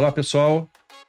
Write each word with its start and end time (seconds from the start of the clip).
Olá, 0.00 0.10
pessoal. 0.10 0.66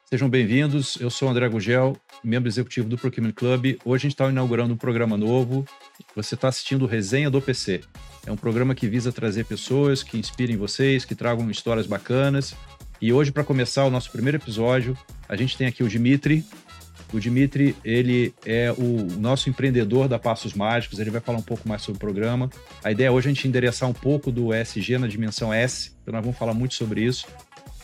Sejam 0.09 0.27
bem-vindos. 0.27 0.97
Eu 0.99 1.09
sou 1.09 1.29
o 1.29 1.31
André 1.31 1.47
Gugel, 1.47 1.95
membro 2.21 2.49
executivo 2.49 2.89
do 2.89 2.97
Procurement 2.97 3.31
Club. 3.31 3.77
Hoje 3.85 4.01
a 4.01 4.03
gente 4.09 4.11
está 4.15 4.29
inaugurando 4.29 4.73
um 4.73 4.77
programa 4.77 5.15
novo. 5.15 5.65
Você 6.13 6.35
está 6.35 6.49
assistindo 6.49 6.85
Resenha 6.85 7.29
do 7.29 7.41
PC. 7.41 7.79
É 8.27 8.31
um 8.33 8.35
programa 8.35 8.75
que 8.75 8.89
visa 8.89 9.09
trazer 9.09 9.45
pessoas 9.45 10.03
que 10.03 10.17
inspirem 10.17 10.57
vocês, 10.57 11.05
que 11.05 11.15
tragam 11.15 11.49
histórias 11.49 11.87
bacanas. 11.87 12.53
E 13.01 13.13
hoje, 13.13 13.31
para 13.31 13.45
começar 13.45 13.85
o 13.85 13.89
nosso 13.89 14.11
primeiro 14.11 14.35
episódio, 14.35 14.97
a 15.29 15.37
gente 15.37 15.57
tem 15.57 15.67
aqui 15.67 15.85
o 15.85 15.87
Dimitri. 15.87 16.43
O 17.13 17.19
Dimitri, 17.19 17.73
ele 17.85 18.33
é 18.45 18.73
o 18.77 19.07
nosso 19.17 19.49
empreendedor 19.49 20.09
da 20.09 20.19
Passos 20.19 20.53
Mágicos, 20.53 20.99
ele 20.99 21.11
vai 21.11 21.21
falar 21.21 21.37
um 21.37 21.43
pouco 21.43 21.67
mais 21.67 21.81
sobre 21.81 21.95
o 21.95 21.99
programa. 21.99 22.49
A 22.83 22.91
ideia 22.91 23.09
hoje 23.09 23.29
é 23.29 23.31
a 23.31 23.33
gente 23.33 23.47
endereçar 23.47 23.87
um 23.87 23.93
pouco 23.93 24.33
do 24.33 24.53
ESG 24.53 24.97
na 24.97 25.07
dimensão 25.07 25.53
S, 25.53 25.93
então 26.01 26.13
nós 26.13 26.21
vamos 26.21 26.37
falar 26.37 26.53
muito 26.53 26.73
sobre 26.73 27.01
isso. 27.03 27.25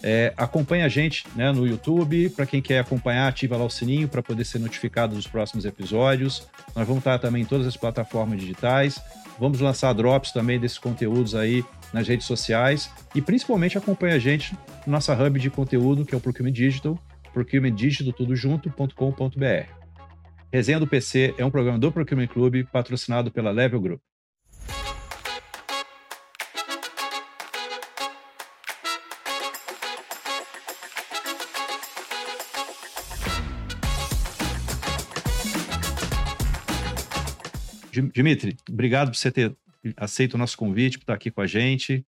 É, 0.03 0.31
acompanhe 0.37 0.83
a 0.83 0.89
gente 0.89 1.25
né, 1.35 1.51
no 1.51 1.65
YouTube. 1.65 2.29
Para 2.29 2.45
quem 2.45 2.61
quer 2.61 2.77
acompanhar, 2.79 3.27
ativa 3.27 3.57
lá 3.57 3.65
o 3.65 3.69
sininho 3.69 4.07
para 4.07 4.21
poder 4.21 4.45
ser 4.45 4.59
notificado 4.59 5.15
dos 5.15 5.27
próximos 5.27 5.65
episódios. 5.65 6.47
Nós 6.75 6.87
vamos 6.87 7.01
estar 7.01 7.17
também 7.19 7.43
em 7.43 7.45
todas 7.45 7.67
as 7.67 7.75
plataformas 7.75 8.39
digitais. 8.39 9.01
Vamos 9.39 9.59
lançar 9.59 9.93
drops 9.93 10.31
também 10.31 10.59
desses 10.59 10.77
conteúdos 10.77 11.33
aí 11.35 11.65
nas 11.93 12.07
redes 12.07 12.25
sociais. 12.25 12.89
E 13.13 13.21
principalmente 13.21 13.77
acompanhe 13.77 14.13
a 14.13 14.19
gente 14.19 14.55
no 14.85 14.93
nossa 14.93 15.13
hub 15.13 15.37
de 15.39 15.49
conteúdo, 15.49 16.05
que 16.05 16.15
é 16.15 16.17
o 16.17 16.21
Procurement 16.21 16.51
Digital, 16.51 16.97
procurementdigitaltudojunto.com.br. 17.33 19.77
Resenha 20.51 20.79
do 20.79 20.87
PC 20.87 21.35
é 21.37 21.45
um 21.45 21.51
programa 21.51 21.77
do 21.77 21.91
Procurement 21.91 22.27
Club 22.27 22.65
patrocinado 22.71 23.29
pela 23.29 23.51
Level 23.51 23.81
Group. 23.81 23.99
Dimitri, 38.01 38.55
obrigado 38.69 39.09
por 39.09 39.17
você 39.17 39.31
ter 39.31 39.55
aceito 39.95 40.33
o 40.33 40.37
nosso 40.37 40.57
convite, 40.57 40.97
por 40.97 41.03
estar 41.03 41.13
aqui 41.13 41.31
com 41.31 41.41
a 41.41 41.47
gente. 41.47 42.05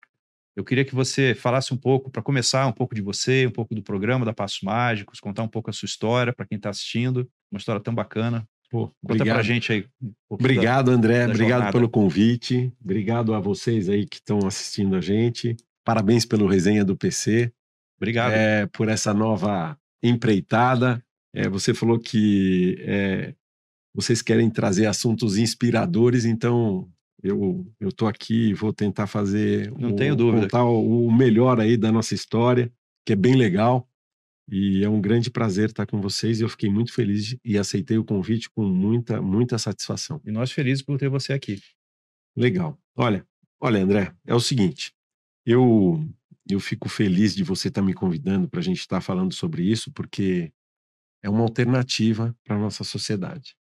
Eu 0.55 0.63
queria 0.63 0.83
que 0.83 0.93
você 0.93 1.33
falasse 1.33 1.73
um 1.73 1.77
pouco, 1.77 2.11
para 2.11 2.21
começar, 2.21 2.67
um 2.67 2.71
pouco 2.71 2.93
de 2.93 3.01
você, 3.01 3.47
um 3.47 3.51
pouco 3.51 3.73
do 3.73 3.81
programa 3.81 4.25
da 4.25 4.33
Passos 4.33 4.61
Mágicos, 4.61 5.19
contar 5.19 5.43
um 5.43 5.47
pouco 5.47 5.69
a 5.69 5.73
sua 5.73 5.85
história 5.85 6.33
para 6.33 6.45
quem 6.45 6.57
está 6.57 6.69
assistindo. 6.69 7.29
Uma 7.51 7.57
história 7.57 7.81
tão 7.81 7.95
bacana. 7.95 8.45
Pô, 8.69 8.93
Conta 9.03 9.23
para 9.23 9.39
a 9.39 9.43
gente 9.43 9.71
aí. 9.71 9.85
Um 10.01 10.13
obrigado, 10.29 10.87
da, 10.87 10.91
André. 10.91 11.25
Da 11.25 11.31
obrigado 11.31 11.49
jornada. 11.49 11.71
pelo 11.71 11.89
convite. 11.89 12.71
Obrigado 12.83 13.33
a 13.33 13.39
vocês 13.39 13.89
aí 13.89 14.05
que 14.05 14.17
estão 14.17 14.39
assistindo 14.45 14.95
a 14.95 15.01
gente. 15.01 15.55
Parabéns 15.83 16.25
pelo 16.25 16.45
resenha 16.45 16.85
do 16.85 16.95
PC. 16.95 17.51
Obrigado. 17.97 18.33
É, 18.33 18.67
por 18.67 18.89
essa 18.89 19.13
nova 19.13 19.77
empreitada. 20.03 21.03
É, 21.33 21.47
você 21.47 21.73
falou 21.73 21.99
que 21.99 22.77
é, 22.81 23.33
vocês 24.01 24.21
querem 24.21 24.49
trazer 24.49 24.85
assuntos 24.85 25.37
inspiradores, 25.37 26.23
então 26.23 26.89
eu 27.21 27.65
eu 27.79 27.91
tô 27.91 28.07
aqui 28.07 28.53
vou 28.53 28.71
tentar 28.71 29.07
fazer 29.07 29.71
não 29.77 29.91
o, 29.91 29.95
tenho 29.95 30.15
dúvida. 30.15 30.43
contar 30.43 30.63
o, 30.63 31.05
o 31.05 31.11
melhor 31.11 31.59
aí 31.59 31.75
da 31.75 31.91
nossa 31.91 32.15
história 32.15 32.71
que 33.05 33.13
é 33.13 33.15
bem 33.15 33.35
legal. 33.35 33.87
E 34.51 34.83
é 34.83 34.89
um 34.89 34.99
grande 34.99 35.29
prazer 35.29 35.69
estar 35.69 35.85
com 35.85 36.01
vocês 36.01 36.39
e 36.39 36.43
eu 36.43 36.49
fiquei 36.49 36.71
muito 36.71 36.91
feliz 36.91 37.37
e 37.45 37.55
aceitei 37.55 37.99
o 37.99 38.03
convite 38.03 38.49
com 38.49 38.63
muita 38.63 39.21
muita 39.21 39.59
satisfação. 39.59 40.19
E 40.25 40.31
nós 40.31 40.51
felizes 40.51 40.83
por 40.83 40.97
ter 40.97 41.07
você 41.07 41.33
aqui. 41.33 41.59
Legal. 42.35 42.79
Olha 42.95 43.25
olha 43.61 43.83
André 43.83 44.13
é 44.25 44.33
o 44.33 44.39
seguinte 44.39 44.93
eu 45.45 46.03
eu 46.49 46.59
fico 46.59 46.87
feliz 46.87 47.35
de 47.35 47.43
você 47.43 47.67
estar 47.67 47.81
me 47.81 47.93
convidando 47.93 48.47
para 48.49 48.59
a 48.61 48.63
gente 48.63 48.79
estar 48.79 49.01
falando 49.01 49.33
sobre 49.33 49.61
isso 49.63 49.91
porque 49.91 50.51
é 51.21 51.29
uma 51.29 51.41
alternativa 51.41 52.35
para 52.43 52.55
a 52.55 52.59
nossa 52.59 52.83
sociedade 52.83 53.58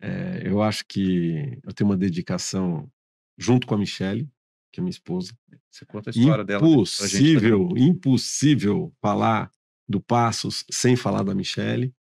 é, 0.00 0.42
eu 0.44 0.62
acho 0.62 0.86
que 0.86 1.58
eu 1.62 1.72
tenho 1.72 1.90
uma 1.90 1.96
dedicação 1.96 2.90
junto 3.36 3.66
com 3.66 3.74
a 3.74 3.78
Michelle, 3.78 4.28
que 4.72 4.80
é 4.80 4.82
minha 4.82 4.90
esposa. 4.90 5.36
Você 5.70 5.84
conta 5.84 6.10
a 6.10 6.12
história 6.12 6.44
dela. 6.44 6.66
Impossível, 6.66 7.68
impossível 7.76 8.92
falar 9.00 9.52
do 9.88 10.00
Passos 10.00 10.64
sem 10.70 10.96
falar 10.96 11.22
da 11.22 11.34
Michelle. 11.34 11.94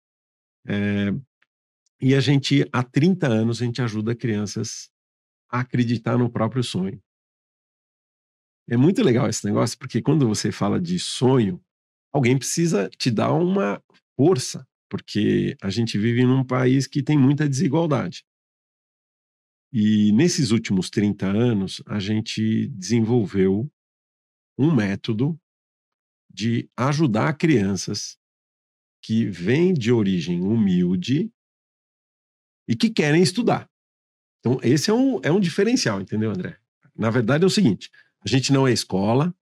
É, 0.67 1.15
e 2.01 2.15
a 2.15 2.21
gente, 2.21 2.69
há 2.73 2.83
30 2.83 3.27
anos, 3.27 3.63
a 3.63 3.65
gente 3.65 3.81
ajuda 3.81 4.15
crianças 4.15 4.91
a 5.51 5.61
acreditar 5.61 6.19
no 6.19 6.29
próprio 6.29 6.63
sonho. 6.63 7.01
É 8.69 8.77
muito 8.77 9.03
legal 9.03 9.29
esse 9.29 9.45
negócio, 9.47 9.79
porque 9.79 10.03
quando 10.03 10.27
você 10.27 10.51
fala 10.51 10.81
de 10.81 10.99
sonho, 10.99 11.63
alguém 12.13 12.37
precisa 12.37 12.91
te 12.91 13.11
dar 13.11 13.33
uma 13.33 13.83
força 14.17 14.67
porque 14.89 15.57
a 15.63 15.71
gente 15.71 15.99
vive 15.99 16.25
num 16.25 16.45
país 16.45 16.87
que 16.87 17.03
tem 17.03 17.19
muita 17.19 17.49
desigualdade. 17.49 18.25
E 19.73 20.13
nesses 20.13 20.51
últimos 20.53 20.89
30 20.91 21.27
anos, 21.27 21.83
a 21.87 21.99
gente 21.99 22.69
desenvolveu 22.69 23.71
um 24.59 24.75
método 24.75 25.39
de 26.33 26.71
ajudar 26.77 27.37
crianças 27.37 28.19
que 29.03 29.27
vêm 29.27 29.75
de 29.75 29.93
origem 29.93 30.43
humilde 30.43 31.31
e 32.69 32.75
que 32.75 32.91
querem 32.91 33.23
estudar. 33.23 33.71
Então, 34.41 34.59
esse 34.63 34.91
é 34.91 34.95
um, 34.95 35.21
é 35.23 35.31
um 35.31 35.41
diferencial, 35.41 36.01
entendeu, 36.01 36.31
André? 36.31 36.59
Na 36.95 37.11
verdade, 37.11 37.45
é 37.45 37.47
o 37.47 37.51
seguinte: 37.51 37.91
a 38.21 38.29
gente 38.29 38.53
não 38.53 38.67
é 38.67 38.73
escola, 38.73 39.35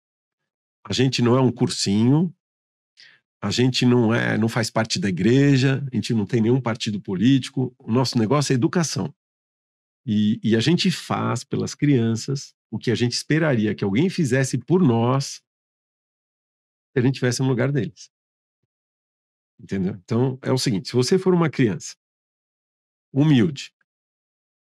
a 0.84 0.93
gente 0.93 1.22
não 1.22 1.37
é 1.37 1.41
um 1.41 1.53
cursinho, 1.53 2.34
a 3.44 3.50
gente 3.50 3.84
não 3.84 4.15
é, 4.15 4.38
não 4.38 4.49
faz 4.49 4.71
parte 4.71 4.99
da 4.99 5.06
igreja, 5.06 5.87
a 5.93 5.94
gente 5.94 6.15
não 6.15 6.25
tem 6.25 6.41
nenhum 6.41 6.62
partido 6.62 6.99
político. 6.99 7.75
O 7.78 7.93
nosso 7.93 8.16
negócio 8.19 8.55
é 8.55 8.56
educação. 8.56 9.15
E, 10.06 10.41
e 10.43 10.56
a 10.56 10.60
gente 10.60 10.91
faz 10.91 11.44
pelas 11.44 11.75
crianças 11.75 12.54
o 12.71 12.78
que 12.78 12.91
a 12.91 12.94
gente 12.94 13.12
esperaria 13.12 13.75
que 13.75 13.84
alguém 13.84 14.09
fizesse 14.09 14.56
por 14.56 14.83
nós 14.83 15.43
se 16.93 16.99
a 16.99 17.03
gente 17.03 17.16
estivesse 17.16 17.43
no 17.43 17.49
lugar 17.49 17.71
deles. 17.71 18.10
Entendeu? 19.60 19.93
Então, 20.03 20.38
é 20.41 20.50
o 20.50 20.56
seguinte: 20.56 20.88
se 20.88 20.94
você 20.94 21.19
for 21.19 21.34
uma 21.34 21.50
criança 21.50 21.94
humilde, 23.12 23.75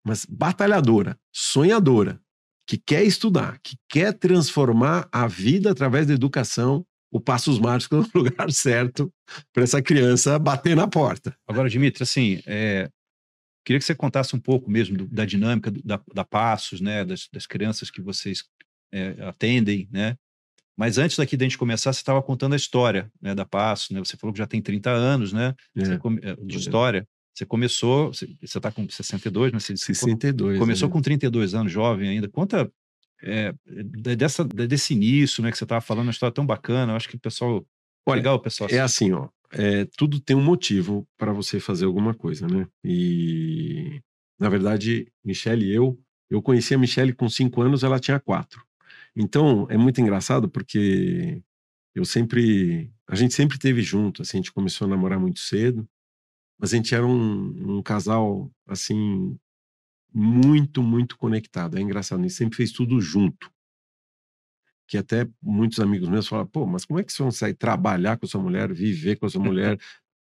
mas 0.05 0.25
batalhadora, 0.25 1.17
sonhadora, 1.31 2.21
que 2.67 2.77
quer 2.77 3.05
estudar, 3.05 3.59
que 3.59 3.77
quer 3.87 4.11
transformar 4.11 5.07
a 5.09 5.25
vida 5.25 5.71
através 5.71 6.05
da 6.05 6.13
educação, 6.13 6.85
o 7.13 7.21
Passos 7.21 7.59
Mágicos 7.59 8.11
no 8.11 8.21
lugar 8.23 8.51
certo 8.51 9.13
para 9.53 9.63
essa 9.63 9.81
criança 9.81 10.39
bater 10.39 10.75
na 10.75 10.87
porta. 10.87 11.37
Agora, 11.47 11.69
Dimitri, 11.69 12.01
assim, 12.01 12.41
é, 12.47 12.89
queria 13.63 13.79
que 13.79 13.85
você 13.85 13.93
contasse 13.93 14.35
um 14.35 14.39
pouco 14.39 14.69
mesmo 14.69 14.97
do, 14.97 15.07
da 15.07 15.23
dinâmica 15.23 15.71
da, 15.85 16.01
da 16.11 16.25
Passos, 16.25 16.81
né, 16.81 17.05
das, 17.05 17.29
das 17.31 17.45
crianças 17.45 17.91
que 17.91 18.01
vocês 18.01 18.43
é, 18.91 19.15
atendem, 19.21 19.87
né? 19.91 20.17
Mas 20.75 20.97
antes 20.97 21.17
daqui 21.17 21.37
da 21.37 21.45
gente 21.45 21.57
começar, 21.57 21.93
você 21.93 21.99
estava 21.99 22.19
contando 22.19 22.53
a 22.53 22.55
história 22.55 23.11
né, 23.21 23.35
da 23.35 23.45
Passos, 23.45 23.91
né? 23.91 23.99
Você 23.99 24.17
falou 24.17 24.33
que 24.33 24.39
já 24.39 24.47
tem 24.47 24.59
30 24.59 24.89
anos, 24.89 25.31
né? 25.31 25.53
É, 25.77 25.97
come, 25.99 26.19
é, 26.23 26.35
de 26.35 26.57
história. 26.57 27.07
Você 27.31 27.45
começou, 27.45 28.11
você 28.11 28.27
está 28.41 28.71
com 28.71 28.89
62, 28.89 29.51
né? 29.51 29.59
Você, 29.59 29.77
62. 29.77 30.57
Começou 30.57 30.89
é. 30.89 30.91
com 30.91 30.99
32 30.99 31.53
anos, 31.53 31.71
jovem 31.71 32.09
ainda. 32.09 32.27
Conta 32.27 32.71
é, 33.23 33.53
dessa, 34.15 34.43
desse 34.43 34.93
início, 34.93 35.41
né, 35.41 35.51
que 35.51 35.57
você 35.57 35.63
estava 35.63 35.81
falando, 35.81 36.07
uma 36.07 36.11
história 36.11 36.33
tão 36.33 36.45
bacana, 36.45 36.91
eu 36.91 36.95
acho 36.95 37.07
que 37.07 37.15
o 37.15 37.19
pessoal. 37.19 37.65
Olha, 38.05 38.17
legal, 38.17 38.39
pessoal. 38.39 38.69
É 38.69 38.79
assim, 38.79 39.11
ó. 39.13 39.29
É, 39.51 39.85
tudo 39.97 40.19
tem 40.19 40.35
um 40.35 40.43
motivo 40.43 41.07
para 41.17 41.31
você 41.31 41.59
fazer 41.59 41.85
alguma 41.85 42.13
coisa, 42.13 42.47
né? 42.47 42.67
E, 42.83 44.01
na 44.39 44.49
verdade, 44.49 45.11
Michelle 45.23 45.65
e 45.65 45.73
eu, 45.73 45.97
eu 46.29 46.41
conheci 46.41 46.73
a 46.73 46.77
Michelle 46.77 47.13
com 47.13 47.29
cinco 47.29 47.61
anos, 47.61 47.83
ela 47.83 47.99
tinha 47.99 48.19
quatro. 48.19 48.65
Então, 49.15 49.67
é 49.69 49.77
muito 49.77 50.01
engraçado 50.01 50.49
porque 50.49 51.41
eu 51.95 52.03
sempre. 52.03 52.91
A 53.07 53.15
gente 53.15 53.33
sempre 53.33 53.59
teve 53.59 53.81
junto, 53.81 54.21
assim, 54.21 54.37
a 54.37 54.41
gente 54.41 54.51
começou 54.51 54.85
a 54.85 54.89
namorar 54.89 55.19
muito 55.19 55.39
cedo, 55.39 55.87
mas 56.59 56.73
a 56.73 56.77
gente 56.77 56.95
era 56.95 57.05
um, 57.05 57.77
um 57.77 57.83
casal, 57.83 58.51
assim, 58.67 59.37
muito, 60.13 60.83
muito 60.83 61.17
conectado. 61.17 61.77
É 61.77 61.81
engraçado, 61.81 62.19
a 62.19 62.21
gente 62.23 62.33
sempre 62.33 62.57
fez 62.57 62.71
tudo 62.71 63.01
junto. 63.01 63.51
Que 64.87 64.97
até 64.97 65.27
muitos 65.41 65.79
amigos 65.79 66.09
meus 66.09 66.27
falam, 66.27 66.45
pô, 66.45 66.65
mas 66.65 66.85
como 66.85 66.99
é 66.99 67.03
que 67.03 67.11
você 67.11 67.23
consegue 67.23 67.57
trabalhar 67.57 68.17
com 68.17 68.25
a 68.25 68.29
sua 68.29 68.41
mulher, 68.41 68.71
viver 68.73 69.15
com 69.15 69.25
a 69.25 69.29
sua 69.29 69.41
mulher? 69.43 69.73
Eu 69.73 69.79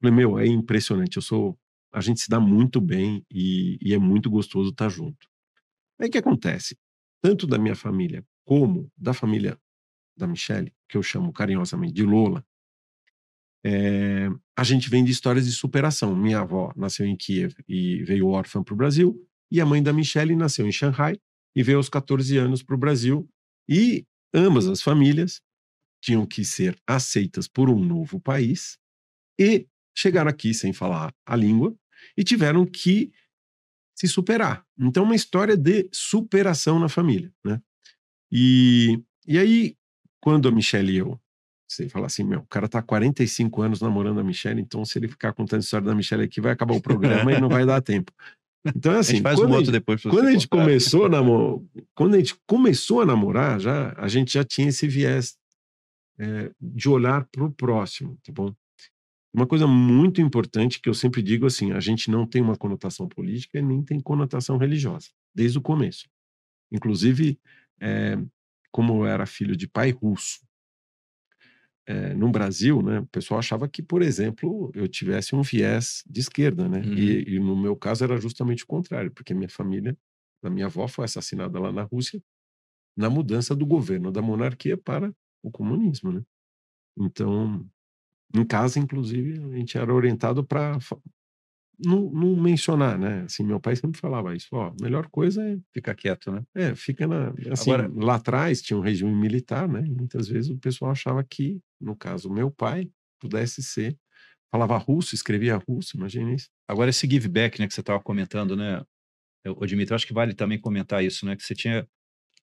falei, 0.00 0.17
meu, 0.17 0.38
é 0.38 0.46
impressionante. 0.46 1.17
Eu 1.17 1.23
sou. 1.23 1.58
A 1.93 2.00
gente 2.00 2.20
se 2.20 2.29
dá 2.29 2.40
muito 2.40 2.81
bem 2.81 3.25
e, 3.31 3.79
e 3.82 3.93
é 3.93 3.99
muito 3.99 4.31
gostoso 4.31 4.70
estar 4.70 4.88
junto. 4.88 5.26
Aí 6.00 6.08
o 6.08 6.11
que 6.11 6.19
acontece? 6.19 6.76
Tanto 7.20 7.46
da 7.46 7.58
minha 7.58 7.76
família 7.76 8.25
como 8.44 8.90
da 8.96 9.12
família 9.12 9.58
da 10.17 10.26
Michelle, 10.26 10.73
que 10.88 10.96
eu 10.96 11.02
chamo 11.02 11.32
carinhosamente 11.32 11.93
de 11.93 12.02
Lola, 12.02 12.44
é, 13.64 14.29
a 14.56 14.64
gente 14.64 14.90
vem 14.90 15.05
de 15.05 15.12
histórias 15.12 15.46
de 15.46 15.52
superação. 15.52 16.17
Minha 16.17 16.40
avó 16.40 16.73
nasceu 16.76 17.06
em 17.06 17.17
Kiev 17.17 17.55
e 17.69 18.02
veio 18.02 18.29
órfã 18.29 18.62
para 18.62 18.75
o 18.75 18.76
Brasil. 18.76 19.29
E 19.53 19.61
a 19.61 19.67
mãe 19.67 19.83
da 19.83 19.93
Michelle 19.93 20.35
nasceu 20.35 20.67
em 20.67 20.73
Xangai 20.73 21.19
e 21.55 21.63
veio 21.63 21.77
aos 21.77 21.91
14 21.91 22.39
anos 22.39 22.63
para 22.63 22.75
o 22.75 22.79
Brasil. 22.79 23.29
E 23.69 24.07
ambas 24.33 24.67
as 24.67 24.81
famílias 24.81 25.43
tinham 26.03 26.25
que 26.25 26.43
ser 26.43 26.75
aceitas 26.87 27.47
por 27.47 27.69
um 27.69 27.79
novo 27.79 28.19
país 28.19 28.79
e 29.39 29.67
chegaram 29.95 30.31
aqui 30.31 30.55
sem 30.55 30.73
falar 30.73 31.15
a 31.27 31.37
língua 31.37 31.77
e 32.17 32.25
tiveram 32.25 32.65
que 32.65 33.13
se 33.95 34.09
superar. 34.09 34.65
Então, 34.79 35.05
uma 35.05 35.15
história 35.15 35.55
de 35.55 35.87
superação 35.93 36.79
na 36.79 36.89
família, 36.89 37.31
né? 37.45 37.61
E, 38.33 38.99
e 39.27 39.39
aí, 39.39 39.77
quando 40.19 40.49
a 40.49 40.51
Michelle 40.51 40.93
e 40.93 40.97
eu, 40.97 41.21
você 41.69 41.89
fala 41.91 42.07
assim, 42.07 42.25
meu, 42.25 42.41
o 42.41 42.47
cara 42.47 42.69
tá 42.69 42.79
há 42.79 42.83
45 42.83 43.61
anos 43.61 43.81
namorando 43.83 44.19
a 44.19 44.25
Michelle, 44.25 44.61
então 44.61 44.83
se 44.85 44.99
ele 44.99 45.09
ficar 45.09 45.35
contando 45.35 45.61
a 45.61 45.63
história 45.63 45.87
da 45.87 45.95
Michelle 45.95 46.25
aqui, 46.25 46.41
vai 46.41 46.53
acabar 46.53 46.75
o 46.75 46.81
programa 46.81 47.33
e 47.33 47.41
não 47.41 47.51
vai 47.51 47.67
dar 47.67 47.83
tempo. 47.83 48.13
Então, 48.64 48.93
assim, 48.93 49.20
faz 49.20 49.38
quando, 49.38 49.50
um 49.50 49.55
a 49.55 49.56
outro 49.56 49.73
gente, 49.73 49.81
depois 49.81 50.03
quando 50.03 50.29
a 50.29 50.32
gente 50.32 50.49
contar. 50.49 50.64
começou 50.64 51.06
a 51.06 51.09
namorar, 51.09 51.61
quando 51.94 52.14
a 52.14 52.19
gente 52.19 52.37
começou 52.47 53.00
a 53.00 53.06
namorar, 53.06 53.61
já 53.61 53.93
a 53.97 54.06
gente 54.06 54.35
já 54.35 54.44
tinha 54.44 54.69
esse 54.69 54.87
viés 54.87 55.37
é, 56.19 56.50
de 56.61 56.88
olhar 56.88 57.26
para 57.26 57.44
o 57.44 57.50
próximo, 57.50 58.17
tá 58.23 58.32
bom? 58.32 58.55
Uma 59.35 59.47
coisa 59.47 59.67
muito 59.67 60.20
importante 60.20 60.81
que 60.81 60.88
eu 60.88 60.94
sempre 60.94 61.23
digo 61.23 61.47
assim, 61.47 61.73
a 61.73 61.81
gente 61.81 62.11
não 62.11 62.26
tem 62.26 62.43
uma 62.43 62.56
conotação 62.56 63.09
política 63.09 63.59
e 63.59 63.62
nem 63.62 63.82
tem 63.82 63.99
conotação 63.99 64.59
religiosa, 64.59 65.08
desde 65.35 65.58
o 65.58 65.62
começo. 65.62 66.08
Inclusive, 66.70 67.41
é, 67.81 68.19
como 68.70 69.03
eu 69.03 69.06
era 69.06 69.26
filho 69.26 69.56
de 69.56 69.67
pai 69.67 69.91
russo, 69.91 70.41
é, 71.87 72.14
no 72.14 72.31
Brasil, 72.31 72.81
né, 72.82 73.00
o 73.00 73.06
pessoal 73.06 73.38
achava 73.40 73.69
que, 73.69 73.82
por 73.82 74.02
exemplo, 74.02 74.70
eu 74.75 74.87
tivesse 74.87 75.34
um 75.34 75.43
viés 75.43 76.02
de 76.06 76.20
esquerda, 76.20 76.69
né? 76.69 76.79
Uhum. 76.79 76.94
E, 76.94 77.34
e 77.34 77.40
no 77.40 77.56
meu 77.56 77.76
caso 77.76 78.05
era 78.05 78.17
justamente 78.20 78.64
o 78.64 78.67
contrário, 78.67 79.11
porque 79.11 79.34
minha 79.34 79.49
família, 79.49 79.96
a 80.44 80.50
minha 80.50 80.67
avó 80.67 80.87
foi 80.87 81.05
assassinada 81.05 81.58
lá 81.58 81.73
na 81.73 81.82
Rússia 81.82 82.23
na 82.96 83.08
mudança 83.08 83.55
do 83.55 83.67
governo 83.67 84.12
da 84.12 84.20
monarquia 84.20 84.76
para 84.76 85.12
o 85.43 85.50
comunismo, 85.50 86.12
né? 86.12 86.23
Então, 86.99 87.67
em 88.34 88.44
casa, 88.44 88.79
inclusive, 88.79 89.43
a 89.43 89.56
gente 89.56 89.79
era 89.79 89.93
orientado 89.93 90.44
para 90.44 90.79
não, 91.79 92.11
não 92.11 92.37
mencionar, 92.37 92.99
né? 92.99 93.23
Assim, 93.23 93.43
meu 93.43 93.61
pai 93.61 93.77
sempre 93.77 94.01
falava 94.01 94.35
isso, 94.35 94.49
ó, 94.53 94.69
a 94.69 94.75
melhor 94.81 95.09
coisa 95.09 95.43
é 95.47 95.59
Fica 95.73 95.95
quieto, 95.95 96.31
né? 96.31 96.43
é, 96.55 96.75
fica 96.75 97.07
na. 97.07 97.33
Assim, 97.51 97.73
Agora- 97.73 97.91
lá 97.95 98.17
atrás 98.17 98.63
tinha 98.63 98.77
um 98.79 98.83
regime 98.83 99.13
militar, 99.15 99.69
né? 99.69 99.81
Muitas 99.83 100.29
vezes 100.29 100.51
o 100.51 100.59
pessoal 100.59 100.91
achava 100.93 101.23
que, 101.25 101.61
no 101.81 101.97
caso, 101.97 102.31
meu 102.31 102.51
pai 102.51 102.89
pudesse 103.21 103.63
ser. 103.63 103.97
Falava 104.51 104.77
russo, 104.77 105.15
escrevia 105.15 105.57
russo, 105.57 105.97
imagina 105.97 106.35
isso. 106.35 106.49
Agora, 106.69 106.91
esse 106.91 107.09
give 107.09 107.27
back, 107.27 107.59
né, 107.59 107.67
que 107.67 107.73
você 107.73 107.81
estava 107.81 107.99
comentando, 108.03 108.55
né, 108.55 108.83
o 109.47 109.65
Dimitri, 109.65 109.93
eu 109.93 109.97
acho 109.97 110.07
que 110.07 110.13
vale 110.13 110.35
também 110.35 110.61
comentar 110.61 111.03
isso, 111.03 111.25
né, 111.25 111.35
que 111.35 111.43
você 111.43 111.55
tinha 111.55 111.89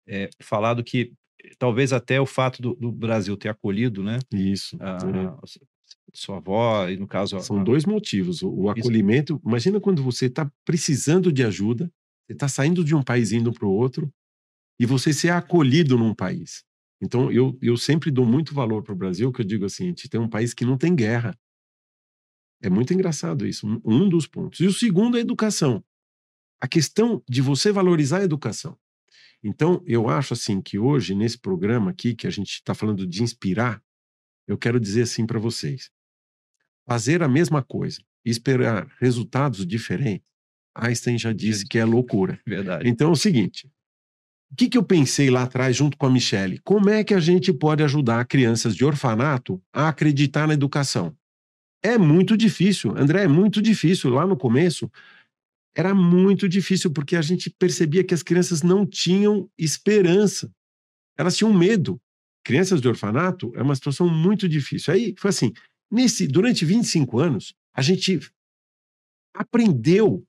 é, 0.06 0.28
falado 0.42 0.84
que 0.84 1.12
talvez 1.58 1.92
até 1.94 2.20
o 2.20 2.26
fato 2.26 2.60
do, 2.60 2.74
do 2.74 2.92
Brasil 2.92 3.34
ter 3.36 3.48
acolhido, 3.48 4.02
né, 4.02 4.18
Isso. 4.30 4.76
a, 4.78 4.98
é. 5.08 5.56
Sua 6.12 6.38
avó, 6.38 6.88
e 6.88 6.96
no 6.96 7.06
caso... 7.06 7.38
São 7.40 7.60
a- 7.60 7.64
dois 7.64 7.84
motivos. 7.84 8.42
O, 8.42 8.50
o 8.50 8.72
Isso. 8.72 8.80
acolhimento. 8.80 9.40
Imagina 9.44 9.80
quando 9.80 10.02
você 10.02 10.26
está 10.26 10.50
precisando 10.64 11.32
de 11.32 11.44
ajuda, 11.44 11.92
você 12.26 12.32
está 12.32 12.48
saindo 12.48 12.84
de 12.84 12.94
um 12.94 13.02
país 13.02 13.32
indo 13.32 13.52
para 13.52 13.66
o 13.66 13.70
outro, 13.70 14.12
e 14.78 14.86
você 14.86 15.12
ser 15.12 15.30
acolhido 15.30 15.96
num 15.96 16.14
país. 16.14 16.64
Então, 17.00 17.30
eu, 17.30 17.58
eu 17.60 17.76
sempre 17.76 18.10
dou 18.10 18.24
muito 18.24 18.54
valor 18.54 18.82
para 18.82 18.92
o 18.92 18.96
Brasil, 18.96 19.30
que 19.30 19.40
eu 19.40 19.44
digo 19.44 19.64
assim: 19.64 19.84
a 19.84 19.86
gente 19.88 20.08
tem 20.08 20.20
um 20.20 20.28
país 20.28 20.54
que 20.54 20.64
não 20.64 20.78
tem 20.78 20.94
guerra. 20.94 21.38
É 22.62 22.70
muito 22.70 22.92
engraçado 22.94 23.46
isso, 23.46 23.66
um 23.84 24.08
dos 24.08 24.26
pontos. 24.26 24.60
E 24.60 24.66
o 24.66 24.72
segundo 24.72 25.16
é 25.16 25.20
a 25.20 25.22
educação. 25.22 25.84
A 26.60 26.66
questão 26.66 27.22
de 27.28 27.42
você 27.42 27.70
valorizar 27.70 28.20
a 28.20 28.24
educação. 28.24 28.78
Então, 29.44 29.82
eu 29.86 30.08
acho 30.08 30.32
assim 30.32 30.60
que 30.62 30.78
hoje, 30.78 31.14
nesse 31.14 31.38
programa 31.38 31.90
aqui, 31.90 32.14
que 32.14 32.26
a 32.26 32.30
gente 32.30 32.52
está 32.52 32.74
falando 32.74 33.06
de 33.06 33.22
inspirar, 33.22 33.82
eu 34.46 34.56
quero 34.56 34.78
dizer 34.80 35.02
assim 35.02 35.26
para 35.26 35.38
vocês: 35.38 35.90
fazer 36.86 37.22
a 37.22 37.28
mesma 37.28 37.62
coisa 37.62 38.00
e 38.24 38.30
esperar 38.30 38.86
resultados 39.00 39.66
diferentes, 39.66 40.26
Einstein 40.74 41.18
já 41.18 41.32
disse 41.32 41.66
que 41.66 41.78
é 41.78 41.84
loucura. 41.84 42.40
Verdade. 42.46 42.88
Então 42.88 43.08
é 43.08 43.12
o 43.12 43.16
seguinte: 43.16 43.70
o 44.50 44.56
que, 44.56 44.68
que 44.68 44.78
eu 44.78 44.82
pensei 44.82 45.30
lá 45.30 45.42
atrás, 45.42 45.74
junto 45.74 45.96
com 45.96 46.06
a 46.06 46.10
Michelle? 46.10 46.60
Como 46.64 46.88
é 46.88 47.02
que 47.02 47.14
a 47.14 47.20
gente 47.20 47.52
pode 47.52 47.82
ajudar 47.82 48.24
crianças 48.26 48.74
de 48.76 48.84
orfanato 48.84 49.60
a 49.72 49.88
acreditar 49.88 50.46
na 50.46 50.54
educação? 50.54 51.16
É 51.82 51.98
muito 51.98 52.36
difícil, 52.36 52.96
André, 52.96 53.24
é 53.24 53.28
muito 53.28 53.60
difícil. 53.60 54.10
Lá 54.10 54.26
no 54.26 54.36
começo, 54.36 54.90
era 55.76 55.94
muito 55.94 56.48
difícil, 56.48 56.90
porque 56.90 57.16
a 57.16 57.22
gente 57.22 57.50
percebia 57.50 58.02
que 58.02 58.14
as 58.14 58.22
crianças 58.22 58.62
não 58.62 58.86
tinham 58.86 59.48
esperança. 59.58 60.50
Elas 61.18 61.36
tinham 61.36 61.52
medo. 61.52 62.00
Crianças 62.46 62.80
de 62.80 62.86
orfanato 62.86 63.50
é 63.56 63.62
uma 63.62 63.74
situação 63.74 64.08
muito 64.08 64.48
difícil. 64.48 64.94
Aí 64.94 65.16
foi 65.18 65.30
assim: 65.30 65.52
nesse, 65.90 66.28
durante 66.28 66.64
25 66.64 67.18
anos, 67.18 67.52
a 67.74 67.82
gente 67.82 68.20
aprendeu 69.34 70.24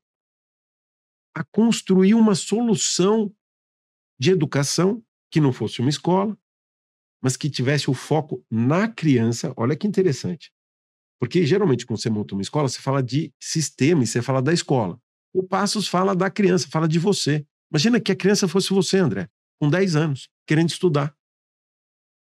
a 1.36 1.44
construir 1.44 2.16
uma 2.16 2.34
solução 2.34 3.32
de 4.20 4.32
educação 4.32 5.04
que 5.30 5.40
não 5.40 5.54
fosse 5.54 5.80
uma 5.80 5.92
escola, 5.92 6.36
mas 7.22 7.38
que 7.38 7.52
tivesse 7.52 7.88
o 7.88 7.94
foco 7.94 8.44
na 8.50 8.88
criança. 8.88 9.54
Olha 9.56 9.76
que 9.76 9.86
interessante. 9.86 10.52
Porque 11.20 11.46
geralmente, 11.46 11.86
quando 11.86 12.02
você 12.02 12.10
monta 12.10 12.34
uma 12.34 12.42
escola, 12.42 12.68
você 12.68 12.80
fala 12.80 13.04
de 13.04 13.32
sistema 13.40 14.04
e 14.04 14.08
você 14.08 14.24
fala 14.24 14.42
da 14.42 14.52
escola. 14.52 15.00
O 15.32 15.44
Passos 15.44 15.88
fala 15.88 16.16
da 16.16 16.32
criança, 16.32 16.68
fala 16.68 16.88
de 16.88 16.98
você. 16.98 17.46
Imagina 17.72 18.02
que 18.02 18.12
a 18.12 18.16
criança 18.16 18.48
fosse 18.48 18.74
você, 18.74 18.98
André, 18.98 19.30
com 19.62 19.70
10 19.70 19.96
anos, 19.96 20.30
querendo 20.48 20.70
estudar. 20.70 21.16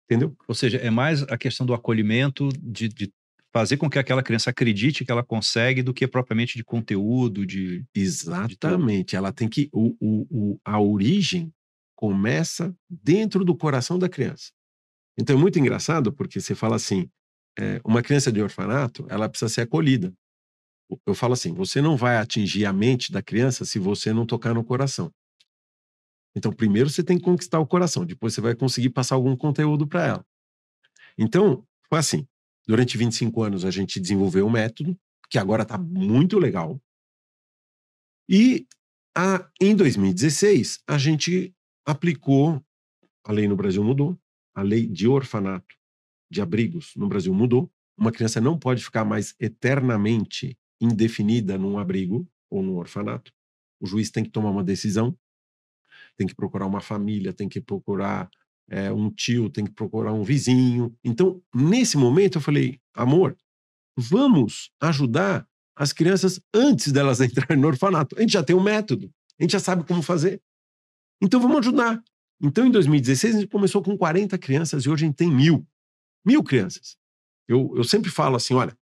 Entendeu? 0.04 0.36
Ou 0.46 0.54
seja, 0.54 0.78
é 0.78 0.90
mais 0.90 1.22
a 1.22 1.38
questão 1.38 1.64
do 1.66 1.74
acolhimento, 1.74 2.48
de, 2.60 2.88
de 2.88 3.12
fazer 3.52 3.76
com 3.76 3.88
que 3.88 3.98
aquela 3.98 4.22
criança 4.22 4.50
acredite 4.50 5.04
que 5.04 5.10
ela 5.10 5.24
consegue, 5.24 5.82
do 5.82 5.94
que 5.94 6.06
propriamente 6.06 6.56
de 6.56 6.64
conteúdo, 6.64 7.46
de... 7.46 7.84
Exatamente. 7.94 9.16
Ela 9.16 9.32
tem 9.32 9.48
que. 9.48 9.68
O, 9.72 9.96
o, 10.00 10.26
o, 10.30 10.60
a 10.64 10.80
origem 10.80 11.52
começa 11.94 12.74
dentro 12.90 13.44
do 13.44 13.56
coração 13.56 13.98
da 13.98 14.08
criança. 14.08 14.50
Então 15.18 15.36
é 15.36 15.38
muito 15.38 15.58
engraçado 15.58 16.12
porque 16.12 16.40
você 16.40 16.54
fala 16.54 16.76
assim: 16.76 17.08
é, 17.58 17.80
uma 17.84 18.02
criança 18.02 18.32
de 18.32 18.42
orfanato, 18.42 19.06
ela 19.08 19.28
precisa 19.28 19.48
ser 19.48 19.62
acolhida. 19.62 20.12
Eu 21.06 21.14
falo 21.14 21.32
assim: 21.32 21.52
você 21.52 21.80
não 21.80 21.96
vai 21.96 22.16
atingir 22.16 22.66
a 22.66 22.72
mente 22.72 23.12
da 23.12 23.22
criança 23.22 23.64
se 23.64 23.78
você 23.78 24.12
não 24.12 24.26
tocar 24.26 24.52
no 24.52 24.64
coração. 24.64 25.10
Então, 26.36 26.52
primeiro 26.52 26.90
você 26.90 27.02
tem 27.02 27.16
que 27.16 27.24
conquistar 27.24 27.60
o 27.60 27.66
coração, 27.66 28.04
depois 28.04 28.34
você 28.34 28.40
vai 28.40 28.54
conseguir 28.54 28.90
passar 28.90 29.14
algum 29.14 29.36
conteúdo 29.36 29.86
para 29.86 30.06
ela. 30.06 30.26
Então, 31.16 31.66
foi 31.88 31.98
assim: 31.98 32.26
durante 32.66 32.98
25 32.98 33.42
anos 33.42 33.64
a 33.64 33.70
gente 33.70 34.00
desenvolveu 34.00 34.46
um 34.46 34.50
método, 34.50 34.98
que 35.30 35.38
agora 35.38 35.62
está 35.62 35.78
muito 35.78 36.38
legal. 36.38 36.80
E 38.28 38.66
a, 39.16 39.48
em 39.60 39.76
2016, 39.76 40.82
a 40.86 40.98
gente 40.98 41.54
aplicou, 41.86 42.64
a 43.24 43.32
lei 43.32 43.46
no 43.46 43.56
Brasil 43.56 43.84
mudou, 43.84 44.18
a 44.54 44.62
lei 44.62 44.86
de 44.86 45.06
orfanato, 45.06 45.76
de 46.30 46.40
abrigos 46.40 46.92
no 46.96 47.08
Brasil 47.08 47.32
mudou. 47.34 47.70
Uma 47.96 48.10
criança 48.10 48.40
não 48.40 48.58
pode 48.58 48.82
ficar 48.82 49.04
mais 49.04 49.34
eternamente 49.38 50.58
indefinida 50.80 51.56
num 51.56 51.78
abrigo 51.78 52.28
ou 52.50 52.62
num 52.62 52.76
orfanato. 52.76 53.32
O 53.80 53.86
juiz 53.86 54.10
tem 54.10 54.24
que 54.24 54.30
tomar 54.30 54.50
uma 54.50 54.64
decisão, 54.64 55.16
tem 56.16 56.26
que 56.26 56.34
procurar 56.34 56.66
uma 56.66 56.80
família, 56.80 57.32
tem 57.32 57.48
que 57.48 57.60
procurar 57.60 58.28
é, 58.68 58.92
um 58.92 59.10
tio, 59.10 59.50
tem 59.50 59.64
que 59.64 59.72
procurar 59.72 60.12
um 60.12 60.22
vizinho. 60.22 60.94
Então, 61.04 61.42
nesse 61.54 61.96
momento, 61.96 62.38
eu 62.38 62.42
falei, 62.42 62.80
amor, 62.94 63.36
vamos 63.96 64.70
ajudar 64.80 65.46
as 65.76 65.92
crianças 65.92 66.40
antes 66.54 66.92
delas 66.92 67.20
entrarem 67.22 67.60
no 67.60 67.68
orfanato. 67.68 68.16
A 68.16 68.20
gente 68.20 68.32
já 68.32 68.42
tem 68.42 68.54
um 68.54 68.62
método, 68.62 69.12
a 69.38 69.42
gente 69.42 69.52
já 69.52 69.60
sabe 69.60 69.84
como 69.84 70.02
fazer. 70.02 70.40
Então, 71.22 71.40
vamos 71.40 71.58
ajudar. 71.58 72.02
Então, 72.40 72.66
em 72.66 72.70
2016, 72.70 73.34
a 73.34 73.40
gente 73.40 73.50
começou 73.50 73.82
com 73.82 73.96
40 73.96 74.36
crianças 74.38 74.84
e 74.84 74.90
hoje 74.90 75.04
a 75.04 75.06
gente 75.08 75.16
tem 75.16 75.30
mil. 75.30 75.66
Mil 76.24 76.42
crianças. 76.42 76.96
Eu, 77.48 77.72
eu 77.76 77.84
sempre 77.84 78.10
falo 78.10 78.36
assim, 78.36 78.54
olha, 78.54 78.76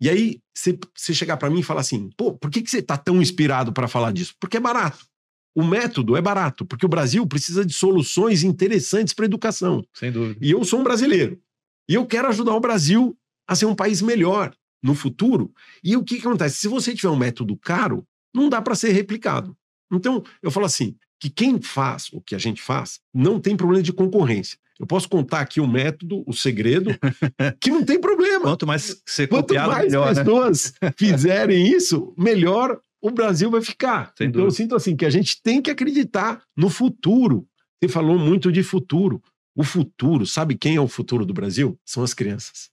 e 0.00 0.08
aí 0.10 0.40
você 0.54 1.14
chegar 1.14 1.36
para 1.36 1.48
mim 1.48 1.60
e 1.60 1.62
falar 1.62 1.80
assim, 1.80 2.10
pô, 2.16 2.36
por 2.36 2.50
que, 2.50 2.60
que 2.60 2.70
você 2.70 2.78
está 2.78 2.96
tão 2.96 3.22
inspirado 3.22 3.72
para 3.72 3.88
falar 3.88 4.12
disso? 4.12 4.34
Porque 4.40 4.56
é 4.56 4.60
barato. 4.60 5.06
O 5.54 5.62
método 5.62 6.16
é 6.16 6.20
barato, 6.20 6.64
porque 6.64 6.86
o 6.86 6.88
Brasil 6.88 7.26
precisa 7.26 7.64
de 7.64 7.72
soluções 7.72 8.42
interessantes 8.42 9.12
para 9.12 9.24
a 9.24 9.26
educação. 9.26 9.84
Sem 9.92 10.10
dúvida. 10.10 10.38
E 10.40 10.50
eu 10.50 10.64
sou 10.64 10.80
um 10.80 10.84
brasileiro. 10.84 11.40
E 11.88 11.94
eu 11.94 12.06
quero 12.06 12.28
ajudar 12.28 12.54
o 12.54 12.60
Brasil 12.60 13.16
a 13.46 13.54
ser 13.54 13.66
um 13.66 13.74
país 13.74 14.00
melhor 14.00 14.54
no 14.82 14.94
futuro. 14.94 15.52
E 15.84 15.96
o 15.96 16.02
que, 16.02 16.16
que 16.16 16.26
acontece? 16.26 16.56
Se 16.56 16.68
você 16.68 16.94
tiver 16.94 17.10
um 17.10 17.16
método 17.16 17.56
caro, 17.56 18.06
não 18.34 18.48
dá 18.48 18.62
para 18.62 18.74
ser 18.74 18.92
replicado. 18.92 19.56
Então, 19.92 20.24
eu 20.42 20.50
falo 20.50 20.64
assim, 20.64 20.96
que 21.20 21.28
quem 21.28 21.60
faz 21.60 22.08
o 22.12 22.20
que 22.20 22.34
a 22.34 22.38
gente 22.38 22.60
faz 22.60 22.98
não 23.12 23.38
tem 23.38 23.56
problema 23.56 23.82
de 23.82 23.92
concorrência. 23.92 24.58
Eu 24.80 24.86
posso 24.86 25.08
contar 25.08 25.40
aqui 25.40 25.60
o 25.60 25.68
método, 25.68 26.24
o 26.26 26.32
segredo, 26.32 26.90
que 27.60 27.70
não 27.70 27.84
tem 27.84 28.00
problema. 28.00 28.40
Quanto 28.40 28.66
mais 28.66 29.00
ser 29.06 29.28
Quanto 29.28 29.48
copiado, 29.48 29.70
mais 29.70 29.84
melhor, 29.84 30.14
né? 30.14 30.24
pessoas 30.24 30.72
fizerem 30.96 31.70
isso, 31.70 32.12
melhor 32.18 32.80
o 33.02 33.10
Brasil 33.10 33.50
vai 33.50 33.60
ficar. 33.60 34.14
Sem 34.16 34.28
então 34.28 34.40
eu 34.40 34.46
dúvida. 34.46 34.62
sinto 34.62 34.76
assim 34.76 34.96
que 34.96 35.04
a 35.04 35.10
gente 35.10 35.42
tem 35.42 35.60
que 35.60 35.70
acreditar 35.70 36.42
no 36.56 36.70
futuro. 36.70 37.46
Você 37.82 37.88
falou 37.88 38.16
muito 38.16 38.52
de 38.52 38.62
futuro. 38.62 39.20
O 39.54 39.64
futuro, 39.64 40.24
sabe 40.24 40.56
quem 40.56 40.76
é 40.76 40.80
o 40.80 40.88
futuro 40.88 41.26
do 41.26 41.34
Brasil? 41.34 41.78
São 41.84 42.04
as 42.04 42.14
crianças. 42.14 42.70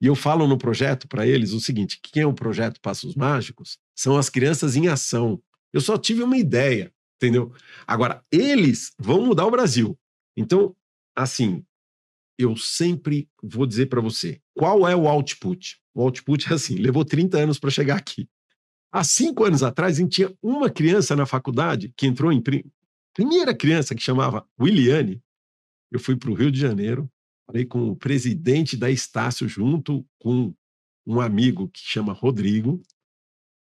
E 0.00 0.06
eu 0.06 0.14
falo 0.14 0.46
no 0.46 0.58
projeto 0.58 1.08
para 1.08 1.26
eles 1.26 1.52
o 1.52 1.60
seguinte: 1.60 1.98
quem 2.02 2.24
é 2.24 2.26
o 2.26 2.34
projeto 2.34 2.80
Passos 2.80 3.14
Mágicos? 3.14 3.78
São 3.94 4.18
as 4.18 4.28
crianças 4.28 4.76
em 4.76 4.88
ação. 4.88 5.40
Eu 5.72 5.80
só 5.80 5.96
tive 5.96 6.22
uma 6.22 6.36
ideia, 6.36 6.92
entendeu? 7.16 7.52
Agora, 7.86 8.22
eles 8.30 8.92
vão 8.98 9.24
mudar 9.24 9.46
o 9.46 9.50
Brasil. 9.50 9.98
Então, 10.36 10.74
assim, 11.16 11.64
eu 12.38 12.56
sempre 12.56 13.28
vou 13.42 13.66
dizer 13.66 13.86
para 13.86 14.00
você 14.00 14.40
qual 14.54 14.88
é 14.88 14.94
o 14.94 15.08
output. 15.08 15.78
O 15.94 16.02
output 16.02 16.50
é 16.50 16.54
assim: 16.54 16.76
levou 16.76 17.04
30 17.04 17.38
anos 17.38 17.58
para 17.58 17.70
chegar 17.70 17.96
aqui. 17.96 18.28
Há 18.90 19.04
cinco 19.04 19.44
anos 19.44 19.62
atrás, 19.62 19.96
a 19.96 20.00
gente 20.00 20.16
tinha 20.16 20.34
uma 20.42 20.70
criança 20.70 21.14
na 21.14 21.26
faculdade 21.26 21.92
que 21.96 22.06
entrou 22.06 22.32
em. 22.32 22.42
Primeira 23.14 23.54
criança 23.54 23.94
que 23.94 24.02
chamava 24.02 24.46
Williane. 24.60 25.22
Eu 25.90 26.00
fui 26.00 26.16
para 26.16 26.30
o 26.30 26.34
Rio 26.34 26.50
de 26.50 26.60
Janeiro, 26.60 27.10
falei 27.46 27.64
com 27.64 27.88
o 27.88 27.96
presidente 27.96 28.76
da 28.76 28.90
Estácio, 28.90 29.48
junto 29.48 30.06
com 30.18 30.54
um 31.06 31.20
amigo 31.20 31.68
que 31.68 31.80
chama 31.80 32.12
Rodrigo, 32.12 32.82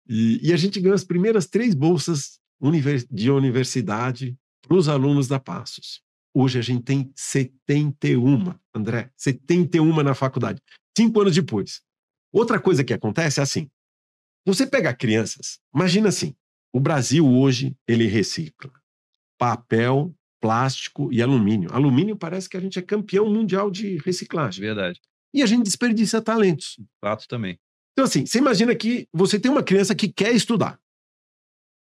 e, 0.07 0.49
e 0.49 0.53
a 0.53 0.57
gente 0.57 0.79
ganhou 0.79 0.95
as 0.95 1.03
primeiras 1.03 1.47
três 1.47 1.73
bolsas 1.73 2.39
de 3.09 3.31
universidade 3.31 4.37
para 4.61 4.77
os 4.77 4.87
alunos 4.87 5.27
da 5.27 5.39
Passos. 5.39 6.01
Hoje 6.33 6.59
a 6.59 6.61
gente 6.61 6.83
tem 6.83 7.11
71, 7.15 8.53
André, 8.73 9.11
71 9.17 10.03
na 10.03 10.13
faculdade, 10.13 10.61
cinco 10.95 11.19
anos 11.21 11.35
depois. 11.35 11.81
Outra 12.31 12.59
coisa 12.59 12.83
que 12.83 12.93
acontece 12.93 13.39
é 13.39 13.43
assim: 13.43 13.69
você 14.45 14.65
pega 14.65 14.93
crianças, 14.93 15.59
imagina 15.73 16.09
assim, 16.09 16.35
o 16.73 16.79
Brasil 16.79 17.27
hoje 17.27 17.75
ele 17.87 18.07
recicla 18.07 18.71
papel, 19.37 20.13
plástico 20.39 21.11
e 21.11 21.21
alumínio. 21.21 21.71
Alumínio 21.73 22.15
parece 22.15 22.47
que 22.49 22.57
a 22.57 22.59
gente 22.59 22.77
é 22.77 22.81
campeão 22.81 23.27
mundial 23.27 23.71
de 23.71 23.97
reciclagem. 23.97 24.61
Verdade. 24.61 24.99
E 25.33 25.41
a 25.41 25.45
gente 25.45 25.63
desperdiça 25.63 26.21
talentos. 26.21 26.79
Fato 26.99 27.27
também. 27.27 27.59
Então 27.93 28.05
assim, 28.05 28.25
você 28.25 28.37
imagina 28.37 28.75
que 28.75 29.07
você 29.11 29.39
tem 29.39 29.51
uma 29.51 29.63
criança 29.63 29.95
que 29.95 30.07
quer 30.07 30.33
estudar. 30.33 30.79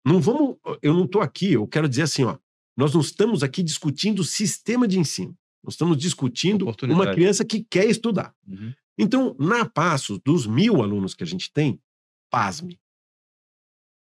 Não 0.06 0.22
vamos, 0.22 0.58
eu 0.82 0.94
não 0.94 1.06
estou 1.06 1.22
aqui, 1.22 1.54
eu 1.54 1.68
quero 1.68 1.88
dizer 1.88 2.04
assim, 2.04 2.24
ó, 2.24 2.38
nós 2.78 2.94
não 2.94 3.02
estamos 3.02 3.44
aqui 3.44 3.62
discutindo 3.62 4.20
o 4.20 4.24
sistema 4.24 4.88
de 4.88 4.98
ensino. 4.98 5.38
Nós 5.64 5.74
estamos 5.74 5.98
discutindo 5.98 6.66
uma 6.84 7.14
criança 7.14 7.44
que 7.44 7.66
quer 7.70 7.86
estudar. 7.90 8.34
Uhum. 8.48 8.74
Então, 8.98 9.36
na 9.38 9.66
Passos, 9.66 10.20
dos 10.24 10.48
mil 10.48 10.82
alunos 10.82 11.14
que 11.14 11.24
a 11.24 11.28
gente 11.28 11.52
tem, 11.52 11.80
pasme, 12.30 12.80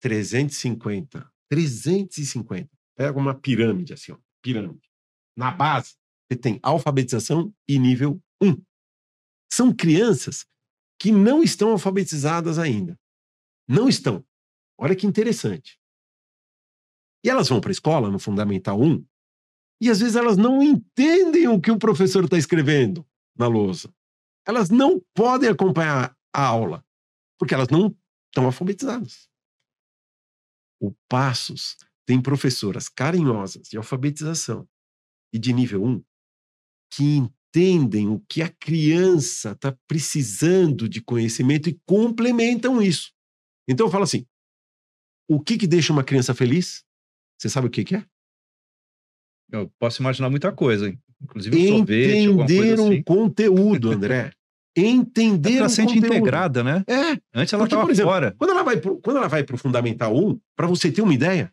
350. 0.01 1.31
350. 1.49 2.71
Pega 2.97 3.19
uma 3.19 3.35
pirâmide 3.35 3.93
assim, 3.93 4.13
ó, 4.13 4.19
pirâmide. 4.43 4.89
Na 5.37 5.51
base, 5.51 5.97
você 6.31 6.39
tem 6.39 6.59
alfabetização 6.63 7.55
e 7.69 7.79
nível 7.79 8.21
1. 8.43 8.63
São 9.53 9.75
crianças 9.75 10.47
que 10.99 11.13
não 11.13 11.43
estão 11.43 11.71
alfabetizadas 11.71 12.59
ainda. 12.59 12.99
Não 13.69 13.89
estão. 13.89 14.25
Olha 14.79 14.97
que 14.97 15.07
interessante. 15.07 15.79
E 17.25 17.31
elas 17.31 17.49
vão 17.49 17.61
para 17.61 17.71
a 17.71 17.73
escola, 17.73 18.11
no 18.11 18.19
Fundamental 18.19 18.81
1, 18.81 19.05
e 19.81 19.91
às 19.91 20.01
vezes 20.01 20.17
elas 20.17 20.37
não 20.37 20.63
entendem 20.63 21.49
o 21.49 21.61
que 21.61 21.71
o 21.71 21.79
professor 21.79 22.25
está 22.25 22.37
escrevendo 22.37 23.07
na 23.37 23.47
lousa. 23.47 23.93
Elas 24.47 24.71
não 24.71 25.01
podem 25.15 25.49
acompanhar 25.49 26.17
a 26.33 26.47
aula, 26.47 26.85
porque 27.39 27.55
elas 27.55 27.69
não 27.69 27.97
estão 28.33 28.47
alfabetizadas. 28.47 29.29
O 30.81 30.93
Passos 31.09 31.77
tem 32.07 32.21
professoras 32.21 32.89
carinhosas 32.89 33.69
de 33.69 33.77
alfabetização 33.77 34.67
e 35.33 35.39
de 35.39 35.53
nível 35.53 35.85
1 35.85 36.05
que 36.93 37.05
entendem 37.05 38.09
o 38.09 38.21
que 38.29 38.43
a 38.43 38.49
criança 38.49 39.53
está 39.53 39.77
precisando 39.87 40.89
de 40.89 41.01
conhecimento 41.01 41.69
e 41.69 41.81
complementam 41.87 42.83
isso. 42.83 43.13
Então 43.69 43.87
eu 43.87 43.91
falo 43.91 44.05
assim: 44.05 44.27
o 45.29 45.41
que, 45.41 45.57
que 45.57 45.67
deixa 45.67 45.93
uma 45.93 46.05
criança 46.05 46.35
feliz? 46.35 46.85
Você 47.39 47.49
sabe 47.49 47.67
o 47.67 47.71
que, 47.71 47.85
que 47.85 47.97
é? 47.97 48.07
Eu 49.51 49.71
posso 49.79 50.03
imaginar 50.03 50.31
muita 50.31 50.51
coisa, 50.53 50.89
inclusive 51.21 51.57
um 51.57 51.79
sorvete, 51.79 52.27
Entender 52.27 52.81
um 52.81 52.89
assim. 52.89 53.03
conteúdo, 53.03 53.91
André. 53.91 54.33
Entender 54.75 55.57
ela 55.57 55.67
um 55.67 55.69
sente 55.69 55.95
conteúdo. 55.95 56.15
integrada, 56.15 56.65
né? 56.65 56.85
É. 56.87 57.19
Antes 57.35 57.53
ela 57.53 57.65
estava 57.65 57.95
fora. 57.95 58.35
Quando 58.39 58.51
ela 58.51 58.63
vai 58.63 58.77
pro, 58.79 58.99
quando 59.01 59.17
ela 59.19 59.29
vai 59.29 59.45
para 59.45 59.55
o 59.55 59.59
Fundamental 59.59 60.17
1, 60.17 60.41
para 60.57 60.67
você 60.67 60.91
ter 60.91 61.03
uma 61.03 61.13
ideia, 61.13 61.53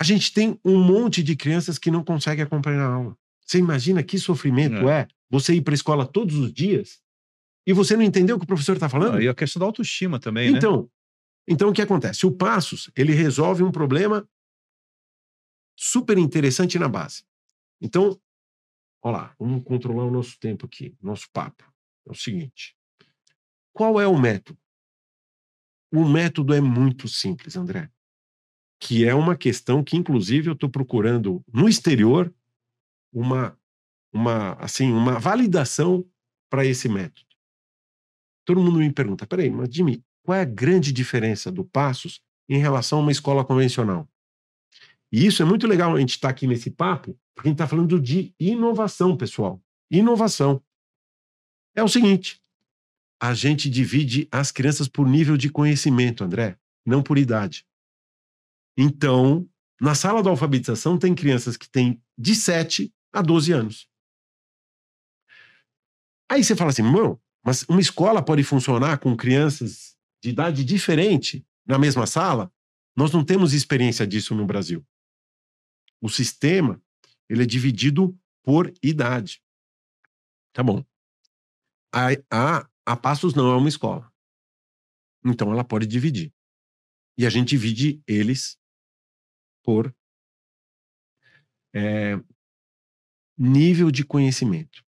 a 0.00 0.04
gente 0.04 0.32
tem 0.32 0.58
um 0.64 0.82
monte 0.82 1.22
de 1.22 1.36
crianças 1.36 1.78
que 1.78 1.90
não 1.90 2.02
conseguem 2.02 2.44
acompanhar 2.44 2.82
a 2.82 2.92
aula. 2.92 3.16
Você 3.44 3.58
imagina 3.58 4.02
que 4.02 4.18
sofrimento 4.18 4.88
é, 4.88 5.00
é 5.00 5.08
você 5.30 5.54
ir 5.54 5.62
para 5.62 5.74
a 5.74 5.76
escola 5.76 6.06
todos 6.06 6.36
os 6.36 6.52
dias 6.52 7.00
e 7.66 7.72
você 7.72 7.96
não 7.96 8.02
entendeu 8.02 8.36
o 8.36 8.38
que 8.38 8.44
o 8.44 8.48
professor 8.48 8.74
está 8.74 8.88
falando? 8.88 9.14
Não, 9.14 9.22
e 9.22 9.28
a 9.28 9.34
questão 9.34 9.60
da 9.60 9.66
autoestima 9.66 10.18
também, 10.18 10.50
então, 10.50 10.52
né? 10.52 10.58
Então, 10.58 10.90
então 11.46 11.68
o 11.70 11.72
que 11.72 11.82
acontece? 11.82 12.26
O 12.26 12.32
Passos, 12.32 12.90
ele 12.96 13.12
resolve 13.12 13.62
um 13.62 13.70
problema 13.70 14.28
super 15.76 16.18
interessante 16.18 16.78
na 16.78 16.88
base. 16.88 17.22
Então, 17.80 18.18
olha 19.02 19.16
lá, 19.16 19.34
vamos 19.38 19.62
controlar 19.64 20.04
o 20.04 20.10
nosso 20.10 20.38
tempo 20.38 20.66
aqui, 20.66 20.96
nosso 21.00 21.28
papo. 21.32 21.67
É 22.08 22.10
o 22.10 22.14
seguinte: 22.14 22.74
qual 23.72 24.00
é 24.00 24.06
o 24.06 24.18
método? 24.18 24.58
O 25.92 26.04
método 26.04 26.52
é 26.54 26.60
muito 26.60 27.06
simples, 27.08 27.56
André. 27.56 27.90
Que 28.80 29.06
é 29.06 29.14
uma 29.14 29.36
questão 29.36 29.82
que, 29.82 29.96
inclusive, 29.96 30.48
eu 30.48 30.54
estou 30.54 30.68
procurando 30.68 31.42
no 31.52 31.68
exterior 31.68 32.32
uma, 33.12 33.58
uma, 34.12 34.52
assim, 34.54 34.92
uma 34.92 35.18
validação 35.18 36.04
para 36.50 36.64
esse 36.64 36.88
método. 36.88 37.26
Todo 38.44 38.60
mundo 38.60 38.78
me 38.78 38.92
pergunta: 38.92 39.26
peraí, 39.26 39.50
mas 39.50 39.68
Jimmy, 39.74 40.02
qual 40.22 40.36
é 40.36 40.42
a 40.42 40.46
grande 40.46 40.92
diferença 40.92 41.50
do 41.50 41.64
Passos 41.64 42.20
em 42.48 42.58
relação 42.58 42.98
a 42.98 43.02
uma 43.02 43.12
escola 43.12 43.44
convencional? 43.44 44.08
E 45.10 45.26
isso 45.26 45.42
é 45.42 45.44
muito 45.44 45.66
legal 45.66 45.94
a 45.94 46.00
gente 46.00 46.10
estar 46.10 46.28
tá 46.28 46.32
aqui 46.32 46.46
nesse 46.46 46.70
papo, 46.70 47.18
porque 47.34 47.48
a 47.48 47.50
gente 47.50 47.56
está 47.56 47.66
falando 47.66 48.00
de 48.00 48.34
inovação, 48.38 49.16
pessoal. 49.16 49.60
Inovação. 49.90 50.62
É 51.78 51.82
o 51.84 51.86
seguinte: 51.86 52.42
a 53.22 53.32
gente 53.32 53.70
divide 53.70 54.26
as 54.32 54.50
crianças 54.50 54.88
por 54.88 55.06
nível 55.08 55.36
de 55.36 55.48
conhecimento, 55.48 56.24
André, 56.24 56.58
não 56.84 57.04
por 57.04 57.16
idade. 57.16 57.64
Então, 58.76 59.48
na 59.80 59.94
sala 59.94 60.20
da 60.20 60.28
alfabetização 60.28 60.98
tem 60.98 61.14
crianças 61.14 61.56
que 61.56 61.70
têm 61.70 62.02
de 62.18 62.34
7 62.34 62.92
a 63.12 63.22
12 63.22 63.52
anos. 63.52 63.88
Aí 66.28 66.42
você 66.42 66.56
fala 66.56 66.70
assim, 66.70 66.82
não, 66.82 67.20
mas 67.44 67.62
uma 67.68 67.80
escola 67.80 68.24
pode 68.24 68.42
funcionar 68.42 68.98
com 68.98 69.16
crianças 69.16 69.96
de 70.20 70.30
idade 70.30 70.64
diferente 70.64 71.46
na 71.64 71.78
mesma 71.78 72.08
sala? 72.08 72.52
Nós 72.96 73.12
não 73.12 73.24
temos 73.24 73.52
experiência 73.52 74.04
disso 74.04 74.34
no 74.34 74.44
Brasil. 74.44 74.84
O 76.00 76.08
sistema 76.08 76.82
ele 77.28 77.44
é 77.44 77.46
dividido 77.46 78.18
por 78.42 78.74
idade. 78.82 79.40
Tá 80.52 80.60
bom. 80.64 80.84
A, 81.92 82.08
a, 82.30 82.68
a 82.86 82.96
Passos 82.96 83.34
não 83.34 83.50
é 83.50 83.56
uma 83.56 83.68
escola. 83.68 84.10
Então 85.24 85.52
ela 85.52 85.64
pode 85.64 85.86
dividir. 85.86 86.32
E 87.16 87.26
a 87.26 87.30
gente 87.30 87.48
divide 87.48 88.02
eles 88.06 88.56
por 89.64 89.94
é, 91.74 92.18
nível 93.36 93.90
de 93.90 94.04
conhecimento. 94.04 94.84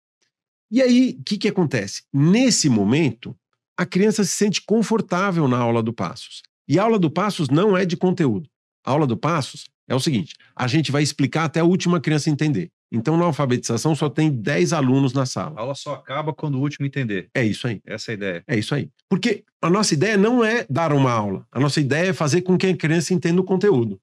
E 0.70 0.82
aí, 0.82 1.16
o 1.18 1.24
que, 1.24 1.38
que 1.38 1.48
acontece? 1.48 2.02
Nesse 2.12 2.68
momento, 2.68 3.36
a 3.76 3.86
criança 3.86 4.22
se 4.24 4.32
sente 4.32 4.62
confortável 4.62 5.48
na 5.48 5.58
aula 5.58 5.82
do 5.82 5.92
Passos. 5.92 6.42
E 6.66 6.78
a 6.78 6.82
aula 6.82 6.98
do 6.98 7.10
Passos 7.10 7.48
não 7.48 7.76
é 7.76 7.86
de 7.86 7.96
conteúdo. 7.96 8.50
A 8.84 8.90
aula 8.90 9.06
do 9.06 9.16
Passos 9.16 9.66
é 9.88 9.94
o 9.94 10.00
seguinte: 10.00 10.34
a 10.54 10.66
gente 10.66 10.92
vai 10.92 11.02
explicar 11.02 11.44
até 11.44 11.60
a 11.60 11.64
última 11.64 12.00
criança 12.00 12.28
entender. 12.28 12.70
Então, 12.90 13.16
na 13.18 13.26
alfabetização, 13.26 13.94
só 13.94 14.08
tem 14.08 14.30
10 14.30 14.72
alunos 14.72 15.12
na 15.12 15.26
sala. 15.26 15.58
A 15.58 15.60
aula 15.60 15.74
só 15.74 15.94
acaba 15.94 16.32
quando 16.32 16.54
o 16.54 16.60
último 16.60 16.86
entender. 16.86 17.28
É 17.34 17.44
isso 17.44 17.66
aí. 17.66 17.82
Essa 17.84 18.10
é 18.10 18.12
a 18.12 18.14
ideia. 18.14 18.44
É 18.46 18.58
isso 18.58 18.74
aí. 18.74 18.90
Porque 19.08 19.44
a 19.60 19.68
nossa 19.68 19.92
ideia 19.92 20.16
não 20.16 20.42
é 20.42 20.66
dar 20.70 20.92
uma 20.92 21.12
aula. 21.12 21.46
A 21.52 21.60
nossa 21.60 21.80
ideia 21.80 22.10
é 22.10 22.12
fazer 22.14 22.42
com 22.42 22.56
que 22.56 22.66
a 22.66 22.76
criança 22.76 23.12
entenda 23.12 23.40
o 23.40 23.44
conteúdo. 23.44 24.00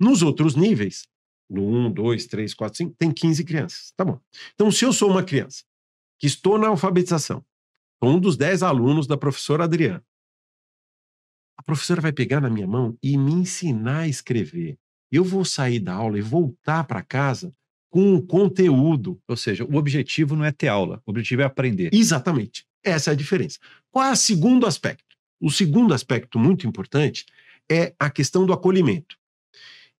Nos 0.00 0.22
outros 0.22 0.56
níveis, 0.56 1.06
no 1.48 1.62
1, 1.62 1.92
2, 1.92 2.26
3, 2.26 2.54
4, 2.54 2.76
5, 2.78 2.94
tem 2.98 3.10
15 3.10 3.44
crianças. 3.44 3.92
Tá 3.94 4.04
bom. 4.04 4.18
Então, 4.54 4.70
se 4.70 4.84
eu 4.84 4.92
sou 4.92 5.10
uma 5.10 5.22
criança 5.22 5.62
que 6.18 6.26
estou 6.26 6.58
na 6.58 6.68
alfabetização, 6.68 7.44
sou 8.02 8.14
um 8.14 8.18
dos 8.18 8.36
10 8.36 8.62
alunos 8.62 9.06
da 9.06 9.16
professora 9.16 9.64
Adriana, 9.64 10.02
a 11.58 11.62
professora 11.62 12.00
vai 12.00 12.12
pegar 12.12 12.40
na 12.40 12.50
minha 12.50 12.66
mão 12.66 12.96
e 13.02 13.16
me 13.16 13.32
ensinar 13.32 14.00
a 14.00 14.08
escrever. 14.08 14.78
Eu 15.10 15.24
vou 15.24 15.44
sair 15.44 15.80
da 15.80 15.94
aula 15.94 16.18
e 16.18 16.22
voltar 16.22 16.84
para 16.84 17.02
casa 17.02 17.54
com 17.96 18.20
conteúdo. 18.20 19.18
Ou 19.26 19.36
seja, 19.38 19.64
o 19.64 19.76
objetivo 19.76 20.36
não 20.36 20.44
é 20.44 20.52
ter 20.52 20.68
aula, 20.68 21.00
o 21.06 21.10
objetivo 21.10 21.40
é 21.40 21.46
aprender. 21.46 21.88
Exatamente. 21.94 22.66
Essa 22.84 23.10
é 23.10 23.12
a 23.12 23.16
diferença. 23.16 23.58
Qual 23.90 24.04
é 24.04 24.12
o 24.12 24.16
segundo 24.16 24.66
aspecto? 24.66 25.16
O 25.40 25.50
segundo 25.50 25.94
aspecto 25.94 26.38
muito 26.38 26.66
importante 26.66 27.24
é 27.70 27.94
a 27.98 28.10
questão 28.10 28.44
do 28.44 28.52
acolhimento 28.52 29.16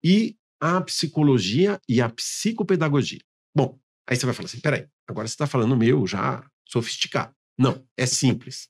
e 0.04 0.36
a 0.60 0.78
psicologia 0.82 1.80
e 1.88 2.02
a 2.02 2.10
psicopedagogia. 2.10 3.20
Bom, 3.56 3.78
Aí 4.06 4.16
você 4.16 4.24
vai 4.24 4.34
falar 4.34 4.46
assim: 4.46 4.60
peraí, 4.60 4.86
agora 5.06 5.26
você 5.26 5.34
está 5.34 5.46
falando 5.46 5.76
meu 5.76 6.06
já 6.06 6.48
sofisticado. 6.64 7.34
Não, 7.58 7.84
é 7.96 8.06
simples. 8.06 8.68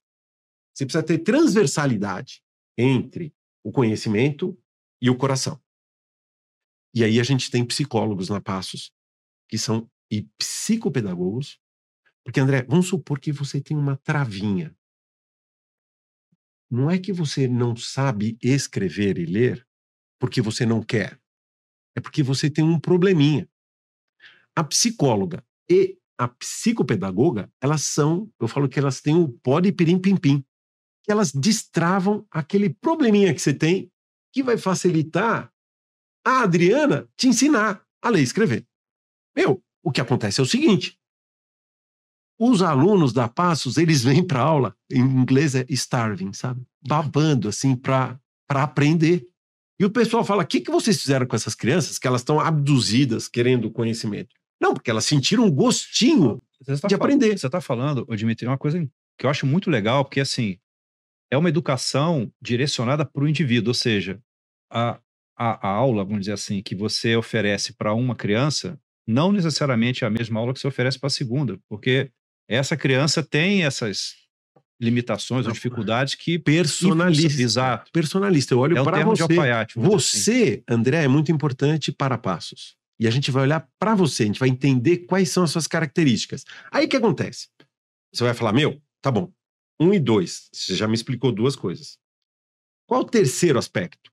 Você 0.72 0.86
precisa 0.86 1.02
ter 1.02 1.18
transversalidade 1.18 2.42
entre 2.78 3.34
o 3.62 3.72
conhecimento 3.72 4.56
e 5.02 5.10
o 5.10 5.16
coração. 5.16 5.60
E 6.94 7.04
aí 7.04 7.20
a 7.20 7.22
gente 7.22 7.50
tem 7.50 7.64
psicólogos 7.64 8.28
na 8.28 8.40
Passos 8.40 8.92
que 9.48 9.58
são 9.58 9.90
e 10.10 10.22
psicopedagogos, 10.38 11.60
porque 12.24 12.40
André, 12.40 12.62
vamos 12.68 12.88
supor 12.88 13.20
que 13.20 13.32
você 13.32 13.60
tem 13.60 13.76
uma 13.76 13.96
travinha. 13.96 14.76
Não 16.70 16.90
é 16.90 16.98
que 16.98 17.12
você 17.12 17.46
não 17.46 17.76
sabe 17.76 18.36
escrever 18.42 19.18
e 19.18 19.26
ler 19.26 19.66
porque 20.18 20.40
você 20.40 20.66
não 20.66 20.82
quer. 20.82 21.20
É 21.96 22.00
porque 22.00 22.22
você 22.22 22.50
tem 22.50 22.64
um 22.64 22.80
probleminha. 22.80 23.48
A 24.54 24.64
psicóloga 24.64 25.44
e 25.70 25.98
a 26.18 26.26
psicopedagoga, 26.26 27.52
elas 27.60 27.82
são, 27.82 28.30
eu 28.40 28.48
falo 28.48 28.68
que 28.68 28.78
elas 28.78 29.00
têm 29.00 29.14
o 29.14 29.28
pó 29.28 29.60
de 29.60 29.70
pirim-pim-pim, 29.70 30.44
que 31.04 31.12
elas 31.12 31.30
destravam 31.30 32.26
aquele 32.30 32.70
probleminha 32.70 33.32
que 33.34 33.40
você 33.40 33.54
tem, 33.54 33.92
que 34.32 34.42
vai 34.42 34.56
facilitar 34.56 35.52
a 36.24 36.42
Adriana 36.42 37.08
te 37.16 37.28
ensinar 37.28 37.86
a 38.02 38.10
ler 38.10 38.20
e 38.20 38.24
escrever. 38.24 38.66
Meu, 39.36 39.62
o 39.82 39.92
que 39.92 40.00
acontece 40.00 40.40
é 40.40 40.42
o 40.42 40.46
seguinte: 40.46 40.98
os 42.38 42.62
alunos 42.62 43.12
da 43.12 43.28
Passos, 43.28 43.76
eles 43.76 44.02
vêm 44.02 44.26
para 44.26 44.40
aula, 44.40 44.76
em 44.90 45.00
inglês 45.00 45.54
é 45.54 45.64
starving, 45.68 46.32
sabe? 46.32 46.66
Babando, 46.86 47.48
assim, 47.48 47.76
para 47.76 48.18
aprender. 48.48 49.26
E 49.78 49.84
o 49.84 49.90
pessoal 49.90 50.24
fala: 50.24 50.42
o 50.42 50.46
que, 50.46 50.60
que 50.60 50.70
vocês 50.70 51.00
fizeram 51.00 51.26
com 51.26 51.36
essas 51.36 51.54
crianças 51.54 51.98
que 51.98 52.06
elas 52.06 52.22
estão 52.22 52.40
abduzidas 52.40 53.28
querendo 53.28 53.70
conhecimento? 53.70 54.34
Não, 54.60 54.72
porque 54.72 54.90
elas 54.90 55.04
sentiram 55.04 55.44
um 55.44 55.50
gostinho 55.50 56.42
tá 56.64 56.88
de 56.88 56.94
aprender. 56.94 57.38
Você 57.38 57.46
está 57.46 57.60
falando, 57.60 58.06
Dimitri, 58.16 58.46
uma 58.46 58.58
coisa 58.58 58.80
que 59.18 59.26
eu 59.26 59.30
acho 59.30 59.46
muito 59.46 59.70
legal, 59.70 60.04
porque 60.04 60.20
assim, 60.20 60.58
é 61.30 61.36
uma 61.36 61.48
educação 61.48 62.32
direcionada 62.40 63.04
para 63.04 63.22
o 63.22 63.28
indivíduo, 63.28 63.70
ou 63.70 63.74
seja, 63.74 64.20
a, 64.70 65.00
a, 65.36 65.68
a, 65.68 65.70
aula, 65.70 66.04
vamos 66.04 66.20
dizer 66.20 66.32
assim, 66.32 66.62
que 66.62 66.74
você 66.74 67.16
oferece 67.16 67.74
para 67.74 67.94
uma 67.94 68.14
criança, 68.14 68.80
não 69.06 69.30
necessariamente 69.32 70.04
é 70.04 70.06
a 70.06 70.10
mesma 70.10 70.40
aula 70.40 70.52
que 70.52 70.60
você 70.60 70.66
oferece 70.66 70.98
para 70.98 71.06
a 71.06 71.10
segunda, 71.10 71.58
porque 71.68 72.10
essa 72.48 72.76
criança 72.76 73.22
tem 73.22 73.64
essas 73.64 74.14
limitações 74.80 75.46
ou 75.46 75.52
dificuldades 75.52 76.14
que 76.14 76.38
personalista, 76.38 77.40
exato, 77.40 77.90
personalista. 77.92 78.54
Eu 78.54 78.58
olho 78.58 78.76
é 78.76 78.82
para 78.82 79.04
você. 79.04 79.22
Alfaiate, 79.22 79.78
você, 79.78 80.64
assim. 80.68 80.78
André, 80.78 81.04
é 81.04 81.08
muito 81.08 81.32
importante 81.32 81.90
para 81.90 82.18
passos. 82.18 82.76
E 82.98 83.06
a 83.06 83.10
gente 83.10 83.30
vai 83.30 83.42
olhar 83.42 83.68
para 83.78 83.94
você, 83.94 84.22
a 84.22 84.26
gente 84.26 84.40
vai 84.40 84.48
entender 84.48 84.98
quais 84.98 85.30
são 85.30 85.44
as 85.44 85.50
suas 85.50 85.66
características. 85.66 86.44
Aí 86.70 86.86
o 86.86 86.88
que 86.88 86.96
acontece? 86.96 87.48
Você 88.12 88.24
vai 88.24 88.34
falar, 88.34 88.52
meu, 88.52 88.80
tá 89.02 89.10
bom. 89.10 89.32
Um 89.78 89.92
e 89.92 89.98
dois, 89.98 90.48
você 90.52 90.74
já 90.74 90.88
me 90.88 90.94
explicou 90.94 91.30
duas 91.30 91.54
coisas. 91.54 91.98
Qual 92.86 93.02
o 93.02 93.06
terceiro 93.06 93.58
aspecto? 93.58 94.10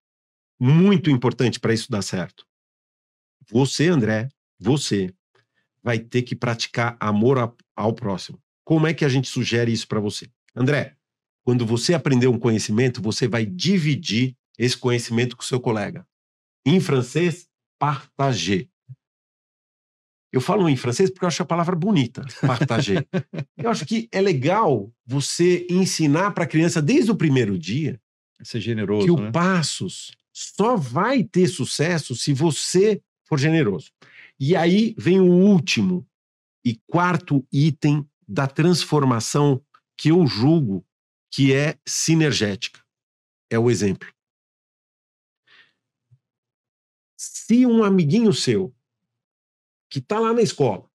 Muito 0.59 1.09
importante 1.09 1.59
para 1.59 1.73
isso 1.73 1.89
dar 1.89 2.01
certo. 2.01 2.45
Você, 3.49 3.87
André, 3.87 4.29
você 4.63 5.13
vai 5.83 5.99
ter 5.99 6.21
que 6.21 6.35
praticar 6.35 6.95
amor 6.99 7.55
ao 7.75 7.93
próximo. 7.93 8.41
Como 8.63 8.87
é 8.87 8.93
que 8.93 9.03
a 9.03 9.09
gente 9.09 9.27
sugere 9.27 9.71
isso 9.71 9.87
para 9.87 9.99
você? 9.99 10.29
André, 10.55 10.95
quando 11.43 11.65
você 11.65 11.93
aprender 11.93 12.27
um 12.27 12.39
conhecimento, 12.39 13.01
você 13.01 13.27
vai 13.27 13.45
dividir 13.45 14.35
esse 14.57 14.77
conhecimento 14.77 15.35
com 15.35 15.43
o 15.43 15.45
seu 15.45 15.59
colega. 15.59 16.07
Em 16.65 16.79
francês, 16.79 17.47
partager. 17.77 18.69
Eu 20.31 20.39
falo 20.39 20.69
em 20.69 20.77
francês 20.77 21.11
porque 21.11 21.25
eu 21.25 21.27
acho 21.27 21.43
a 21.43 21.45
palavra 21.45 21.75
bonita, 21.75 22.25
partager. 22.41 23.05
eu 23.57 23.69
acho 23.69 23.85
que 23.85 24.07
é 24.11 24.21
legal 24.21 24.91
você 25.05 25.67
ensinar 25.69 26.31
para 26.31 26.45
a 26.45 26.47
criança 26.47 26.81
desde 26.81 27.11
o 27.11 27.15
primeiro 27.15 27.59
dia 27.59 27.99
ser 28.41 28.59
generoso, 28.59 29.05
que 29.05 29.11
o 29.11 29.19
né? 29.19 29.31
passos 29.31 30.11
só 30.31 30.75
vai 30.75 31.23
ter 31.23 31.47
sucesso 31.47 32.15
se 32.15 32.33
você 32.33 33.01
for 33.25 33.39
generoso. 33.39 33.91
E 34.39 34.55
aí 34.55 34.95
vem 34.97 35.19
o 35.19 35.31
último 35.31 36.07
e 36.65 36.75
quarto 36.87 37.45
item 37.51 38.07
da 38.27 38.47
transformação 38.47 39.63
que 39.97 40.09
eu 40.09 40.25
julgo 40.25 40.85
que 41.31 41.53
é 41.53 41.79
sinergética. 41.87 42.83
É 43.49 43.57
o 43.57 43.69
exemplo. 43.69 44.11
Se 47.17 47.65
um 47.65 47.83
amiguinho 47.83 48.33
seu 48.33 48.73
que 49.89 49.99
está 49.99 50.19
lá 50.19 50.33
na 50.33 50.41
escola, 50.41 50.89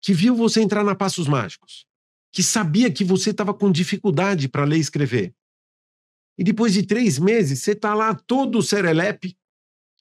que 0.00 0.12
viu 0.12 0.34
você 0.34 0.60
entrar 0.60 0.84
na 0.84 0.94
Passos 0.94 1.26
Mágicos, 1.26 1.86
que 2.32 2.42
sabia 2.42 2.92
que 2.92 3.04
você 3.04 3.30
estava 3.30 3.52
com 3.52 3.70
dificuldade 3.70 4.48
para 4.48 4.64
ler 4.64 4.78
e 4.78 4.80
escrever, 4.80 5.34
e 6.38 6.44
depois 6.44 6.72
de 6.72 6.84
três 6.84 7.18
meses 7.18 7.60
você 7.60 7.72
está 7.72 7.94
lá 7.94 8.14
todo 8.14 8.62
serelepe, 8.62 9.36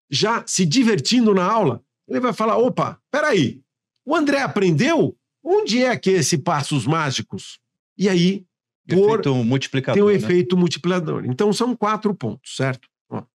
já 0.09 0.47
se 0.47 0.65
divertindo 0.65 1.35
na 1.35 1.45
aula, 1.45 1.85
ele 2.11 2.21
vai 2.21 2.33
falar: 2.33 2.59
opa, 2.59 3.01
peraí, 3.11 3.63
o 4.05 4.15
André 4.15 4.43
aprendeu? 4.43 5.17
Onde 5.43 5.83
é 5.83 5.97
que 5.97 6.11
é 6.11 6.15
esse 6.15 6.37
Passos 6.39 6.87
Mágicos? 6.87 7.59
E 7.97 8.09
aí, 8.09 8.45
por, 8.87 9.21
efeito 9.21 9.35
multiplicador, 9.45 9.95
tem 9.95 10.03
o 10.03 10.09
né? 10.09 10.15
efeito 10.15 10.57
multiplicador. 10.57 11.25
Então 11.25 11.53
são 11.53 11.75
quatro 11.75 12.15
pontos, 12.15 12.57
certo? 12.57 12.89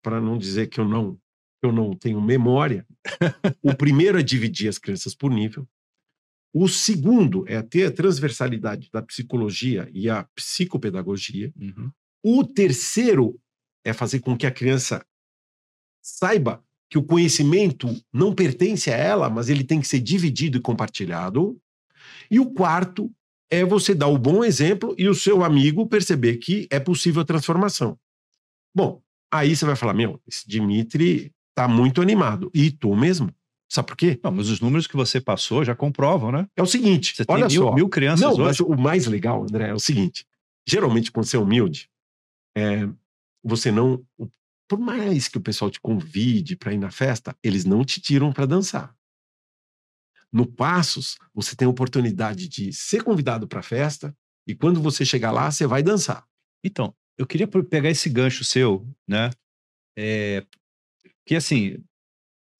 Para 0.02 0.20
não 0.20 0.36
dizer 0.36 0.66
que 0.68 0.80
eu 0.80 0.88
não 0.88 1.18
eu 1.62 1.70
não 1.70 1.94
tenho 1.94 2.20
memória. 2.20 2.84
o 3.62 3.74
primeiro 3.74 4.18
é 4.18 4.22
dividir 4.22 4.68
as 4.68 4.78
crianças 4.78 5.14
por 5.14 5.30
nível. 5.30 5.68
O 6.52 6.68
segundo 6.68 7.44
é 7.48 7.62
ter 7.62 7.86
a 7.86 7.92
transversalidade 7.92 8.90
da 8.92 9.00
psicologia 9.00 9.88
e 9.92 10.10
a 10.10 10.24
psicopedagogia. 10.34 11.52
Uhum. 11.56 11.90
O 12.22 12.44
terceiro 12.44 13.40
é 13.84 13.92
fazer 13.92 14.20
com 14.20 14.36
que 14.36 14.46
a 14.46 14.50
criança 14.50 15.06
saiba 16.02 16.62
que 16.92 16.98
o 16.98 17.02
conhecimento 17.02 17.88
não 18.12 18.34
pertence 18.34 18.90
a 18.90 18.94
ela, 18.94 19.30
mas 19.30 19.48
ele 19.48 19.64
tem 19.64 19.80
que 19.80 19.88
ser 19.88 19.98
dividido 19.98 20.58
e 20.58 20.60
compartilhado. 20.60 21.58
E 22.30 22.38
o 22.38 22.50
quarto 22.50 23.10
é 23.50 23.64
você 23.64 23.94
dar 23.94 24.08
o 24.08 24.18
bom 24.18 24.44
exemplo 24.44 24.94
e 24.98 25.08
o 25.08 25.14
seu 25.14 25.42
amigo 25.42 25.86
perceber 25.86 26.36
que 26.36 26.68
é 26.70 26.78
possível 26.78 27.22
a 27.22 27.24
transformação. 27.24 27.98
Bom, 28.76 29.00
aí 29.32 29.56
você 29.56 29.64
vai 29.64 29.74
falar: 29.74 29.94
meu, 29.94 30.20
esse 30.28 30.46
Dimitri 30.46 31.32
tá 31.54 31.66
muito 31.66 32.02
animado. 32.02 32.50
E 32.52 32.70
tu 32.70 32.94
mesmo. 32.94 33.34
Sabe 33.70 33.88
por 33.88 33.96
quê? 33.96 34.20
Não, 34.22 34.30
mas 34.30 34.50
os 34.50 34.60
números 34.60 34.86
que 34.86 34.94
você 34.94 35.18
passou 35.18 35.64
já 35.64 35.74
comprovam, 35.74 36.30
né? 36.30 36.46
É 36.54 36.62
o 36.62 36.66
seguinte: 36.66 37.16
você 37.16 37.24
olha 37.26 37.48
tem 37.48 37.56
mil, 37.56 37.68
só. 37.68 37.74
mil 37.74 37.88
crianças 37.88 38.20
Não, 38.20 38.32
hoje. 38.32 38.42
mas 38.42 38.60
o 38.60 38.76
mais 38.76 39.06
legal, 39.06 39.44
André, 39.44 39.70
é 39.70 39.74
o 39.74 39.80
seguinte: 39.80 40.26
geralmente, 40.68 41.10
quando 41.10 41.24
você 41.24 41.38
é 41.38 41.40
humilde, 41.40 41.88
é, 42.54 42.86
você 43.42 43.72
não. 43.72 44.04
Por 44.68 44.78
mais 44.78 45.28
que 45.28 45.38
o 45.38 45.42
pessoal 45.42 45.70
te 45.70 45.80
convide 45.80 46.56
para 46.56 46.72
ir 46.72 46.78
na 46.78 46.90
festa, 46.90 47.36
eles 47.42 47.64
não 47.64 47.84
te 47.84 48.00
tiram 48.00 48.32
para 48.32 48.46
dançar. 48.46 48.94
No 50.32 50.46
Passos, 50.46 51.18
você 51.34 51.54
tem 51.54 51.66
a 51.66 51.70
oportunidade 51.70 52.48
de 52.48 52.72
ser 52.72 53.02
convidado 53.02 53.46
para 53.46 53.60
a 53.60 53.62
festa 53.62 54.16
e 54.46 54.54
quando 54.54 54.80
você 54.80 55.04
chegar 55.04 55.30
lá, 55.30 55.50
você 55.50 55.66
vai 55.66 55.82
dançar. 55.82 56.26
Então, 56.64 56.94
eu 57.18 57.26
queria 57.26 57.46
pegar 57.46 57.90
esse 57.90 58.08
gancho 58.08 58.44
seu, 58.44 58.86
né? 59.06 59.30
É, 59.96 60.46
que 61.26 61.34
assim, 61.34 61.76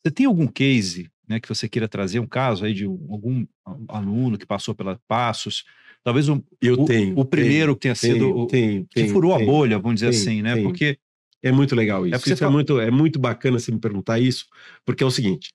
você 0.05 0.11
tem 0.13 0.27
algum 0.27 0.47
case, 0.47 1.11
né, 1.27 1.41
que 1.41 1.49
você 1.49 1.69
queira 1.69 1.89
trazer 1.89 2.21
um 2.21 2.27
caso 2.27 2.65
aí 2.65 2.75
de 2.75 2.85
algum 2.85 3.47
aluno 3.89 4.37
que 4.37 4.47
passou 4.47 4.75
pela 4.75 5.01
Passos, 5.09 5.65
talvez 6.05 6.29
um, 6.29 6.43
eu 6.61 6.75
o, 6.75 6.85
tenho 6.85 7.19
o 7.19 7.25
primeiro 7.25 7.75
tenho, 7.75 7.77
que 7.77 7.81
tenha 7.81 7.95
tenho, 7.95 8.15
sido 8.15 8.37
o, 8.37 8.47
tenho, 8.47 8.87
que 8.87 9.09
furou 9.09 9.35
a 9.35 9.39
bolha, 9.39 9.79
vamos 9.79 10.01
dizer 10.01 10.09
assim, 10.09 10.43
né? 10.43 10.61
Porque 10.63 10.99
é 11.43 11.53
muito 11.53 11.75
legal 11.75 12.07
isso. 12.07 12.15
É 12.15 12.19
isso 12.19 12.37
fala... 12.37 12.51
é 12.51 12.53
muito 12.53 12.81
é 12.81 12.91
muito 12.91 13.19
bacana 13.19 13.59
você 13.59 13.73
me 13.73 13.81
perguntar 13.81 14.19
isso, 14.19 14.47
porque 14.85 15.03
é 15.03 15.07
o 15.07 15.11
seguinte, 15.11 15.53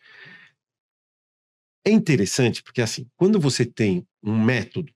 é 1.86 1.92
interessante 1.92 2.62
porque 2.62 2.82
assim, 2.82 3.10
quando 3.16 3.40
você 3.40 3.66
tem 3.66 4.06
um 4.22 4.44
método, 4.44 4.94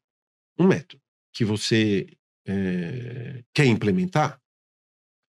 um 0.59 0.67
método 0.67 1.01
que 1.33 1.45
você 1.45 2.07
é, 2.45 3.43
quer 3.53 3.65
implementar, 3.65 4.41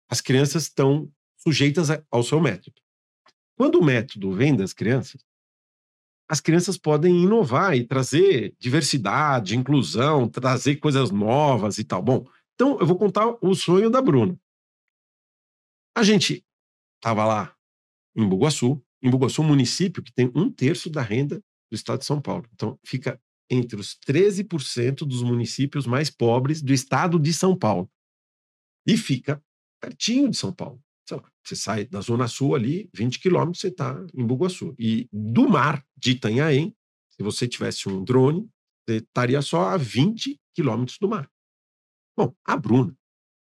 as 0.08 0.20
crianças 0.20 0.64
estão 0.64 1.10
sujeitas 1.36 1.88
ao 2.10 2.22
seu 2.22 2.40
método. 2.40 2.80
Quando 3.56 3.76
o 3.76 3.84
método 3.84 4.32
vem 4.32 4.54
das 4.54 4.72
crianças, 4.72 5.24
as 6.28 6.40
crianças 6.40 6.76
podem 6.76 7.22
inovar 7.22 7.76
e 7.76 7.84
trazer 7.84 8.54
diversidade, 8.58 9.56
inclusão, 9.56 10.28
trazer 10.28 10.76
coisas 10.76 11.10
novas 11.10 11.78
e 11.78 11.84
tal. 11.84 12.02
Bom, 12.02 12.26
então 12.54 12.78
eu 12.80 12.86
vou 12.86 12.98
contar 12.98 13.36
o 13.40 13.54
sonho 13.54 13.88
da 13.88 14.02
Bruna. 14.02 14.36
A 15.96 16.02
gente 16.02 16.44
estava 16.96 17.24
lá 17.24 17.56
em 18.14 18.28
Bugaçu, 18.28 18.84
em 19.02 19.08
Bugaçu, 19.08 19.40
um 19.40 19.46
município 19.46 20.02
que 20.02 20.12
tem 20.12 20.30
um 20.36 20.52
terço 20.52 20.90
da 20.90 21.00
renda 21.00 21.42
do 21.70 21.74
estado 21.74 22.00
de 22.00 22.04
São 22.04 22.20
Paulo. 22.20 22.46
Então, 22.52 22.78
fica 22.84 23.18
entre 23.50 23.80
os 23.80 23.96
13% 24.06 25.06
dos 25.06 25.22
municípios 25.22 25.86
mais 25.86 26.10
pobres 26.10 26.60
do 26.60 26.74
estado 26.74 27.18
de 27.18 27.32
São 27.32 27.56
Paulo. 27.56 27.90
E 28.86 28.94
fica 28.98 29.42
pertinho 29.80 30.28
de 30.28 30.36
São 30.36 30.52
Paulo. 30.52 30.78
Lá, 31.10 31.32
você 31.42 31.56
sai 31.56 31.86
da 31.86 32.02
Zona 32.02 32.28
Sul 32.28 32.54
ali, 32.54 32.90
20 32.92 33.18
quilômetros, 33.18 33.60
você 33.60 33.68
está 33.68 33.96
em 34.12 34.26
Bugaçu. 34.26 34.74
E 34.78 35.08
do 35.10 35.48
mar 35.48 35.82
de 35.96 36.10
Itanhaém, 36.10 36.76
Se 37.08 37.22
você 37.22 37.48
tivesse 37.48 37.88
um 37.88 38.04
drone, 38.04 38.46
você 38.84 38.98
estaria 38.98 39.40
só 39.40 39.70
a 39.70 39.78
20 39.78 40.38
quilômetros 40.54 40.98
do 40.98 41.08
mar. 41.08 41.30
Bom, 42.14 42.34
a 42.44 42.54
Bruna, 42.54 42.94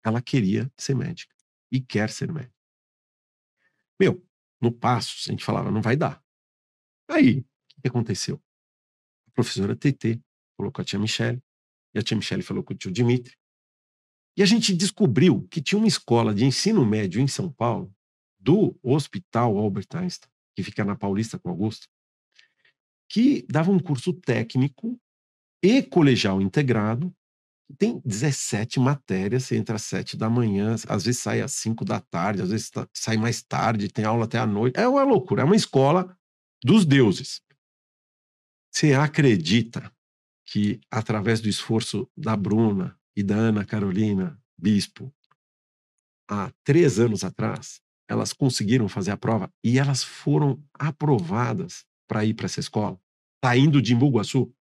ela 0.05 0.21
queria 0.21 0.69
ser 0.77 0.97
médica 0.97 1.33
e 1.73 1.81
quer 1.81 2.11
ser 2.11 2.31
médica. 2.31 2.55
Meu, 3.99 4.23
no 4.61 4.71
passo, 4.71 5.17
a 5.27 5.33
gente 5.33 5.45
falava, 5.45 5.71
não 5.71 5.81
vai 5.81 5.97
dar. 5.97 6.23
Aí, 7.09 7.41
o 7.77 7.81
que 7.81 7.89
aconteceu? 7.89 8.41
A 9.27 9.31
professora 9.33 9.75
TT 9.75 10.21
falou 10.57 10.71
com 10.71 10.83
a 10.83 10.85
tia 10.85 10.99
Michelle, 10.99 11.43
e 11.95 11.99
a 11.99 12.03
tia 12.03 12.17
Michelle 12.17 12.43
falou 12.43 12.63
com 12.63 12.75
o 12.75 12.77
tio 12.77 12.93
Dimitri. 12.93 13.35
E 14.37 14.43
a 14.43 14.47
gente 14.47 14.75
descobriu 14.75 15.47
que 15.49 15.61
tinha 15.61 15.79
uma 15.79 15.89
escola 15.89 16.35
de 16.35 16.45
ensino 16.45 16.87
médio 16.87 17.21
em 17.21 17.27
São 17.27 17.51
Paulo, 17.51 17.95
do 18.39 18.79
Hospital 18.83 19.57
Albert 19.57 19.89
Einstein, 19.95 20.31
que 20.55 20.63
fica 20.63 20.85
na 20.85 20.97
Paulista 20.97 21.39
com 21.39 21.49
Augusto, 21.49 21.89
que 23.09 23.47
dava 23.49 23.71
um 23.71 23.79
curso 23.79 24.13
técnico 24.13 25.01
e 25.63 25.83
colegial 25.83 26.41
integrado. 26.41 27.15
Tem 27.79 28.01
17 28.05 28.81
matérias, 28.81 29.45
você 29.45 29.57
entra 29.57 29.77
às 29.77 29.83
7 29.83 30.17
da 30.17 30.29
manhã, 30.29 30.75
às 30.89 31.05
vezes 31.05 31.21
sai 31.21 31.41
às 31.41 31.53
5 31.53 31.85
da 31.85 32.01
tarde, 32.01 32.43
às 32.43 32.51
vezes 32.51 32.71
sai 32.93 33.17
mais 33.17 33.43
tarde, 33.43 33.89
tem 33.89 34.05
aula 34.05 34.25
até 34.25 34.39
à 34.39 34.47
noite. 34.47 34.79
É 34.79 34.87
uma 34.87 35.03
loucura, 35.05 35.43
é 35.43 35.45
uma 35.45 35.57
escola 35.57 36.17
dos 36.63 36.85
deuses. 36.85 37.41
Você 38.73 38.95
acredita 38.95 39.93
que, 40.47 40.81
através 40.91 41.41
do 41.41 41.49
esforço 41.49 42.11
da 42.17 42.37
Bruna 42.37 42.99
e 43.17 43.23
da 43.23 43.37
Ana 43.37 43.65
Carolina 43.65 44.41
Bispo, 44.59 45.13
há 46.29 46.51
três 46.65 46.99
anos 46.99 47.25
atrás, 47.25 47.81
elas 48.09 48.33
conseguiram 48.33 48.89
fazer 48.89 49.11
a 49.11 49.17
prova 49.17 49.53
e 49.63 49.79
elas 49.79 50.03
foram 50.03 50.63
aprovadas 50.75 51.85
para 52.09 52.25
ir 52.25 52.35
para 52.35 52.47
essa 52.47 52.61
escola, 52.61 53.01
saindo 53.45 53.79
tá 53.79 53.83
de 53.83 53.95
Imbuguaçu. 53.95 54.55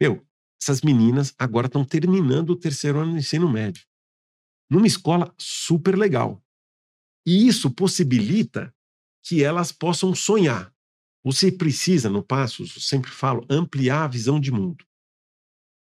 Meu, 0.00 0.26
essas 0.64 0.80
meninas 0.80 1.34
agora 1.38 1.66
estão 1.66 1.84
terminando 1.84 2.50
o 2.50 2.56
terceiro 2.56 2.98
ano 2.98 3.12
do 3.12 3.18
ensino 3.18 3.50
médio, 3.50 3.84
numa 4.70 4.86
escola 4.86 5.34
super 5.38 5.96
legal. 5.96 6.42
E 7.26 7.46
isso 7.46 7.70
possibilita 7.70 8.74
que 9.22 9.44
elas 9.44 9.70
possam 9.70 10.14
sonhar. 10.14 10.74
Você 11.22 11.52
precisa, 11.52 12.08
no 12.08 12.22
Passos, 12.22 12.74
eu 12.76 12.82
sempre 12.82 13.10
falo, 13.10 13.46
ampliar 13.48 14.04
a 14.04 14.08
visão 14.08 14.40
de 14.40 14.50
mundo 14.50 14.86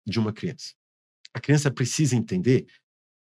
de 0.06 0.18
uma 0.18 0.32
criança. 0.32 0.74
A 1.32 1.40
criança 1.40 1.70
precisa 1.70 2.16
entender 2.16 2.66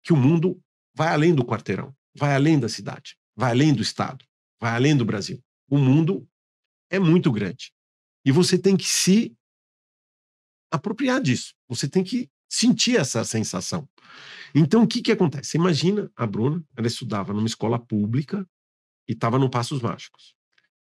que 0.02 0.12
o 0.12 0.16
mundo 0.16 0.60
vai 0.94 1.08
além 1.08 1.34
do 1.34 1.44
quarteirão, 1.44 1.94
vai 2.14 2.34
além 2.34 2.58
da 2.58 2.68
cidade, 2.68 3.16
vai 3.36 3.50
além 3.50 3.74
do 3.74 3.82
estado, 3.82 4.24
vai 4.60 4.72
além 4.74 4.96
do 4.96 5.04
Brasil. 5.04 5.42
O 5.68 5.78
mundo 5.78 6.28
é 6.90 6.98
muito 6.98 7.30
grande. 7.30 7.72
E 8.24 8.30
você 8.30 8.58
tem 8.58 8.76
que 8.76 8.86
se 8.86 9.36
apropriar 10.72 11.20
disso. 11.20 11.54
Você 11.68 11.88
tem 11.88 12.02
que 12.02 12.28
sentir 12.48 12.96
essa 12.96 13.24
sensação. 13.24 13.88
Então, 14.54 14.82
o 14.82 14.86
que, 14.86 15.00
que 15.00 15.12
acontece? 15.12 15.56
Imagina 15.56 16.10
a 16.16 16.26
Bruna, 16.26 16.62
ela 16.76 16.86
estudava 16.86 17.32
numa 17.32 17.46
escola 17.46 17.78
pública 17.78 18.46
e 19.08 19.12
estava 19.12 19.38
no 19.38 19.48
Passos 19.48 19.80
Mágicos. 19.80 20.34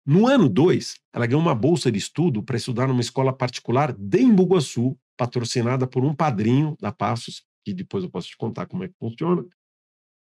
No 0.05 0.27
ano 0.27 0.49
2, 0.49 0.95
ela 1.13 1.27
ganhou 1.27 1.41
uma 1.41 1.53
bolsa 1.53 1.91
de 1.91 1.99
estudo 1.99 2.41
para 2.41 2.57
estudar 2.57 2.87
numa 2.87 3.01
escola 3.01 3.31
particular 3.31 3.93
de 3.93 4.21
Embu-Guaçu, 4.21 4.97
patrocinada 5.15 5.85
por 5.85 6.03
um 6.03 6.15
padrinho 6.15 6.75
da 6.79 6.91
Passos, 6.91 7.43
que 7.63 7.73
depois 7.73 8.03
eu 8.03 8.09
posso 8.09 8.29
te 8.29 8.37
contar 8.37 8.65
como 8.65 8.83
é 8.83 8.87
que 8.87 8.95
funciona. 8.97 9.45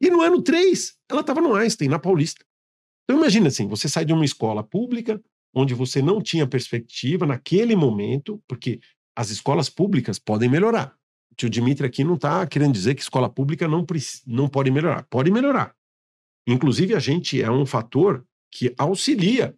E 0.00 0.10
no 0.10 0.20
ano 0.20 0.42
3, 0.42 0.94
ela 1.10 1.22
estava 1.22 1.40
no 1.40 1.54
Einstein, 1.54 1.88
na 1.88 1.98
Paulista. 1.98 2.44
Então 3.04 3.18
imagina 3.18 3.48
assim, 3.48 3.66
você 3.66 3.88
sai 3.88 4.04
de 4.04 4.12
uma 4.12 4.24
escola 4.24 4.62
pública, 4.62 5.20
onde 5.54 5.74
você 5.74 6.02
não 6.02 6.20
tinha 6.20 6.46
perspectiva 6.46 7.26
naquele 7.26 7.76
momento, 7.76 8.42
porque 8.46 8.80
as 9.16 9.31
escolas 9.31 9.68
públicas 9.68 10.18
podem 10.18 10.48
melhorar. 10.48 10.94
O 11.33 11.35
tio 11.35 11.50
Dimitri 11.50 11.87
aqui 11.87 12.05
não 12.05 12.14
está 12.14 12.46
querendo 12.46 12.72
dizer 12.72 12.94
que 12.94 13.03
escola 13.03 13.29
pública 13.29 13.66
não, 13.66 13.85
não 14.27 14.48
pode 14.48 14.70
melhorar. 14.70 15.05
Pode 15.05 15.31
melhorar. 15.31 15.74
Inclusive, 16.46 16.94
a 16.94 16.98
gente 16.98 17.42
é 17.42 17.50
um 17.50 17.64
fator 17.64 18.24
que 18.50 18.74
auxilia 18.79 19.57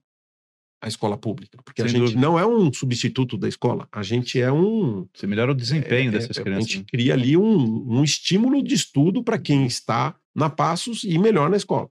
a 0.80 0.88
escola 0.88 1.16
pública, 1.16 1.58
porque 1.64 1.82
Sem 1.82 1.88
a 1.88 1.92
gente 1.92 2.00
dúvida. 2.00 2.20
não 2.20 2.38
é 2.38 2.46
um 2.46 2.72
substituto 2.72 3.36
da 3.36 3.48
escola, 3.48 3.88
a 3.90 4.02
gente 4.02 4.40
é 4.40 4.52
um. 4.52 5.08
Você 5.14 5.26
melhora 5.26 5.52
o 5.52 5.54
desempenho 5.54 6.10
é, 6.10 6.12
dessas 6.12 6.36
é, 6.38 6.42
crianças. 6.42 6.64
A 6.64 6.68
gente 6.68 6.78
né? 6.80 6.86
cria 6.88 7.14
ali 7.14 7.36
um, 7.36 7.98
um 7.98 8.04
estímulo 8.04 8.62
de 8.62 8.74
estudo 8.74 9.22
para 9.22 9.38
quem 9.38 9.66
está 9.66 10.14
na 10.34 10.50
Passos 10.50 11.02
e 11.02 11.18
melhor 11.18 11.48
na 11.50 11.56
escola. 11.56 11.90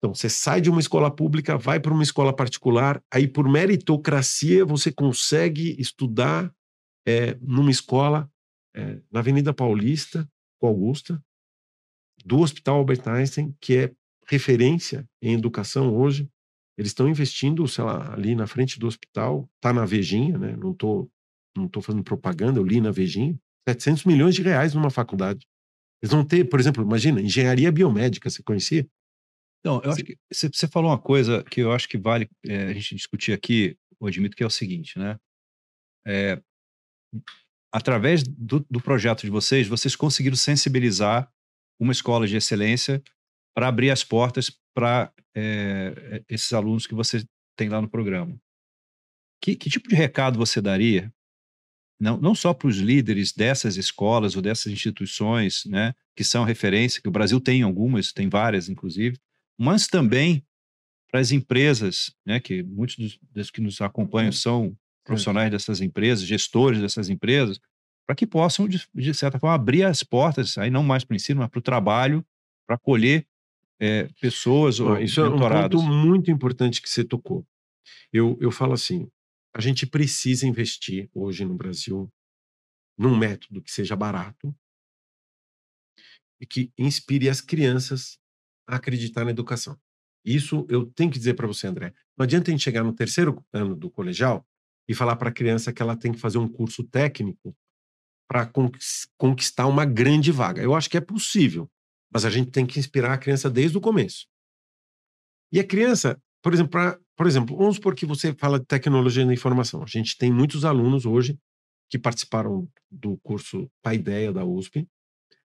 Então 0.00 0.14
você 0.14 0.30
sai 0.30 0.62
de 0.62 0.70
uma 0.70 0.80
escola 0.80 1.14
pública, 1.14 1.58
vai 1.58 1.78
para 1.78 1.92
uma 1.92 2.02
escola 2.02 2.34
particular, 2.34 3.02
aí 3.12 3.28
por 3.28 3.46
meritocracia 3.46 4.64
você 4.64 4.90
consegue 4.90 5.78
estudar 5.78 6.50
é, 7.06 7.36
numa 7.42 7.70
escola 7.70 8.30
é, 8.74 8.98
na 9.12 9.20
Avenida 9.20 9.52
Paulista, 9.52 10.26
com 10.58 10.66
Augusta, 10.66 11.22
do 12.24 12.40
Hospital 12.40 12.76
Albert 12.76 13.06
Einstein, 13.06 13.54
que 13.60 13.76
é 13.76 13.92
referência 14.26 15.06
em 15.20 15.34
educação 15.34 15.94
hoje. 15.94 16.30
Eles 16.78 16.92
estão 16.92 17.08
investindo, 17.08 17.66
sei 17.68 17.84
lá, 17.84 18.14
ali 18.14 18.34
na 18.34 18.46
frente 18.46 18.78
do 18.78 18.86
hospital, 18.86 19.50
tá 19.60 19.70
na 19.70 19.84
Vejinha, 19.84 20.38
né? 20.38 20.56
Não 20.56 20.72
tô, 20.72 21.10
não 21.54 21.68
tô 21.68 21.82
fazendo 21.82 22.02
propaganda, 22.02 22.58
eu 22.58 22.64
li 22.64 22.80
na 22.80 22.90
Vejinha, 22.90 23.38
700 23.68 24.04
milhões 24.04 24.34
de 24.34 24.42
reais 24.42 24.72
numa 24.72 24.88
faculdade. 24.88 25.46
Eles 26.02 26.12
vão 26.12 26.24
ter, 26.24 26.48
por 26.48 26.58
exemplo, 26.58 26.82
imagina, 26.82 27.20
engenharia 27.20 27.70
biomédica, 27.70 28.30
você 28.30 28.42
conhecia? 28.42 28.88
Não, 29.64 29.80
eu 29.82 29.90
acho 29.90 30.02
que 30.04 30.16
você 30.32 30.66
falou 30.66 30.90
uma 30.90 30.98
coisa 30.98 31.44
que 31.44 31.60
eu 31.60 31.72
acho 31.72 31.88
que 31.88 31.98
vale 31.98 32.28
é, 32.46 32.64
a 32.64 32.72
gente 32.72 32.94
discutir 32.94 33.32
aqui, 33.32 33.76
eu 34.00 34.06
admito 34.06 34.36
que 34.36 34.42
é 34.42 34.46
o 34.46 34.50
seguinte, 34.50 34.98
né? 34.98 35.18
É, 36.06 36.42
através 37.72 38.22
do, 38.22 38.60
do 38.70 38.80
projeto 38.80 39.22
de 39.22 39.30
vocês, 39.30 39.68
vocês 39.68 39.94
conseguiram 39.94 40.36
sensibilizar 40.36 41.30
uma 41.78 41.92
escola 41.92 42.26
de 42.26 42.36
excelência 42.36 43.02
para 43.54 43.68
abrir 43.68 43.90
as 43.90 44.02
portas 44.02 44.50
para 44.74 45.12
é, 45.34 46.24
esses 46.28 46.52
alunos 46.52 46.86
que 46.86 46.94
você 46.94 47.24
tem 47.56 47.68
lá 47.68 47.80
no 47.80 47.88
programa. 47.88 48.40
Que, 49.42 49.54
que 49.54 49.70
tipo 49.70 49.88
de 49.88 49.94
recado 49.94 50.38
você 50.38 50.60
daria, 50.60 51.12
não, 52.00 52.18
não 52.18 52.34
só 52.34 52.54
para 52.54 52.68
os 52.68 52.78
líderes 52.78 53.32
dessas 53.32 53.76
escolas 53.76 54.34
ou 54.36 54.42
dessas 54.42 54.72
instituições, 54.72 55.64
né, 55.66 55.94
que 56.16 56.24
são 56.24 56.44
referência, 56.44 57.00
que 57.00 57.08
o 57.08 57.12
Brasil 57.12 57.40
tem 57.40 57.62
algumas, 57.62 58.12
tem 58.12 58.28
várias, 58.28 58.68
inclusive, 58.68 59.18
mas 59.60 59.86
também 59.86 60.42
para 61.10 61.20
as 61.20 61.32
empresas, 61.32 62.14
né, 62.24 62.40
que 62.40 62.62
muitos 62.62 62.96
dos, 62.96 63.18
dos 63.30 63.50
que 63.50 63.60
nos 63.60 63.78
acompanham 63.82 64.32
são 64.32 64.74
profissionais 65.04 65.50
dessas 65.50 65.82
empresas, 65.82 66.26
gestores 66.26 66.80
dessas 66.80 67.10
empresas, 67.10 67.60
para 68.06 68.16
que 68.16 68.26
possam, 68.26 68.66
de, 68.66 68.88
de, 68.94 69.12
certa 69.12 69.38
forma, 69.38 69.54
abrir 69.54 69.82
as 69.82 70.02
portas, 70.02 70.56
aí 70.56 70.70
não 70.70 70.82
mais 70.82 71.04
para 71.04 71.14
o 71.14 71.16
ensino, 71.16 71.40
mas 71.40 71.50
para 71.50 71.58
o 71.58 71.62
trabalho, 71.62 72.24
para 72.66 72.76
acolher 72.76 73.26
é, 73.78 74.08
pessoas 74.20 74.80
ou 74.80 74.98
Isso 74.98 75.22
mentorados. 75.22 75.78
é 75.78 75.84
um 75.84 75.88
ponto 75.88 76.06
muito 76.06 76.30
importante 76.30 76.80
que 76.80 76.88
você 76.88 77.04
tocou. 77.04 77.46
Eu, 78.12 78.38
eu 78.40 78.50
falo 78.50 78.72
assim, 78.72 79.10
a 79.54 79.60
gente 79.60 79.86
precisa 79.86 80.46
investir 80.46 81.10
hoje 81.12 81.44
no 81.44 81.54
Brasil 81.54 82.10
num 82.96 83.16
método 83.16 83.60
que 83.60 83.70
seja 83.70 83.94
barato 83.94 84.54
e 86.40 86.46
que 86.46 86.72
inspire 86.78 87.28
as 87.28 87.40
crianças 87.40 88.19
acreditar 88.76 89.24
na 89.24 89.30
educação. 89.30 89.76
Isso 90.24 90.66
eu 90.68 90.86
tenho 90.86 91.10
que 91.10 91.18
dizer 91.18 91.34
para 91.34 91.46
você, 91.46 91.66
André. 91.66 91.92
Não 92.16 92.24
adianta 92.24 92.50
a 92.50 92.52
gente 92.52 92.62
chegar 92.62 92.84
no 92.84 92.92
terceiro 92.92 93.44
ano 93.52 93.74
do 93.74 93.90
colegial 93.90 94.46
e 94.88 94.94
falar 94.94 95.16
para 95.16 95.30
a 95.30 95.32
criança 95.32 95.72
que 95.72 95.80
ela 95.80 95.96
tem 95.96 96.12
que 96.12 96.18
fazer 96.18 96.38
um 96.38 96.48
curso 96.48 96.84
técnico 96.84 97.56
para 98.28 98.50
conquistar 99.16 99.66
uma 99.66 99.84
grande 99.84 100.30
vaga. 100.30 100.62
Eu 100.62 100.74
acho 100.74 100.88
que 100.88 100.96
é 100.96 101.00
possível, 101.00 101.68
mas 102.12 102.24
a 102.24 102.30
gente 102.30 102.50
tem 102.50 102.66
que 102.66 102.78
inspirar 102.78 103.12
a 103.12 103.18
criança 103.18 103.50
desde 103.50 103.76
o 103.76 103.80
começo. 103.80 104.26
E 105.52 105.58
a 105.58 105.66
criança, 105.66 106.20
por 106.42 106.52
exemplo, 106.52 106.70
pra, 106.70 106.98
por 107.16 107.26
exemplo, 107.26 107.56
vamos 107.56 107.76
supor 107.76 107.94
que 107.94 108.06
você 108.06 108.32
fala 108.34 108.60
de 108.60 108.66
tecnologia 108.66 109.26
da 109.26 109.32
informação. 109.32 109.82
A 109.82 109.86
gente 109.86 110.16
tem 110.16 110.32
muitos 110.32 110.64
alunos 110.64 111.06
hoje 111.06 111.38
que 111.88 111.98
participaram 111.98 112.68
do 112.90 113.16
curso 113.18 113.68
Paideia 113.82 114.32
da 114.32 114.44
USP. 114.44 114.88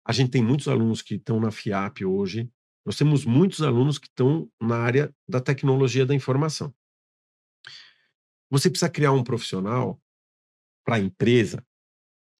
A 0.03 0.11
gente 0.11 0.31
tem 0.31 0.43
muitos 0.43 0.67
alunos 0.67 1.01
que 1.01 1.15
estão 1.15 1.39
na 1.39 1.51
FIAP 1.51 2.03
hoje. 2.03 2.49
Nós 2.85 2.97
temos 2.97 3.25
muitos 3.25 3.61
alunos 3.61 3.97
que 3.97 4.07
estão 4.07 4.49
na 4.59 4.77
área 4.77 5.13
da 5.27 5.39
tecnologia 5.39 6.05
da 6.05 6.15
informação. 6.15 6.73
Você 8.49 8.69
precisa 8.69 8.89
criar 8.89 9.11
um 9.11 9.23
profissional 9.23 10.01
para 10.83 10.95
a 10.95 10.99
empresa 10.99 11.65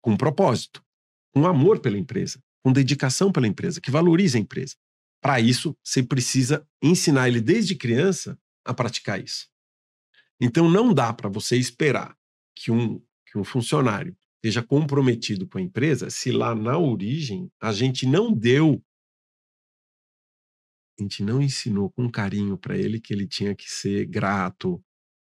com 0.02 0.16
propósito, 0.16 0.84
com 1.32 1.46
amor 1.46 1.80
pela 1.80 1.96
empresa, 1.96 2.42
com 2.62 2.72
dedicação 2.72 3.32
pela 3.32 3.46
empresa, 3.46 3.80
que 3.80 3.90
valorize 3.90 4.36
a 4.36 4.40
empresa. 4.40 4.74
Para 5.20 5.40
isso, 5.40 5.76
você 5.82 6.02
precisa 6.02 6.66
ensinar 6.82 7.28
ele 7.28 7.40
desde 7.40 7.76
criança 7.76 8.38
a 8.64 8.74
praticar 8.74 9.22
isso. 9.22 9.48
Então, 10.40 10.68
não 10.68 10.92
dá 10.92 11.12
para 11.12 11.28
você 11.28 11.56
esperar 11.56 12.16
que 12.56 12.70
um, 12.70 13.00
que 13.26 13.38
um 13.38 13.44
funcionário 13.44 14.16
esteja 14.36 14.62
comprometido 14.62 15.46
com 15.46 15.58
a 15.58 15.62
empresa 15.62 16.10
se 16.10 16.32
lá 16.32 16.54
na 16.54 16.76
origem 16.76 17.48
a 17.60 17.72
gente 17.72 18.04
não 18.04 18.32
deu, 18.32 18.84
a 20.98 21.02
gente 21.02 21.22
não 21.22 21.40
ensinou 21.40 21.90
com 21.90 22.10
carinho 22.10 22.56
para 22.56 22.76
ele 22.76 23.00
que 23.00 23.12
ele 23.12 23.26
tinha 23.26 23.54
que 23.54 23.70
ser 23.70 24.06
grato, 24.06 24.82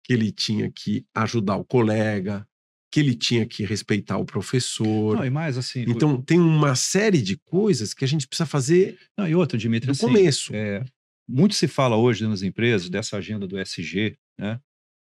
que 0.04 0.14
ele 0.14 0.32
tinha 0.32 0.72
que 0.72 1.06
ajudar 1.14 1.58
o 1.58 1.66
colega, 1.66 2.48
que 2.92 3.00
ele 3.00 3.16
tinha 3.16 3.46
que 3.46 3.64
respeitar 3.64 4.18
o 4.18 4.26
professor. 4.26 5.18
Não, 5.18 5.26
e 5.26 5.30
mais 5.30 5.58
assim. 5.58 5.86
Então, 5.88 6.16
o... 6.16 6.24
tem 6.24 6.40
uma 6.40 6.76
série 6.76 7.22
de 7.22 7.38
coisas 7.38 7.94
que 7.94 8.04
a 8.04 8.08
gente 8.08 8.28
precisa 8.28 8.48
fazer. 8.48 8.98
Não, 9.18 9.28
e 9.28 9.36
outra, 9.36 9.58
Dimitri, 9.58 9.88
no 9.88 9.92
assim, 9.92 10.08
começo. 10.08 10.56
É, 10.56 10.84
muito 11.28 11.54
se 11.54 11.68
fala 11.68 11.96
hoje 11.96 12.28
nas 12.28 12.42
empresas 12.42 12.90
dessa 12.90 13.18
agenda 13.18 13.48
do 13.48 13.60
SG, 13.60 14.18
né? 14.38 14.60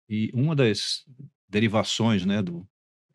E 0.09 0.31
uma 0.33 0.55
das 0.55 1.05
derivações, 1.47 2.25
né, 2.25 2.41
do 2.41 2.67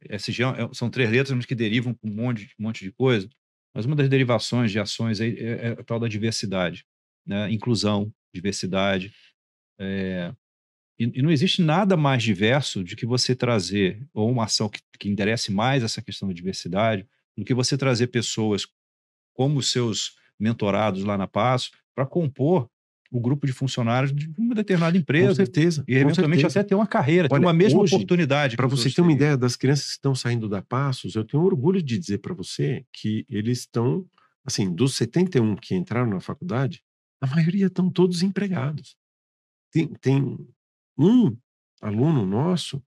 SG 0.08 0.42
é, 0.42 0.68
são 0.72 0.88
três 0.88 1.10
letras, 1.10 1.36
mas 1.36 1.44
que 1.44 1.54
derivam 1.54 1.92
com 1.92 2.08
um 2.08 2.14
monte, 2.14 2.48
um 2.58 2.62
monte 2.62 2.84
de 2.84 2.92
coisa. 2.92 3.28
Mas 3.74 3.84
uma 3.84 3.96
das 3.96 4.08
derivações 4.08 4.70
de 4.70 4.78
ações 4.78 5.20
é, 5.20 5.28
é, 5.28 5.50
é 5.50 5.68
a 5.72 5.82
tal 5.82 5.98
da 5.98 6.06
diversidade, 6.06 6.86
né? 7.26 7.50
Inclusão, 7.50 8.12
diversidade. 8.32 9.12
É, 9.78 10.32
e, 10.98 11.10
e, 11.18 11.22
não 11.22 11.30
existe 11.30 11.62
nada 11.62 11.96
mais 11.96 12.22
diverso 12.22 12.84
de 12.84 12.94
que 12.94 13.06
você 13.06 13.34
trazer, 13.34 14.06
ou 14.12 14.30
uma 14.30 14.44
ação 14.44 14.68
que, 14.68 14.80
que 14.98 15.08
enderece 15.08 15.52
mais 15.52 15.82
essa 15.82 16.00
questão 16.00 16.28
da 16.28 16.34
diversidade, 16.34 17.06
do 17.36 17.44
que 17.44 17.54
você 17.54 17.76
trazer 17.76 18.08
pessoas 18.08 18.66
como 19.34 19.58
os 19.58 19.70
seus 19.70 20.16
mentorados 20.38 21.04
lá 21.04 21.18
na 21.18 21.26
Passo 21.26 21.72
para 21.94 22.06
compor 22.06 22.68
o 23.10 23.20
grupo 23.20 23.46
de 23.46 23.52
funcionários 23.52 24.12
de 24.12 24.28
uma 24.36 24.56
determinada 24.56 24.96
empresa. 24.96 25.28
Com 25.28 25.34
certeza. 25.36 25.84
E 25.86 25.94
eventualmente 25.94 26.40
certeza. 26.40 26.60
até 26.60 26.68
ter 26.70 26.74
uma 26.74 26.86
carreira, 26.86 27.28
Olha, 27.30 27.40
ter 27.40 27.46
uma 27.46 27.52
mesma 27.52 27.80
hoje, 27.80 27.94
oportunidade. 27.94 28.56
Para 28.56 28.66
você 28.66 28.90
ter 28.90 29.02
uma 29.02 29.12
ideia 29.12 29.36
das 29.36 29.54
crianças 29.54 29.86
que 29.86 29.92
estão 29.92 30.14
saindo 30.14 30.48
da 30.48 30.60
Passos, 30.60 31.14
eu 31.14 31.24
tenho 31.24 31.44
orgulho 31.44 31.80
de 31.80 31.96
dizer 31.96 32.18
para 32.18 32.34
você 32.34 32.84
que 32.92 33.24
eles 33.28 33.60
estão, 33.60 34.04
assim, 34.44 34.72
dos 34.72 34.96
71 34.96 35.54
que 35.56 35.76
entraram 35.76 36.10
na 36.10 36.20
faculdade, 36.20 36.82
a 37.20 37.26
maioria 37.26 37.66
estão 37.66 37.90
todos 37.90 38.22
empregados. 38.22 38.96
Tem, 39.70 39.88
tem 39.94 40.48
um 40.96 41.36
aluno 41.80 42.24
nosso 42.24 42.82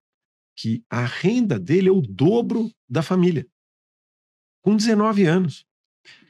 que 0.55 0.83
a 0.89 1.05
renda 1.05 1.59
dele 1.59 1.89
é 1.89 1.91
o 1.91 2.01
dobro 2.01 2.71
da 2.89 3.03
família, 3.03 3.47
com 4.61 4.75
19 4.75 5.23
anos. 5.25 5.65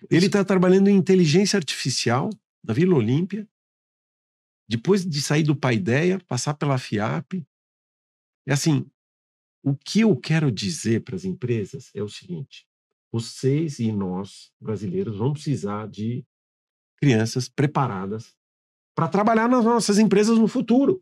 Ele 0.09 0.25
está 0.25 0.43
trabalhando 0.43 0.89
em 0.89 0.97
inteligência 0.97 1.57
artificial 1.57 2.29
na 2.63 2.73
Vila 2.73 2.95
Olímpia. 2.95 3.47
Depois 4.67 5.05
de 5.05 5.21
sair 5.21 5.43
do 5.43 5.55
Paideia, 5.55 6.19
passar 6.27 6.53
pela 6.55 6.77
FIAP. 6.77 7.45
É 8.45 8.53
assim, 8.53 8.85
o 9.63 9.75
que 9.75 10.01
eu 10.01 10.15
quero 10.15 10.51
dizer 10.51 11.03
para 11.03 11.15
as 11.15 11.23
empresas 11.23 11.89
é 11.95 12.03
o 12.03 12.09
seguinte: 12.09 12.67
vocês 13.11 13.79
e 13.79 13.91
nós, 13.91 14.51
brasileiros, 14.59 15.17
vamos 15.17 15.43
precisar 15.43 15.87
de 15.87 16.25
crianças 16.97 17.47
preparadas 17.47 18.35
para 18.95 19.07
trabalhar 19.07 19.47
nas 19.47 19.63
nossas 19.63 19.99
empresas 19.99 20.37
no 20.37 20.47
futuro. 20.47 21.01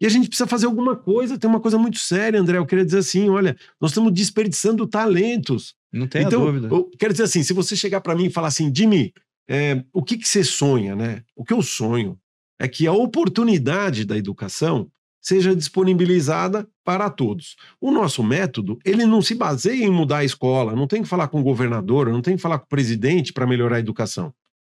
E 0.00 0.06
a 0.06 0.08
gente 0.08 0.28
precisa 0.28 0.46
fazer 0.46 0.66
alguma 0.66 0.96
coisa, 0.96 1.38
tem 1.38 1.48
uma 1.48 1.60
coisa 1.60 1.78
muito 1.78 1.98
séria, 1.98 2.40
André. 2.40 2.58
Eu 2.58 2.66
queria 2.66 2.84
dizer 2.84 2.98
assim: 2.98 3.28
olha, 3.28 3.56
nós 3.80 3.92
estamos 3.92 4.12
desperdiçando 4.12 4.86
talentos. 4.86 5.74
Não 5.92 6.06
tem 6.06 6.24
então, 6.24 6.44
dúvida. 6.44 6.68
Eu 6.68 6.90
quero 6.98 7.12
dizer 7.12 7.24
assim: 7.24 7.42
se 7.42 7.52
você 7.52 7.76
chegar 7.76 8.00
para 8.00 8.14
mim 8.14 8.26
e 8.26 8.30
falar 8.30 8.48
assim, 8.48 8.72
Jimmy, 8.74 9.14
é, 9.48 9.84
o 9.92 10.02
que, 10.02 10.18
que 10.18 10.26
você 10.26 10.42
sonha, 10.42 10.96
né? 10.96 11.22
O 11.36 11.44
que 11.44 11.52
eu 11.52 11.62
sonho 11.62 12.18
é 12.58 12.66
que 12.66 12.86
a 12.86 12.92
oportunidade 12.92 14.04
da 14.04 14.16
educação 14.16 14.90
seja 15.20 15.56
disponibilizada 15.56 16.68
para 16.84 17.08
todos. 17.08 17.56
O 17.80 17.90
nosso 17.90 18.22
método, 18.22 18.78
ele 18.84 19.06
não 19.06 19.22
se 19.22 19.34
baseia 19.34 19.84
em 19.84 19.90
mudar 19.90 20.18
a 20.18 20.24
escola, 20.24 20.76
não 20.76 20.86
tem 20.86 21.02
que 21.02 21.08
falar 21.08 21.28
com 21.28 21.40
o 21.40 21.42
governador, 21.42 22.10
não 22.10 22.20
tem 22.20 22.36
que 22.36 22.42
falar 22.42 22.58
com 22.58 22.66
o 22.66 22.68
presidente 22.68 23.32
para 23.32 23.46
melhorar 23.46 23.76
a 23.76 23.80
educação. 23.80 24.34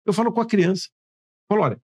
Eu 0.05 0.13
falo 0.13 0.33
com 0.33 0.41
a 0.41 0.47
criança. 0.47 0.89
Falo, 1.49 1.63
olha, 1.63 1.83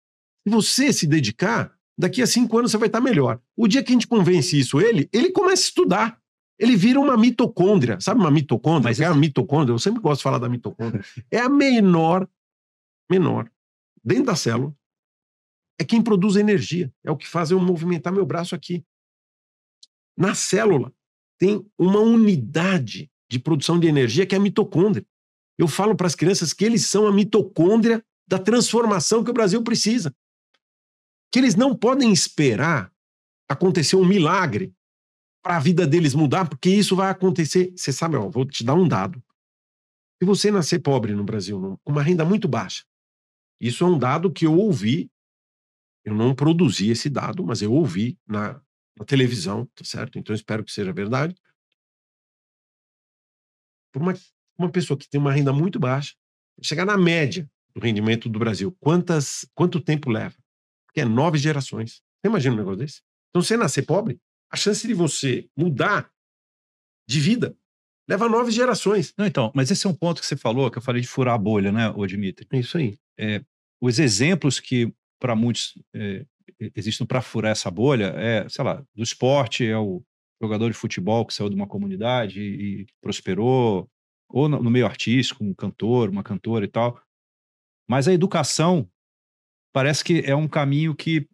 se 0.48 0.54
você 0.54 0.94
se 0.94 1.08
dedicar, 1.08 1.76
daqui 1.98 2.22
a 2.22 2.28
cinco 2.28 2.58
anos 2.58 2.72
você 2.72 2.78
vai 2.78 2.88
estar 2.88 3.02
melhor. 3.02 3.42
O 3.56 3.68
dia 3.68 3.84
que 3.84 3.92
a 3.92 3.94
gente 3.94 4.08
convence 4.08 4.58
isso 4.58 4.80
ele, 4.80 5.10
ele 5.12 5.32
começa 5.32 5.64
a 5.64 5.68
estudar. 5.68 6.22
Ele 6.58 6.76
vira 6.76 7.00
uma 7.00 7.18
mitocôndria. 7.18 8.00
Sabe 8.00 8.20
uma 8.20 8.32
mitocôndria? 8.32 8.84
Mas 8.84 9.00
é 9.00 9.06
a 9.06 9.14
mitocôndria. 9.14 9.74
Eu 9.74 9.80
sempre 9.80 10.02
gosto 10.02 10.20
de 10.20 10.24
falar 10.24 10.38
da 10.38 10.48
mitocôndria. 10.48 11.04
É 11.30 11.40
a 11.40 11.50
menor, 11.50 12.28
menor, 13.10 13.52
dentro 14.04 14.26
da 14.26 14.36
célula. 14.36 14.74
É 15.80 15.84
quem 15.84 16.02
produz 16.02 16.38
energia. 16.38 16.94
É 17.04 17.12
o 17.12 17.18
que 17.18 17.28
faz 17.28 17.52
eu 17.52 17.60
movimentar 17.60 18.14
meu 18.14 18.26
braço 18.26 18.56
aqui. 18.56 18.86
Na 20.18 20.34
célula 20.34 20.94
tem 21.38 21.66
uma 21.78 22.00
unidade 22.00 23.12
de 23.30 23.40
produção 23.40 23.78
de 23.78 23.88
energia 23.88 24.26
que 24.26 24.34
é 24.34 24.38
a 24.38 24.42
mitocôndria. 24.42 25.06
Eu 25.58 25.68
falo 25.68 25.96
para 25.96 26.08
as 26.08 26.16
crianças 26.16 26.54
que 26.54 26.66
eles 26.66 26.86
são 26.86 27.08
a 27.08 27.12
mitocôndria 27.12 28.04
da 28.28 28.38
transformação 28.38 29.24
que 29.24 29.30
o 29.30 29.34
Brasil 29.34 29.64
precisa 29.64 30.14
que 31.36 31.40
eles 31.40 31.54
não 31.54 31.76
podem 31.76 32.14
esperar 32.14 32.90
acontecer 33.50 33.98
um 33.98 34.06
milagre 34.06 34.74
para 35.44 35.58
a 35.58 35.60
vida 35.60 35.86
deles 35.86 36.14
mudar, 36.14 36.48
porque 36.48 36.70
isso 36.70 36.96
vai 36.96 37.12
acontecer. 37.12 37.74
Você 37.76 37.92
sabe, 37.92 38.16
ó, 38.16 38.30
vou 38.30 38.46
te 38.46 38.64
dar 38.64 38.74
um 38.74 38.88
dado. 38.88 39.22
Se 40.18 40.26
você 40.26 40.50
nascer 40.50 40.80
pobre 40.80 41.14
no 41.14 41.26
Brasil, 41.26 41.78
com 41.84 41.92
uma 41.92 42.02
renda 42.02 42.24
muito 42.24 42.48
baixa, 42.48 42.86
isso 43.60 43.84
é 43.84 43.88
um 43.88 44.00
dado 44.00 44.32
que 44.32 44.46
eu 44.46 44.58
ouvi, 44.58 45.12
eu 46.06 46.16
não 46.16 46.34
produzi 46.34 46.90
esse 46.90 47.10
dado, 47.10 47.44
mas 47.46 47.62
eu 47.62 47.74
ouvi 47.74 48.18
na, 48.26 48.62
na 48.98 49.04
televisão, 49.04 49.66
tá 49.76 49.84
certo? 49.84 50.18
Então 50.18 50.34
espero 50.34 50.64
que 50.64 50.72
seja 50.72 50.94
verdade. 50.94 51.36
Por 53.92 54.02
uma, 54.02 54.14
uma 54.58 54.70
pessoa 54.70 54.98
que 54.98 55.10
tem 55.10 55.20
uma 55.20 55.32
renda 55.32 55.52
muito 55.52 55.80
baixa, 55.80 56.14
chegar 56.62 56.86
na 56.86 56.98
média 56.98 57.50
do 57.76 57.82
rendimento 57.82 58.30
do 58.30 58.40
Brasil, 58.40 58.76
quantas, 58.80 59.46
quanto 59.54 59.82
tempo 59.82 60.10
leva? 60.10 60.36
que 60.96 61.02
é 61.02 61.06
nove 61.06 61.38
gerações. 61.38 62.02
Você 62.22 62.28
imagina 62.30 62.56
um 62.56 62.58
negócio 62.58 62.80
desse? 62.80 63.02
Então, 63.30 63.44
você 63.44 63.58
nascer 63.58 63.86
pobre, 63.86 64.18
a 64.50 64.56
chance 64.56 64.88
de 64.88 64.94
você 64.94 65.48
mudar 65.56 66.10
de 67.08 67.20
vida 67.20 67.56
leva 68.10 68.30
nove 68.30 68.50
gerações. 68.52 69.14
Não, 69.18 69.26
então, 69.26 69.52
mas 69.54 69.70
esse 69.70 69.86
é 69.86 69.90
um 69.90 69.94
ponto 69.94 70.22
que 70.22 70.26
você 70.26 70.38
falou, 70.38 70.72
que 70.72 70.78
eu 70.78 70.82
falei 70.82 71.02
de 71.02 71.08
furar 71.08 71.36
a 71.36 71.38
bolha, 71.38 71.72
né, 71.72 71.90
ô 71.90 72.08
Dimitri? 72.08 72.48
É 72.50 72.60
isso 72.60 72.78
aí. 72.78 72.98
É, 73.20 73.44
os 73.82 74.00
exemplos 74.00 74.60
que, 74.60 74.94
para 75.20 75.36
muitos, 75.36 75.74
é, 75.94 76.26
existem 76.74 77.06
para 77.06 77.22
furar 77.22 77.52
essa 77.52 77.70
bolha 77.70 78.14
é, 78.16 78.48
sei 78.48 78.64
lá, 78.64 78.82
do 78.96 79.04
esporte, 79.04 79.66
é 79.66 79.78
o 79.78 80.02
jogador 80.42 80.70
de 80.70 80.78
futebol 80.78 81.26
que 81.26 81.34
saiu 81.34 81.50
de 81.50 81.56
uma 81.56 81.68
comunidade 81.68 82.40
e, 82.40 82.82
e 82.82 82.86
prosperou, 83.02 83.90
ou 84.30 84.50
no, 84.50 84.70
meio 84.70 84.86
artístico, 84.86 85.44
um 85.44 85.54
cantor, 85.54 86.10
uma 86.10 86.24
cantora 86.24 86.66
e 86.66 86.68
tal. 86.68 87.02
Mas 87.88 88.08
a 88.08 88.14
educação 88.14 88.90
parece 89.74 90.04
que 90.04 90.22
é 90.26 90.36
um 90.36 90.48
caminho 90.48 90.96
que 90.96 91.28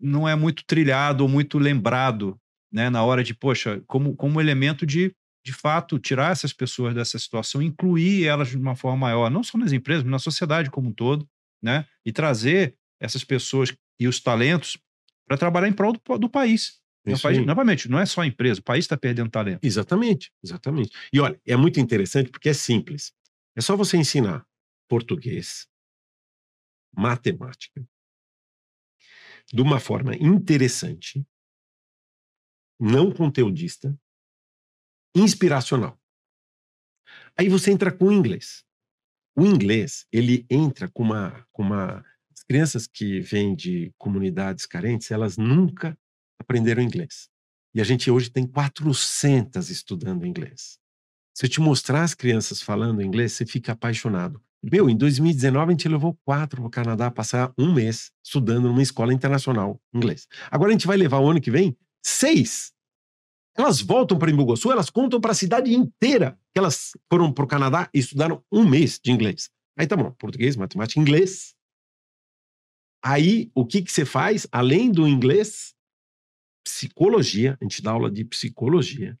não 0.00 0.28
é 0.28 0.34
muito 0.34 0.64
trilhado 0.64 1.22
ou 1.22 1.28
muito 1.28 1.58
lembrado, 1.58 2.38
né, 2.72 2.90
na 2.90 3.04
hora 3.04 3.22
de, 3.22 3.34
poxa, 3.34 3.82
como, 3.86 4.16
como 4.16 4.40
elemento 4.40 4.84
de, 4.84 5.14
de 5.44 5.52
fato, 5.52 5.98
tirar 5.98 6.32
essas 6.32 6.52
pessoas 6.52 6.94
dessa 6.94 7.18
situação, 7.18 7.62
incluir 7.62 8.26
elas 8.26 8.48
de 8.48 8.56
uma 8.56 8.74
forma 8.74 8.96
maior, 8.96 9.30
não 9.30 9.44
só 9.44 9.56
nas 9.56 9.72
empresas, 9.72 10.02
mas 10.02 10.10
na 10.10 10.18
sociedade 10.18 10.70
como 10.70 10.88
um 10.88 10.92
todo, 10.92 11.28
né, 11.62 11.86
e 12.04 12.12
trazer 12.12 12.76
essas 13.00 13.22
pessoas 13.22 13.74
e 14.00 14.08
os 14.08 14.20
talentos 14.20 14.76
para 15.26 15.38
trabalhar 15.38 15.68
em 15.68 15.72
prol 15.72 15.92
do, 15.92 16.18
do 16.18 16.28
país. 16.28 16.80
País. 17.14 17.46
Novamente, 17.46 17.88
não 17.88 17.98
é 17.98 18.06
só 18.06 18.22
a 18.22 18.26
empresa, 18.26 18.60
o 18.60 18.64
país 18.64 18.84
está 18.84 18.96
perdendo 18.96 19.30
talento. 19.30 19.64
Exatamente, 19.64 20.32
exatamente. 20.42 20.90
E 21.12 21.20
olha, 21.20 21.40
é 21.46 21.56
muito 21.56 21.78
interessante 21.78 22.30
porque 22.30 22.48
é 22.48 22.54
simples. 22.54 23.12
É 23.54 23.60
só 23.60 23.76
você 23.76 23.96
ensinar 23.96 24.46
português, 24.88 25.68
matemática 26.94 27.86
de 29.52 29.62
uma 29.62 29.78
forma 29.78 30.14
interessante, 30.16 31.24
não 32.78 33.12
conteudista, 33.12 33.96
inspiracional. 35.14 35.98
Aí 37.38 37.48
você 37.48 37.70
entra 37.70 37.92
com 37.92 38.06
o 38.06 38.12
inglês. 38.12 38.64
O 39.36 39.44
inglês, 39.44 40.06
ele 40.10 40.46
entra 40.50 40.88
com 40.90 41.02
uma, 41.02 41.46
com 41.52 41.62
uma... 41.62 42.04
As 42.30 42.42
crianças 42.42 42.86
que 42.86 43.20
vêm 43.20 43.54
de 43.54 43.92
comunidades 43.96 44.66
carentes, 44.66 45.10
elas 45.10 45.36
nunca 45.36 45.98
aprenderam 46.38 46.82
inglês. 46.82 47.28
E 47.74 47.80
a 47.80 47.84
gente 47.84 48.10
hoje 48.10 48.30
tem 48.30 48.46
400 48.46 49.70
estudando 49.70 50.26
inglês. 50.26 50.78
Se 51.34 51.44
eu 51.44 51.50
te 51.50 51.60
mostrar 51.60 52.02
as 52.02 52.14
crianças 52.14 52.62
falando 52.62 53.02
inglês, 53.02 53.32
você 53.32 53.44
fica 53.44 53.72
apaixonado. 53.72 54.40
Meu, 54.62 54.88
em 54.88 54.96
2019 54.96 55.68
a 55.68 55.70
gente 55.72 55.88
levou 55.88 56.18
quatro 56.24 56.62
para 56.62 56.66
o 56.66 56.70
Canadá 56.70 57.10
passar 57.10 57.52
um 57.58 57.72
mês 57.72 58.10
estudando 58.24 58.68
numa 58.68 58.82
escola 58.82 59.12
internacional 59.12 59.80
inglês. 59.94 60.26
Agora 60.50 60.70
a 60.70 60.72
gente 60.72 60.86
vai 60.86 60.96
levar 60.96 61.18
o 61.18 61.30
ano 61.30 61.40
que 61.40 61.50
vem 61.50 61.76
seis. 62.02 62.72
Elas 63.54 63.80
voltam 63.80 64.18
para 64.18 64.30
Imbuguaçu, 64.30 64.72
elas 64.72 64.90
contam 64.90 65.20
para 65.20 65.32
a 65.32 65.34
cidade 65.34 65.74
inteira 65.74 66.38
que 66.52 66.58
elas 66.58 66.92
foram 67.10 67.30
para 67.30 67.44
o 67.44 67.48
Canadá 67.48 67.88
e 67.92 67.98
estudaram 67.98 68.42
um 68.50 68.66
mês 68.66 68.98
de 68.98 69.12
inglês. 69.12 69.50
Aí 69.78 69.86
tá 69.86 69.96
bom, 69.96 70.10
português, 70.12 70.56
matemática, 70.56 70.98
inglês. 70.98 71.54
Aí 73.04 73.50
o 73.54 73.64
que, 73.64 73.82
que 73.82 73.92
você 73.92 74.04
faz? 74.04 74.46
Além 74.50 74.90
do 74.90 75.06
inglês, 75.06 75.75
psicologia, 76.66 77.56
a 77.60 77.64
gente 77.64 77.80
dá 77.80 77.92
aula 77.92 78.10
de 78.10 78.24
psicologia, 78.24 79.16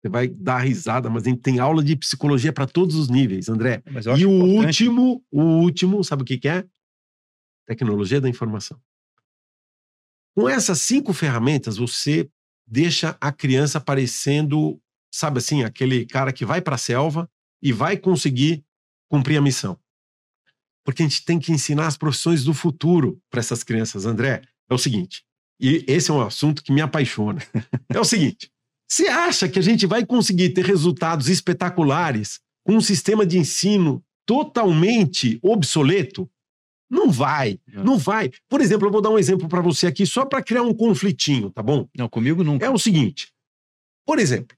você 0.00 0.08
vai 0.08 0.26
dar 0.26 0.58
risada, 0.58 1.10
mas 1.10 1.24
a 1.24 1.28
gente 1.28 1.42
tem 1.42 1.58
aula 1.60 1.84
de 1.84 1.94
psicologia 1.94 2.52
para 2.52 2.66
todos 2.66 2.96
os 2.96 3.08
níveis, 3.08 3.48
André. 3.48 3.82
E 4.18 4.26
o 4.26 4.30
importante. 4.30 4.88
último, 4.88 5.24
o 5.30 5.42
último, 5.42 6.02
sabe 6.02 6.22
o 6.22 6.24
que, 6.24 6.38
que 6.38 6.48
é? 6.48 6.64
Tecnologia 7.66 8.20
da 8.20 8.28
informação. 8.28 8.80
Com 10.34 10.48
essas 10.48 10.80
cinco 10.80 11.12
ferramentas, 11.12 11.76
você 11.76 12.28
deixa 12.66 13.16
a 13.20 13.30
criança 13.30 13.80
parecendo, 13.80 14.80
sabe 15.12 15.38
assim, 15.38 15.62
aquele 15.62 16.06
cara 16.06 16.32
que 16.32 16.44
vai 16.44 16.60
para 16.60 16.74
a 16.74 16.78
selva 16.78 17.30
e 17.62 17.70
vai 17.70 17.96
conseguir 17.96 18.64
cumprir 19.08 19.36
a 19.36 19.42
missão. 19.42 19.78
Porque 20.84 21.02
a 21.02 21.06
gente 21.06 21.24
tem 21.24 21.38
que 21.38 21.52
ensinar 21.52 21.86
as 21.86 21.98
profissões 21.98 22.42
do 22.42 22.54
futuro 22.54 23.22
para 23.30 23.40
essas 23.40 23.62
crianças, 23.62 24.06
André. 24.06 24.42
É 24.68 24.74
o 24.74 24.78
seguinte, 24.78 25.22
e 25.60 25.84
esse 25.86 26.10
é 26.10 26.14
um 26.14 26.20
assunto 26.20 26.62
que 26.62 26.72
me 26.72 26.80
apaixona. 26.80 27.40
É 27.88 28.00
o 28.00 28.04
seguinte: 28.04 28.50
você 28.88 29.08
acha 29.08 29.48
que 29.48 29.58
a 29.58 29.62
gente 29.62 29.86
vai 29.86 30.04
conseguir 30.04 30.50
ter 30.50 30.64
resultados 30.64 31.28
espetaculares 31.28 32.40
com 32.64 32.76
um 32.76 32.80
sistema 32.80 33.24
de 33.24 33.38
ensino 33.38 34.04
totalmente 34.26 35.38
obsoleto? 35.42 36.30
Não 36.90 37.10
vai, 37.10 37.58
não, 37.66 37.84
não 37.84 37.98
vai. 37.98 38.30
Por 38.48 38.60
exemplo, 38.60 38.86
eu 38.86 38.92
vou 38.92 39.00
dar 39.00 39.08
um 39.08 39.18
exemplo 39.18 39.48
para 39.48 39.62
você 39.62 39.86
aqui 39.86 40.04
só 40.04 40.26
para 40.26 40.42
criar 40.42 40.62
um 40.62 40.74
conflitinho, 40.74 41.50
tá 41.50 41.62
bom? 41.62 41.88
Não, 41.96 42.06
comigo 42.06 42.44
nunca. 42.44 42.66
É 42.66 42.70
o 42.70 42.78
seguinte: 42.78 43.32
por 44.04 44.18
exemplo, 44.18 44.56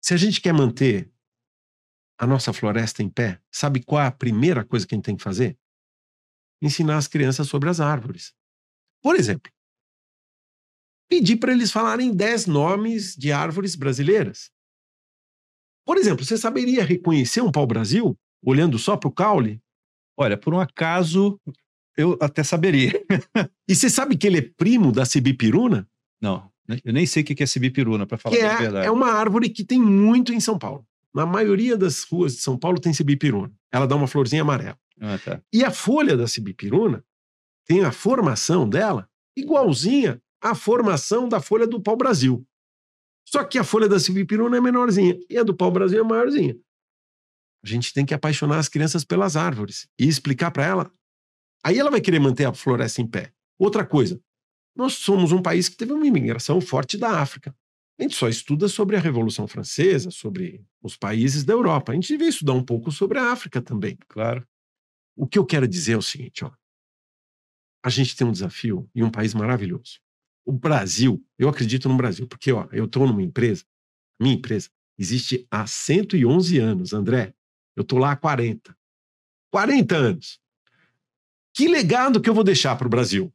se 0.00 0.14
a 0.14 0.16
gente 0.16 0.40
quer 0.40 0.54
manter 0.54 1.10
a 2.18 2.26
nossa 2.26 2.52
floresta 2.52 3.02
em 3.02 3.08
pé, 3.08 3.40
sabe 3.52 3.82
qual 3.82 4.02
é 4.02 4.06
a 4.06 4.12
primeira 4.12 4.64
coisa 4.64 4.86
que 4.86 4.94
a 4.94 4.96
gente 4.96 5.04
tem 5.04 5.16
que 5.16 5.22
fazer? 5.22 5.58
Ensinar 6.62 6.96
as 6.96 7.06
crianças 7.06 7.48
sobre 7.48 7.68
as 7.68 7.80
árvores. 7.80 8.32
Por 9.02 9.14
exemplo, 9.14 9.52
pedir 11.08 11.36
para 11.36 11.52
eles 11.52 11.70
falarem 11.70 12.14
10 12.14 12.46
nomes 12.46 13.14
de 13.16 13.32
árvores 13.32 13.74
brasileiras. 13.74 14.50
Por 15.84 15.96
exemplo, 15.96 16.24
você 16.24 16.36
saberia 16.36 16.84
reconhecer 16.84 17.40
um 17.40 17.52
pau-brasil 17.52 18.18
olhando 18.42 18.78
só 18.78 18.96
para 18.96 19.08
o 19.08 19.12
caule? 19.12 19.60
Olha, 20.16 20.36
por 20.36 20.52
um 20.52 20.60
acaso, 20.60 21.40
eu 21.96 22.18
até 22.20 22.42
saberia. 22.42 22.92
e 23.68 23.74
você 23.74 23.88
sabe 23.88 24.16
que 24.16 24.26
ele 24.26 24.38
é 24.38 24.50
primo 24.56 24.90
da 24.90 25.04
cibipiruna? 25.04 25.88
Não, 26.20 26.50
eu 26.84 26.92
nem 26.92 27.06
sei 27.06 27.22
o 27.22 27.26
que 27.26 27.42
é 27.42 27.46
cibipiruna, 27.46 28.06
para 28.06 28.18
falar 28.18 28.36
que 28.36 28.42
é, 28.42 28.50
a 28.50 28.56
verdade. 28.56 28.86
É 28.86 28.90
uma 28.90 29.12
árvore 29.12 29.48
que 29.48 29.64
tem 29.64 29.80
muito 29.80 30.32
em 30.32 30.40
São 30.40 30.58
Paulo. 30.58 30.84
Na 31.14 31.24
maioria 31.24 31.76
das 31.76 32.02
ruas 32.02 32.34
de 32.34 32.42
São 32.42 32.58
Paulo 32.58 32.80
tem 32.80 32.92
cibipiruna. 32.92 33.52
Ela 33.72 33.86
dá 33.86 33.94
uma 33.94 34.08
florzinha 34.08 34.42
amarela. 34.42 34.78
Ah, 35.00 35.18
tá. 35.18 35.40
E 35.52 35.64
a 35.64 35.70
folha 35.70 36.16
da 36.16 36.26
cibipiruna 36.26 37.04
tem 37.64 37.84
a 37.84 37.92
formação 37.92 38.68
dela 38.68 39.08
igualzinha 39.36 40.20
à 40.50 40.54
formação 40.54 41.28
da 41.28 41.40
folha 41.40 41.66
do 41.66 41.80
pau-brasil. 41.80 42.46
Só 43.24 43.42
que 43.42 43.58
a 43.58 43.64
folha 43.64 43.88
da 43.88 43.98
cibipiruna 43.98 44.56
é 44.56 44.60
menorzinha 44.60 45.18
e 45.28 45.36
a 45.36 45.42
do 45.42 45.56
pau-brasil 45.56 46.00
é 46.00 46.02
maiorzinha. 46.06 46.56
A 47.64 47.68
gente 47.68 47.92
tem 47.92 48.06
que 48.06 48.14
apaixonar 48.14 48.58
as 48.58 48.68
crianças 48.68 49.04
pelas 49.04 49.36
árvores 49.36 49.88
e 49.98 50.06
explicar 50.06 50.52
para 50.52 50.64
ela. 50.64 50.92
Aí 51.64 51.78
ela 51.78 51.90
vai 51.90 52.00
querer 52.00 52.20
manter 52.20 52.44
a 52.44 52.54
floresta 52.54 53.02
em 53.02 53.06
pé. 53.06 53.32
Outra 53.58 53.84
coisa, 53.84 54.20
nós 54.76 54.94
somos 54.94 55.32
um 55.32 55.42
país 55.42 55.68
que 55.68 55.76
teve 55.76 55.92
uma 55.92 56.06
imigração 56.06 56.60
forte 56.60 56.96
da 56.96 57.20
África. 57.20 57.56
A 57.98 58.02
gente 58.02 58.14
só 58.14 58.28
estuda 58.28 58.68
sobre 58.68 58.94
a 58.94 59.00
Revolução 59.00 59.48
Francesa, 59.48 60.10
sobre 60.10 60.64
os 60.82 60.96
países 60.96 61.44
da 61.44 61.54
Europa. 61.54 61.90
A 61.90 61.94
gente 61.94 62.08
devia 62.08 62.28
estudar 62.28 62.52
um 62.52 62.62
pouco 62.62 62.92
sobre 62.92 63.18
a 63.18 63.32
África 63.32 63.60
também. 63.60 63.98
Claro. 64.06 64.46
O 65.16 65.26
que 65.26 65.38
eu 65.38 65.46
quero 65.46 65.66
dizer 65.66 65.92
é 65.92 65.96
o 65.96 66.02
seguinte, 66.02 66.44
ó. 66.44 66.52
A 67.82 67.88
gente 67.88 68.14
tem 68.14 68.26
um 68.26 68.32
desafio 68.32 68.88
e 68.94 69.02
um 69.02 69.10
país 69.10 69.32
maravilhoso. 69.32 70.00
O 70.46 70.52
Brasil, 70.52 71.22
eu 71.36 71.48
acredito 71.48 71.88
no 71.88 71.96
Brasil, 71.96 72.26
porque 72.26 72.52
ó, 72.52 72.68
eu 72.70 72.84
estou 72.84 73.06
numa 73.06 73.22
empresa, 73.22 73.64
minha 74.18 74.36
empresa 74.36 74.70
existe 74.96 75.46
há 75.50 75.66
111 75.66 76.58
anos, 76.58 76.92
André. 76.92 77.34
Eu 77.74 77.82
estou 77.82 77.98
lá 77.98 78.12
há 78.12 78.16
40. 78.16 78.74
40 79.50 79.96
anos. 79.96 80.40
Que 81.52 81.68
legado 81.68 82.20
que 82.20 82.30
eu 82.30 82.34
vou 82.34 82.44
deixar 82.44 82.76
para 82.76 82.86
o 82.86 82.90
Brasil? 82.90 83.32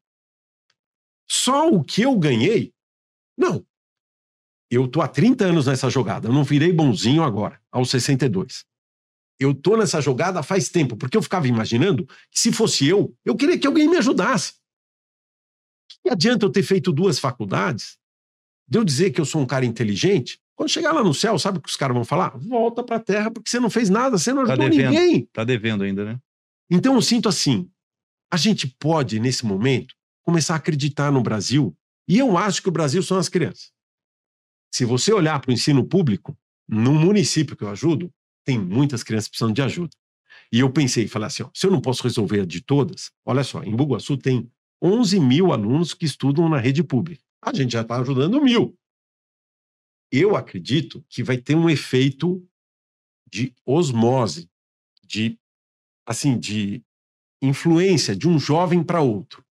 Só 1.30 1.70
o 1.70 1.84
que 1.84 2.02
eu 2.02 2.18
ganhei? 2.18 2.74
Não. 3.38 3.66
Eu 4.70 4.86
estou 4.86 5.02
há 5.02 5.08
30 5.08 5.46
anos 5.46 5.66
nessa 5.66 5.90
jogada. 5.90 6.28
Eu 6.28 6.34
não 6.34 6.44
virei 6.44 6.72
bonzinho 6.72 7.24
agora, 7.24 7.62
aos 7.72 7.90
62. 7.90 8.66
Eu 9.40 9.52
estou 9.52 9.76
nessa 9.76 10.00
jogada 10.00 10.44
faz 10.44 10.70
tempo, 10.70 10.96
porque 10.96 11.18
eu 11.18 11.22
ficava 11.22 11.48
imaginando 11.48 12.06
que 12.30 12.40
se 12.40 12.52
fosse 12.52 12.88
eu, 12.88 13.16
eu 13.26 13.36
queria 13.36 13.58
que 13.58 13.68
alguém 13.68 13.90
me 13.90 13.98
ajudasse. 13.98 14.61
Que 16.04 16.10
adianta 16.10 16.46
eu 16.46 16.50
ter 16.50 16.64
feito 16.64 16.92
duas 16.92 17.20
faculdades? 17.20 17.98
De 18.68 18.78
eu 18.78 18.84
dizer 18.84 19.12
que 19.12 19.20
eu 19.20 19.26
sou 19.26 19.42
um 19.42 19.46
cara 19.46 19.66
inteligente? 19.66 20.40
Quando 20.56 20.70
chegar 20.70 20.92
lá 20.92 21.04
no 21.04 21.14
céu, 21.14 21.38
sabe 21.40 21.58
o 21.58 21.62
que 21.62 21.70
os 21.70 21.76
caras 21.76 21.96
vão 21.96 22.06
falar? 22.06 22.38
Volta 22.38 22.84
para 22.84 22.98
a 22.98 23.00
terra 23.00 23.32
porque 23.32 23.50
você 23.50 23.60
não 23.60 23.70
fez 23.70 23.90
nada, 23.90 24.18
você 24.18 24.32
não 24.32 24.46
tá 24.46 24.54
ajudou 24.54 24.70
devendo, 24.70 24.92
ninguém. 24.92 25.26
Tá 25.34 25.44
devendo 25.44 25.84
ainda, 25.84 26.06
né? 26.06 26.20
Então 26.70 26.96
eu 26.96 27.02
sinto 27.02 27.28
assim, 27.28 27.70
a 28.32 28.38
gente 28.38 28.68
pode, 28.68 29.20
nesse 29.20 29.46
momento, 29.46 29.96
começar 30.24 30.54
a 30.54 30.58
acreditar 30.58 31.12
no 31.12 31.22
Brasil, 31.22 31.76
e 32.08 32.18
eu 32.18 32.38
acho 32.38 32.62
que 32.62 32.70
o 32.70 32.72
Brasil 32.72 33.02
são 33.04 33.18
as 33.18 33.28
crianças. 33.28 33.72
Se 34.74 34.86
você 34.86 35.12
olhar 35.12 35.40
para 35.40 35.50
o 35.50 35.54
ensino 35.54 35.84
público, 35.84 36.38
no 36.68 36.94
município 36.94 37.58
que 37.58 37.64
eu 37.64 37.70
ajudo, 37.70 38.14
tem 38.46 38.58
muitas 38.58 39.04
crianças 39.04 39.28
precisando 39.28 39.54
de 39.54 39.62
ajuda. 39.62 39.92
E 40.52 40.60
eu 40.60 40.70
pensei, 40.70 41.08
falei 41.08 41.28
assim, 41.28 41.44
ó, 41.44 41.50
se 41.54 41.66
eu 41.66 41.72
não 41.72 41.82
posso 41.82 42.04
resolver 42.04 42.42
a 42.42 42.46
de 42.46 42.62
todas, 42.62 43.12
olha 43.26 43.44
só, 43.44 43.64
em 43.64 43.76
Bugaçu 43.76 44.18
tem 44.18 44.50
11 44.82 45.20
mil 45.20 45.52
alunos 45.52 45.94
que 45.94 46.06
estudam 46.06 46.50
na 46.50 46.58
rede 46.58 46.84
pública. 46.84 47.24
A 47.42 47.54
gente 47.54 47.72
já 47.72 47.82
está 47.82 48.00
ajudando 48.00 48.42
mil. 48.42 48.78
Eu 50.12 50.36
acredito 50.36 51.06
que 51.10 51.24
vai 51.24 51.38
ter 51.38 51.56
um 51.56 51.70
efeito 51.70 52.46
de 53.32 53.56
osmose, 53.66 54.50
de 55.04 55.40
assim, 56.06 56.38
de 56.38 56.84
influência 57.42 58.16
de 58.16 58.28
um 58.28 58.38
jovem 58.38 58.84
para 58.84 59.02
outro. 59.02 59.44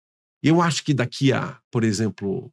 Eu 0.43 0.61
acho 0.61 0.83
que 0.83 0.93
daqui 0.93 1.33
a, 1.33 1.59
por 1.71 1.83
exemplo, 1.83 2.51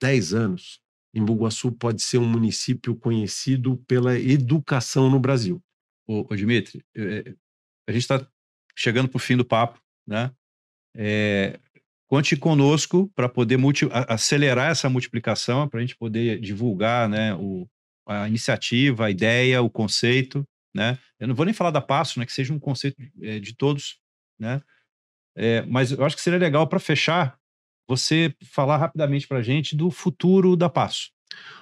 10 0.00 0.34
anos, 0.34 0.80
Embu-Guaçu 1.14 1.72
pode 1.72 2.02
ser 2.02 2.18
um 2.18 2.28
município 2.28 2.94
conhecido 2.94 3.76
pela 3.88 4.18
educação 4.18 5.10
no 5.10 5.18
Brasil. 5.18 5.62
Ô, 6.06 6.26
ô 6.28 6.36
Dimitri, 6.36 6.84
é, 6.94 7.34
a 7.88 7.92
gente 7.92 8.02
está 8.02 8.26
chegando 8.76 9.08
para 9.08 9.16
o 9.16 9.20
fim 9.20 9.36
do 9.36 9.44
papo, 9.44 9.80
né? 10.06 10.32
É, 10.94 11.58
conte 12.08 12.36
conosco 12.36 13.10
para 13.14 13.28
poder 13.28 13.58
acelerar 14.08 14.70
essa 14.70 14.88
multiplicação, 14.88 15.68
para 15.68 15.78
a 15.78 15.82
gente 15.82 15.96
poder 15.96 16.40
divulgar 16.40 17.08
né, 17.08 17.34
o, 17.34 17.68
a 18.06 18.26
iniciativa, 18.26 19.06
a 19.06 19.10
ideia, 19.10 19.62
o 19.62 19.70
conceito. 19.70 20.42
Né? 20.74 20.98
Eu 21.20 21.28
não 21.28 21.34
vou 21.34 21.44
nem 21.44 21.54
falar 21.54 21.70
da 21.70 21.82
Passo, 21.82 22.18
né, 22.18 22.26
que 22.26 22.32
seja 22.32 22.52
um 22.52 22.58
conceito 22.58 22.96
é, 23.22 23.38
de 23.38 23.54
todos, 23.54 24.00
né? 24.38 24.60
É, 25.36 25.62
mas 25.66 25.92
eu 25.92 26.04
acho 26.04 26.16
que 26.16 26.22
seria 26.22 26.38
legal 26.38 26.66
para 26.66 26.80
fechar 26.80 27.38
você 27.88 28.34
falar 28.50 28.76
rapidamente 28.76 29.28
para 29.28 29.38
a 29.38 29.42
gente 29.42 29.76
do 29.76 29.88
futuro 29.88 30.56
da 30.56 30.68
Passo. 30.68 31.10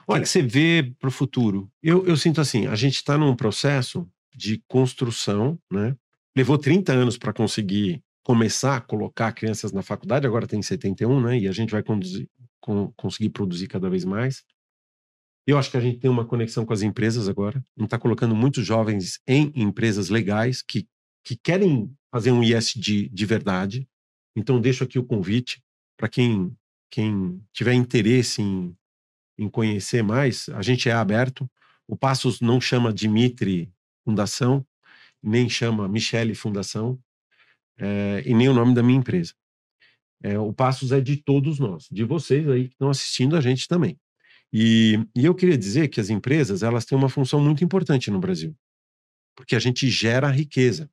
Olha, 0.09 0.21
o 0.21 0.23
que 0.23 0.29
você 0.29 0.41
vê 0.41 0.95
para 0.99 1.09
o 1.09 1.13
futuro? 1.13 1.71
Eu, 1.83 2.07
eu 2.07 2.17
sinto 2.17 2.41
assim, 2.41 2.67
a 2.67 2.75
gente 2.75 2.95
está 2.95 3.19
num 3.19 3.37
processo 3.37 4.09
de 4.35 4.63
construção, 4.67 5.59
né? 5.71 5.95
Levou 6.35 6.57
30 6.57 6.93
anos 6.93 7.19
para 7.19 7.33
conseguir 7.33 8.03
começar 8.27 8.79
a 8.79 8.81
colocar 8.81 9.31
crianças 9.31 9.71
na 9.71 9.83
faculdade, 9.83 10.27
agora 10.27 10.49
tem 10.49 10.61
71, 10.61 11.21
né? 11.21 11.39
E 11.39 11.47
a 11.47 11.53
gente 11.53 11.71
vai 11.71 11.81
conduzir, 11.81 12.29
com, 12.59 12.91
conseguir 12.97 13.29
produzir 13.29 13.69
cada 13.69 13.89
vez 13.89 14.05
mais. 14.05 14.45
Eu 15.47 15.57
acho 15.57 15.71
que 15.71 15.77
a 15.77 15.81
gente 15.81 16.01
tem 16.01 16.11
uma 16.11 16.25
conexão 16.25 16.67
com 16.67 16.73
as 16.73 16.83
empresas 16.83 17.29
agora. 17.29 17.65
Gente 17.79 17.87
está 17.87 18.01
colocando 18.01 18.35
muitos 18.35 18.67
jovens 18.67 19.21
em 19.29 19.53
empresas 19.55 20.09
legais 20.09 20.61
que, 20.61 20.89
que 21.23 21.37
querem 21.37 21.89
fazer 22.11 22.33
um 22.33 22.43
ISD 22.43 23.09
de 23.11 23.27
verdade. 23.27 23.89
Então, 24.35 24.61
deixo 24.61 24.83
aqui 24.83 24.99
o 24.99 25.05
convite 25.05 25.63
para 25.97 26.09
quem, 26.09 26.53
quem 26.91 27.41
tiver 27.53 27.75
interesse 27.75 28.43
em, 28.43 28.77
em 29.39 29.49
conhecer 29.49 30.03
mais. 30.03 30.49
A 30.49 30.63
gente 30.63 30.89
é 30.89 30.93
aberto. 30.93 31.49
O 31.87 31.97
Passos 31.97 32.41
não 32.41 32.61
chama 32.61 32.93
Dimitri 32.93 33.73
Fundação, 34.05 34.67
nem 35.23 35.49
chama 35.49 35.87
Michele 35.87 36.35
Fundação 36.35 37.01
é, 37.79 38.23
e 38.25 38.35
nem 38.35 38.49
o 38.49 38.55
nome 38.55 38.75
da 38.75 38.83
minha 38.83 38.99
empresa. 38.99 39.35
É, 40.23 40.39
o 40.39 40.53
Passos 40.53 40.93
é 40.93 41.01
de 41.01 41.17
todos 41.17 41.59
nós, 41.59 41.87
de 41.91 42.05
vocês 42.05 42.49
aí 42.49 42.69
que 42.69 42.75
estão 42.75 42.89
assistindo 42.89 43.37
a 43.37 43.41
gente 43.41 43.69
também. 43.69 43.99
E, 44.53 44.99
e 45.15 45.25
eu 45.25 45.35
queria 45.35 45.59
dizer 45.59 45.89
que 45.89 46.01
as 46.01 46.09
empresas 46.09 46.63
elas 46.63 46.85
têm 46.85 46.97
uma 46.97 47.09
função 47.09 47.41
muito 47.41 47.63
importante 47.63 48.11
no 48.11 48.19
Brasil, 48.19 48.57
porque 49.37 49.55
a 49.55 49.59
gente 49.59 49.89
gera 49.89 50.31
riqueza, 50.31 50.91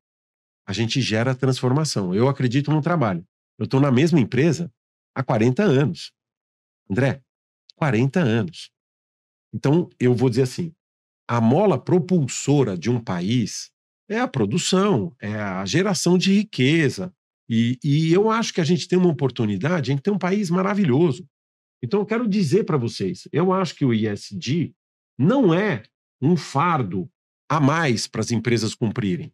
a 0.68 0.74
gente 0.74 1.02
gera 1.02 1.36
transformação. 1.36 2.14
Eu 2.14 2.28
acredito 2.28 2.72
no 2.72 2.82
trabalho. 2.82 3.26
Eu 3.58 3.66
estou 3.66 3.80
na 3.80 3.92
mesma 3.92 4.20
empresa 4.20 4.72
há 5.16 5.24
40 5.24 5.64
anos. 5.64 6.12
André, 6.90 7.22
40 7.76 8.20
anos. 8.20 8.72
Então, 9.54 9.90
eu 10.00 10.14
vou 10.14 10.30
dizer 10.30 10.44
assim: 10.44 10.74
a 11.28 11.40
mola 11.40 11.82
propulsora 11.82 12.78
de 12.78 12.90
um 12.90 13.00
país 13.00 13.72
é 14.10 14.20
a 14.20 14.28
produção, 14.28 15.16
é 15.22 15.36
a 15.36 15.66
geração 15.66 16.18
de 16.18 16.34
riqueza. 16.34 17.14
E, 17.50 17.78
e 17.84 18.14
eu 18.14 18.30
acho 18.30 18.54
que 18.54 18.62
a 18.62 18.64
gente 18.64 18.88
tem 18.88 18.98
uma 18.98 19.10
oportunidade, 19.10 19.92
a 19.92 19.94
gente 19.94 20.04
tem 20.04 20.14
um 20.14 20.20
país 20.20 20.50
maravilhoso. 20.50 21.28
Então, 21.84 22.00
eu 22.00 22.06
quero 22.06 22.28
dizer 22.28 22.64
para 22.64 22.78
vocês: 22.78 23.28
eu 23.32 23.52
acho 23.52 23.76
que 23.76 23.86
o 23.86 23.94
ISD 23.94 24.74
não 25.18 25.54
é 25.54 25.84
um 26.22 26.38
fardo 26.38 27.10
a 27.50 27.60
mais 27.60 28.08
para 28.08 28.22
as 28.22 28.32
empresas 28.32 28.74
cumprirem. 28.74 29.34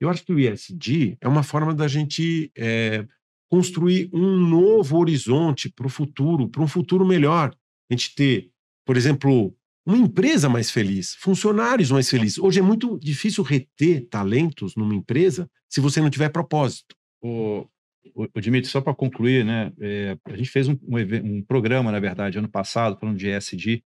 Eu 0.00 0.08
acho 0.08 0.24
que 0.24 0.32
o 0.32 0.38
ISD 0.38 1.16
é 1.20 1.28
uma 1.28 1.42
forma 1.42 1.74
da 1.74 1.88
gente 1.88 2.50
é, 2.56 3.06
construir 3.50 4.08
um 4.12 4.38
novo 4.38 4.98
horizonte 4.98 5.68
para 5.68 5.86
o 5.86 5.90
futuro, 5.90 6.48
para 6.48 6.62
um 6.62 6.68
futuro 6.68 7.04
melhor. 7.04 7.54
A 7.90 7.94
gente 7.94 8.14
ter, 8.14 8.50
por 8.86 8.96
exemplo, 8.96 9.54
uma 9.86 9.98
empresa 9.98 10.48
mais 10.48 10.70
feliz, 10.70 11.14
funcionários 11.14 11.90
mais 11.90 12.08
felizes. 12.08 12.38
Hoje 12.38 12.58
é 12.58 12.62
muito 12.62 12.98
difícil 12.98 13.44
reter 13.44 14.06
talentos 14.08 14.74
numa 14.74 14.94
empresa 14.94 15.50
se 15.68 15.80
você 15.80 16.00
não 16.00 16.08
tiver 16.08 16.30
propósito. 16.30 16.96
O, 17.20 17.68
o, 18.14 18.28
o 18.34 18.40
Dimitri, 18.40 18.70
só 18.70 18.80
para 18.80 18.94
concluir, 18.94 19.44
né? 19.44 19.72
É, 19.80 20.16
a 20.24 20.36
gente 20.36 20.50
fez 20.50 20.68
um, 20.68 20.78
um, 20.82 21.36
um, 21.36 21.42
programa, 21.42 21.92
na 21.92 22.00
verdade, 22.00 22.38
ano 22.38 22.48
passado, 22.48 22.98
falando 22.98 23.18
de 23.18 23.28
ESG, 23.28 23.84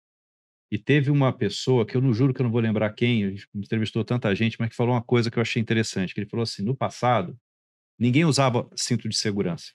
e 0.70 0.78
teve 0.78 1.10
uma 1.10 1.32
pessoa 1.32 1.86
que 1.86 1.96
eu 1.96 2.00
não 2.00 2.12
juro 2.12 2.34
que 2.34 2.40
eu 2.40 2.44
não 2.44 2.50
vou 2.50 2.60
lembrar 2.60 2.92
quem, 2.92 3.24
a 3.24 3.30
gente 3.30 3.46
entrevistou 3.54 4.04
tanta 4.04 4.34
gente, 4.34 4.56
mas 4.58 4.70
que 4.70 4.76
falou 4.76 4.94
uma 4.94 5.02
coisa 5.02 5.30
que 5.30 5.38
eu 5.38 5.42
achei 5.42 5.62
interessante, 5.62 6.12
que 6.12 6.20
ele 6.20 6.28
falou 6.28 6.42
assim, 6.42 6.64
no 6.64 6.74
passado, 6.74 7.38
ninguém 7.98 8.24
usava 8.24 8.68
cinto 8.74 9.08
de 9.08 9.16
segurança. 9.16 9.72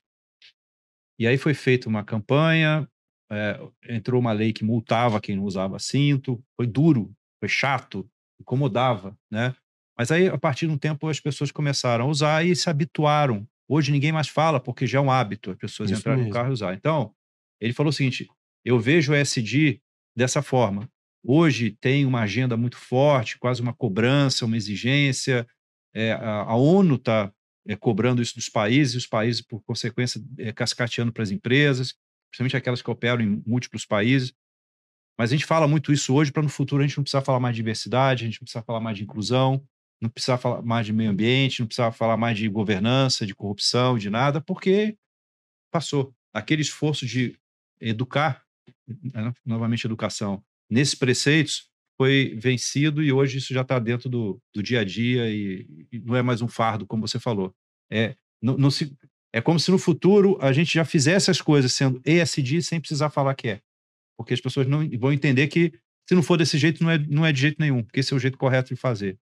E 1.18 1.28
aí 1.28 1.38
foi 1.38 1.54
feita 1.54 1.88
uma 1.88 2.04
campanha, 2.04 2.90
é, 3.32 3.60
entrou 3.88 4.20
uma 4.20 4.32
lei 4.32 4.52
que 4.52 4.64
multava 4.64 5.22
quem 5.22 5.36
não 5.36 5.44
usava 5.44 5.78
cinto, 5.80 6.44
foi 6.56 6.66
duro, 6.66 7.14
foi 7.40 7.48
chato, 7.48 8.10
incomodava, 8.40 9.18
né? 9.32 9.56
Mas 9.98 10.12
aí, 10.12 10.28
a 10.28 10.38
partir 10.38 10.66
de 10.66 10.74
um 10.74 10.78
tempo, 10.78 11.08
as 11.08 11.20
pessoas 11.20 11.52
começaram 11.52 12.06
a 12.06 12.08
usar 12.08 12.46
e 12.46 12.56
se 12.56 12.70
habituaram. 12.70 13.46
Hoje 13.68 13.92
ninguém 13.92 14.12
mais 14.12 14.30
fala, 14.30 14.60
porque 14.60 14.88
já 14.88 14.98
é 14.98 15.02
um 15.02 15.12
hábito 15.12 15.52
as 15.52 15.58
pessoas 15.58 15.92
Isso 15.92 16.00
entrarem 16.00 16.24
mesmo. 16.24 16.30
no 16.30 16.34
carro 16.34 16.50
e 16.50 16.54
usar. 16.54 16.74
Então, 16.74 17.14
ele 17.60 17.74
falou 17.74 17.90
o 17.90 17.94
seguinte: 17.94 18.28
eu 18.64 18.80
vejo 18.80 19.12
o 19.12 19.16
SD 19.16 19.82
dessa 20.16 20.42
forma. 20.42 20.90
Hoje 21.24 21.78
tem 21.82 22.06
uma 22.06 22.22
agenda 22.22 22.56
muito 22.56 22.78
forte, 22.78 23.38
quase 23.38 23.62
uma 23.62 23.74
cobrança, 23.74 24.46
uma 24.46 24.56
exigência. 24.56 25.46
É, 25.94 26.14
a, 26.14 26.44
a, 26.44 26.56
ONU 26.56 26.96
está 26.96 27.32
é, 27.68 27.76
cobrando 27.76 28.22
isso 28.22 28.36
dos 28.36 28.48
países, 28.48 28.94
e 28.94 28.98
os 28.98 29.06
países, 29.06 29.42
por 29.42 29.62
consequência, 29.64 30.22
é, 30.38 30.54
cascateando 30.54 31.12
para 31.12 31.24
as 31.24 31.32
empresas 31.32 31.94
principalmente 32.30 32.58
aquelas 32.58 32.82
que 32.82 32.90
operam 32.90 33.22
em 33.22 33.44
múltiplos 33.46 33.86
países. 33.86 34.34
Mas 35.18 35.32
a 35.32 35.36
gente 35.36 35.46
fala 35.46 35.68
muito 35.68 35.92
isso 35.92 36.14
hoje 36.14 36.32
para 36.32 36.44
no 36.44 36.50
futuro 36.50 36.82
a 36.82 36.88
gente 36.88 36.98
não 36.98 37.04
precisar 37.04 37.22
falar 37.22 37.40
mais 37.40 37.56
de 37.56 37.62
diversidade, 37.62 38.24
a 38.24 38.28
gente 38.28 38.40
não 38.40 38.46
precisa 38.46 38.64
falar 38.64 38.80
mais 38.80 38.98
de 38.98 39.04
inclusão, 39.04 39.62
não 40.02 40.10
precisar 40.10 40.38
falar 40.38 40.62
mais 40.62 40.86
de 40.86 40.94
meio 40.94 41.12
ambiente, 41.12 41.60
não 41.60 41.68
precisar 41.68 41.92
falar 41.92 42.16
mais 42.16 42.38
de 42.38 42.48
governança, 42.48 43.26
de 43.26 43.36
corrupção, 43.36 43.98
de 43.98 44.10
nada, 44.10 44.40
porque 44.40 44.98
passou. 45.72 46.14
Aquele 46.34 46.62
esforço 46.62 47.06
de 47.06 47.38
educar, 47.82 48.44
né, 48.88 49.34
novamente 49.46 49.86
educação, 49.86 50.44
nesses 50.70 50.96
preceitos 50.96 51.70
foi 51.98 52.36
vencido 52.38 53.04
e 53.04 53.12
hoje 53.12 53.40
isso 53.40 53.54
já 53.54 53.62
está 53.62 53.78
dentro 53.78 54.08
do, 54.08 54.42
do 54.54 54.64
dia 54.64 54.80
a 54.80 54.84
dia 54.86 55.30
e, 55.30 55.88
e, 55.92 56.00
não 56.00 56.16
é 56.16 56.22
mais 56.22 56.42
um 56.42 56.48
fardo, 56.48 56.88
como 56.88 57.06
você 57.06 57.20
falou. 57.20 57.54
É, 57.92 58.16
não, 58.42 58.58
não 58.58 58.72
se, 58.72 58.96
é 59.34 59.42
como 59.42 59.60
se 59.60 59.70
no 59.72 59.78
futuro 59.78 60.38
a 60.42 60.52
gente 60.52 60.74
já 60.74 60.84
fizesse 60.84 61.30
as 61.30 61.42
coisas 61.42 61.72
sendo 61.74 62.02
ESG 62.06 62.62
sem 62.62 62.80
precisar 62.80 63.10
falar 63.10 63.36
que 63.36 63.50
é. 63.50 63.62
Porque 64.18 64.34
as 64.34 64.42
pessoas 64.42 64.68
não 64.68 64.88
vão 64.98 65.14
entender 65.14 65.48
que 65.48 65.72
se 66.08 66.16
não 66.16 66.24
for 66.24 66.38
desse 66.38 66.58
jeito, 66.58 66.84
não 66.84 66.90
é, 66.90 66.98
não 66.98 67.26
é 67.26 67.32
de 67.32 67.40
jeito 67.40 67.58
nenhum, 67.60 67.84
porque 67.84 68.00
esse 68.00 68.14
é 68.14 68.16
o 68.16 68.20
jeito 68.20 68.38
correto 68.38 68.74
de 68.74 68.80
fazer. 68.80 69.20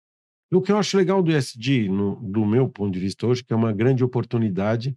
O 0.50 0.62
que 0.62 0.72
eu 0.72 0.78
acho 0.78 0.96
legal 0.96 1.22
do 1.22 1.30
ESG, 1.30 1.88
no, 1.88 2.16
do 2.16 2.44
meu 2.44 2.68
ponto 2.68 2.92
de 2.92 2.98
vista 2.98 3.26
hoje, 3.26 3.44
que 3.44 3.52
é 3.52 3.56
uma 3.56 3.72
grande 3.72 4.02
oportunidade 4.02 4.96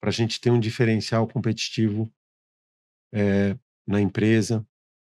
para 0.00 0.10
a 0.10 0.12
gente 0.12 0.40
ter 0.40 0.50
um 0.50 0.60
diferencial 0.60 1.26
competitivo 1.26 2.12
é, 3.12 3.58
na 3.86 4.00
empresa, 4.00 4.66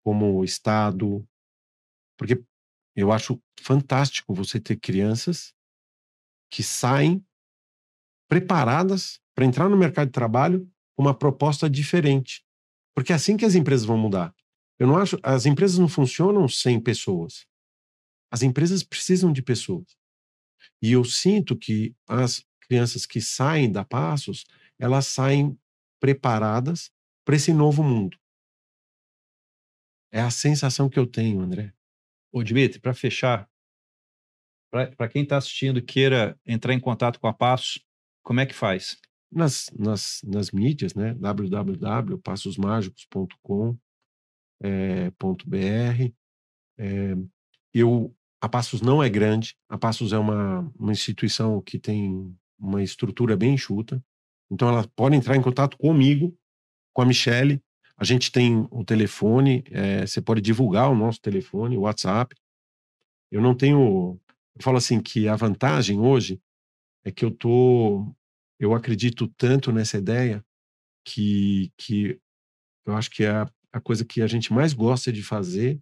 como 0.03 0.43
Estado, 0.43 1.27
porque 2.17 2.43
eu 2.97 3.13
acho 3.13 3.41
fantástico 3.61 4.35
você 4.35 4.59
ter 4.59 4.77
crianças 4.77 5.55
que 6.51 6.63
saem 6.63 7.25
preparadas 8.29 9.21
para 9.35 9.45
entrar 9.45 9.69
no 9.69 9.77
mercado 9.77 10.09
de 10.09 10.13
trabalho 10.13 10.71
com 10.97 11.03
uma 11.03 11.15
proposta 11.15 11.69
diferente. 11.69 12.45
Porque 12.95 13.13
é 13.13 13.17
assim 13.17 13.37
que 13.37 13.45
as 13.45 13.55
empresas 13.55 13.87
vão 13.87 13.99
mudar. 13.99 14.35
Eu 14.79 14.87
não 14.87 14.97
acho, 14.97 15.19
as 15.23 15.47
empresas 15.47 15.79
não 15.79 15.89
funcionam 15.89 16.49
sem 16.49 16.81
pessoas. 16.81 17.47
As 18.31 18.43
empresas 18.43 18.83
precisam 18.83 19.33
de 19.33 19.43
pessoas. 19.43 19.97
E 20.83 20.93
eu 20.93 21.05
sinto 21.05 21.57
que 21.57 21.95
as 22.07 22.45
crianças 22.61 23.07
que 23.07 23.21
saem 23.21 23.71
da 23.71 23.85
Passos, 23.85 24.45
elas 24.79 25.07
saem 25.07 25.59
preparadas 26.01 26.91
para 27.25 27.37
esse 27.37 27.53
novo 27.53 27.83
mundo. 27.83 28.19
É 30.13 30.21
a 30.21 30.31
sensação 30.31 30.89
que 30.89 30.99
eu 30.99 31.07
tenho, 31.07 31.41
André. 31.41 31.73
Ô, 32.33 32.43
Dimitri, 32.43 32.81
para 32.81 32.95
fechar, 32.95 33.49
para 34.71 35.09
quem 35.09 35.23
está 35.23 35.37
assistindo 35.37 35.83
queira 35.83 36.39
entrar 36.45 36.75
em 36.75 36.81
contato 36.81 37.19
com 37.21 37.27
a 37.27 37.33
Passos, 37.33 37.86
como 38.27 38.41
é 38.41 38.47
que 38.47 38.55
faz? 38.55 38.99
nas, 39.31 39.71
nas, 39.79 40.21
nas 40.25 40.51
mídias, 40.51 40.95
né? 40.95 41.15
www.passosmágicos.com.br. 41.15 43.77
É, 44.63 45.13
é, 46.79 47.17
eu, 47.75 48.15
a 48.41 48.49
Passos 48.49 48.81
não 48.81 49.03
é 49.03 49.11
grande, 49.11 49.57
a 49.69 49.77
Passos 49.77 50.13
é 50.13 50.19
uma, 50.19 50.61
uma 50.79 50.93
instituição 50.93 51.61
que 51.61 51.77
tem 51.79 52.35
uma 52.59 52.83
estrutura 52.83 53.37
bem 53.37 53.53
enxuta, 53.55 54.03
então 54.51 54.69
ela 54.69 54.89
pode 54.97 55.17
entrar 55.17 55.37
em 55.37 55.43
contato 55.43 55.77
comigo, 55.77 56.35
com 56.95 57.03
a 57.03 57.07
Michelle, 57.07 57.63
a 57.99 58.05
gente 58.05 58.33
tem 58.33 58.67
o 58.71 58.85
telefone, 58.85 59.65
é, 59.71 60.07
você 60.07 60.23
pode 60.23 60.41
divulgar 60.41 60.91
o 60.91 60.95
nosso 60.95 61.21
telefone, 61.21 61.77
o 61.77 61.83
WhatsApp. 61.83 62.35
Eu 63.31 63.41
não 63.41 63.55
tenho. 63.55 64.21
Eu 64.55 64.63
falo 64.63 64.77
assim 64.77 65.01
que 65.01 65.27
a 65.29 65.35
vantagem 65.35 65.99
hoje 65.99 66.39
é 67.07 67.13
que 67.13 67.25
eu 67.25 67.31
tô 67.31 68.13
eu 68.59 68.75
acredito 68.75 69.29
tanto 69.29 69.71
nessa 69.71 69.97
ideia 69.97 70.45
que, 71.07 71.71
que 71.79 72.19
eu 72.85 72.97
acho 72.97 73.11
que 73.11 73.23
é 73.23 73.31
a, 73.31 73.51
a 73.73 73.81
coisa 73.81 74.05
que 74.05 74.21
a 74.21 74.27
gente 74.27 74.53
mais 74.53 74.73
gosta 74.73 75.13
de 75.13 75.23
fazer 75.23 75.79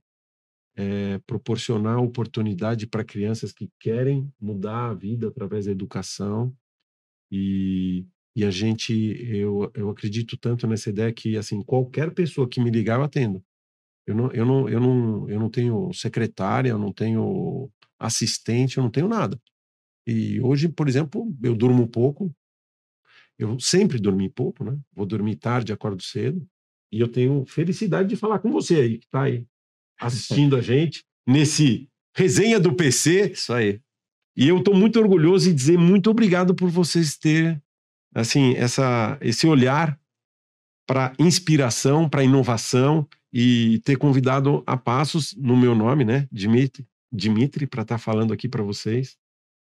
é 0.76 1.18
proporcionar 1.20 2.02
oportunidade 2.02 2.86
para 2.86 3.04
crianças 3.04 3.52
que 3.52 3.70
querem 3.80 4.30
mudar 4.40 4.90
a 4.90 4.94
vida 4.94 5.28
através 5.28 5.66
da 5.66 5.70
educação. 5.70 6.54
E, 7.30 8.04
e 8.36 8.44
a 8.44 8.50
gente 8.50 8.92
eu, 8.92 9.70
eu 9.72 9.88
acredito 9.88 10.36
tanto 10.36 10.66
nessa 10.66 10.90
ideia 10.90 11.12
que 11.12 11.38
assim 11.38 11.62
qualquer 11.62 12.12
pessoa 12.12 12.48
que 12.48 12.60
me 12.60 12.70
ligar 12.70 12.98
eu 12.98 13.04
atendo. 13.04 13.42
Eu 14.06 14.14
não 14.14 14.30
eu 14.32 14.44
não 14.44 14.68
eu 14.68 14.80
não 14.80 15.30
eu 15.30 15.40
não 15.40 15.48
tenho 15.48 15.92
secretária 15.94 16.70
eu 16.70 16.78
não 16.78 16.92
tenho 16.92 17.70
assistente 17.98 18.76
eu 18.76 18.82
não 18.82 18.90
tenho 18.90 19.08
nada 19.08 19.40
e 20.06 20.40
hoje 20.40 20.68
por 20.68 20.88
exemplo 20.88 21.34
eu 21.42 21.54
durmo 21.54 21.88
pouco 21.88 22.34
eu 23.38 23.58
sempre 23.58 23.98
dormi 23.98 24.28
pouco, 24.28 24.64
né? 24.64 24.78
Vou 24.92 25.04
dormir 25.04 25.36
tarde, 25.36 25.72
acordo 25.72 26.02
cedo. 26.02 26.46
E 26.92 27.00
eu 27.00 27.08
tenho 27.08 27.44
felicidade 27.46 28.08
de 28.08 28.16
falar 28.16 28.38
com 28.38 28.50
você 28.50 28.76
aí, 28.76 28.98
que 28.98 29.06
está 29.06 29.22
aí 29.24 29.44
assistindo 30.00 30.56
a 30.56 30.60
gente 30.60 31.04
nesse 31.26 31.88
resenha 32.14 32.60
do 32.60 32.74
PC. 32.74 33.32
Isso 33.32 33.52
aí. 33.52 33.80
E 34.36 34.48
eu 34.48 34.58
estou 34.58 34.74
muito 34.74 34.98
orgulhoso 35.00 35.50
e 35.50 35.54
dizer 35.54 35.78
muito 35.78 36.10
obrigado 36.10 36.54
por 36.54 36.68
vocês 36.68 37.16
terem 37.16 37.60
assim 38.14 38.54
essa 38.54 39.18
esse 39.20 39.46
olhar 39.46 39.98
para 40.86 41.12
inspiração, 41.18 42.08
para 42.08 42.22
inovação 42.22 43.08
e 43.32 43.80
ter 43.84 43.96
convidado 43.96 44.62
a 44.66 44.76
Passos 44.76 45.34
no 45.36 45.56
meu 45.56 45.74
nome, 45.74 46.04
né, 46.04 46.28
Dimitri, 46.30 46.86
Dimitri 47.10 47.66
para 47.66 47.82
estar 47.82 47.94
tá 47.94 47.98
falando 47.98 48.32
aqui 48.32 48.48
para 48.48 48.62
vocês 48.62 49.16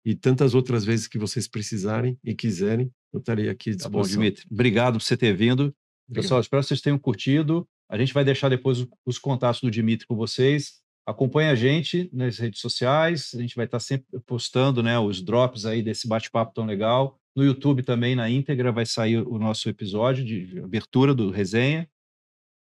e 0.06 0.16
tantas 0.16 0.54
outras 0.54 0.86
vezes 0.86 1.08
que 1.08 1.18
vocês 1.18 1.48
precisarem 1.48 2.18
e 2.24 2.34
quiserem, 2.34 2.92
eu 3.14 3.20
estarei 3.20 3.50
aqui 3.50 3.72
à 3.72 3.76
disposição. 3.76 3.92
Tá 3.92 3.98
bom, 3.98 4.08
Dimitri. 4.08 4.46
Obrigado 4.50 4.94
por 4.94 5.02
você 5.02 5.18
ter 5.18 5.36
vindo. 5.36 5.74
Obrigado. 6.08 6.24
Pessoal, 6.24 6.42
espero 6.42 6.62
que 6.62 6.68
vocês 6.68 6.82
tenham 6.82 6.98
curtido. 6.98 7.68
A 7.90 7.98
gente 7.98 8.14
vai 8.14 8.24
deixar 8.24 8.50
depois 8.50 8.86
os 9.06 9.18
contatos 9.18 9.62
do 9.62 9.72
Dimitri 9.72 10.08
com 10.08 10.16
vocês. 10.16 10.80
Acompanhe 11.06 11.50
a 11.50 11.56
gente 11.56 12.10
nas 12.14 12.38
redes 12.38 12.62
sociais. 12.62 13.32
A 13.34 13.42
gente 13.42 13.56
vai 13.56 13.66
estar 13.66 13.80
sempre 13.80 14.06
postando 14.26 14.84
né, 14.84 14.98
os 15.00 15.22
drops 15.22 15.66
aí 15.66 15.82
desse 15.82 16.08
bate-papo 16.08 16.54
tão 16.54 16.66
legal. 16.66 17.20
No 17.36 17.44
YouTube 17.44 17.84
também, 17.84 18.16
na 18.16 18.30
íntegra, 18.30 18.72
vai 18.72 18.86
sair 18.86 19.18
o 19.18 19.40
nosso 19.40 19.70
episódio 19.70 20.24
de 20.24 20.60
abertura 20.60 21.14
do 21.16 21.32
resenha. 21.32 21.90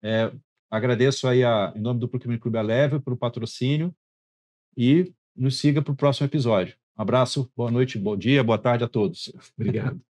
É, 0.04 0.32
agradeço 0.72 1.28
aí, 1.28 1.44
a, 1.44 1.74
em 1.76 1.82
nome 1.82 2.00
do 2.00 2.08
Procurement 2.08 2.40
Clube 2.40 2.58
Aleve, 2.58 3.00
pelo 3.00 3.18
patrocínio 3.18 3.94
e 4.76 5.12
nos 5.36 5.58
siga 5.58 5.82
para 5.82 5.92
o 5.92 5.96
próximo 5.96 6.26
episódio. 6.26 6.79
Um 7.00 7.02
abraço, 7.02 7.50
boa 7.56 7.72
noite, 7.72 7.97
bom 7.97 8.16
dia, 8.18 8.43
boa 8.43 8.58
tarde 8.58 8.84
a 8.84 8.88
todos. 8.88 9.32
Obrigado. 9.58 10.09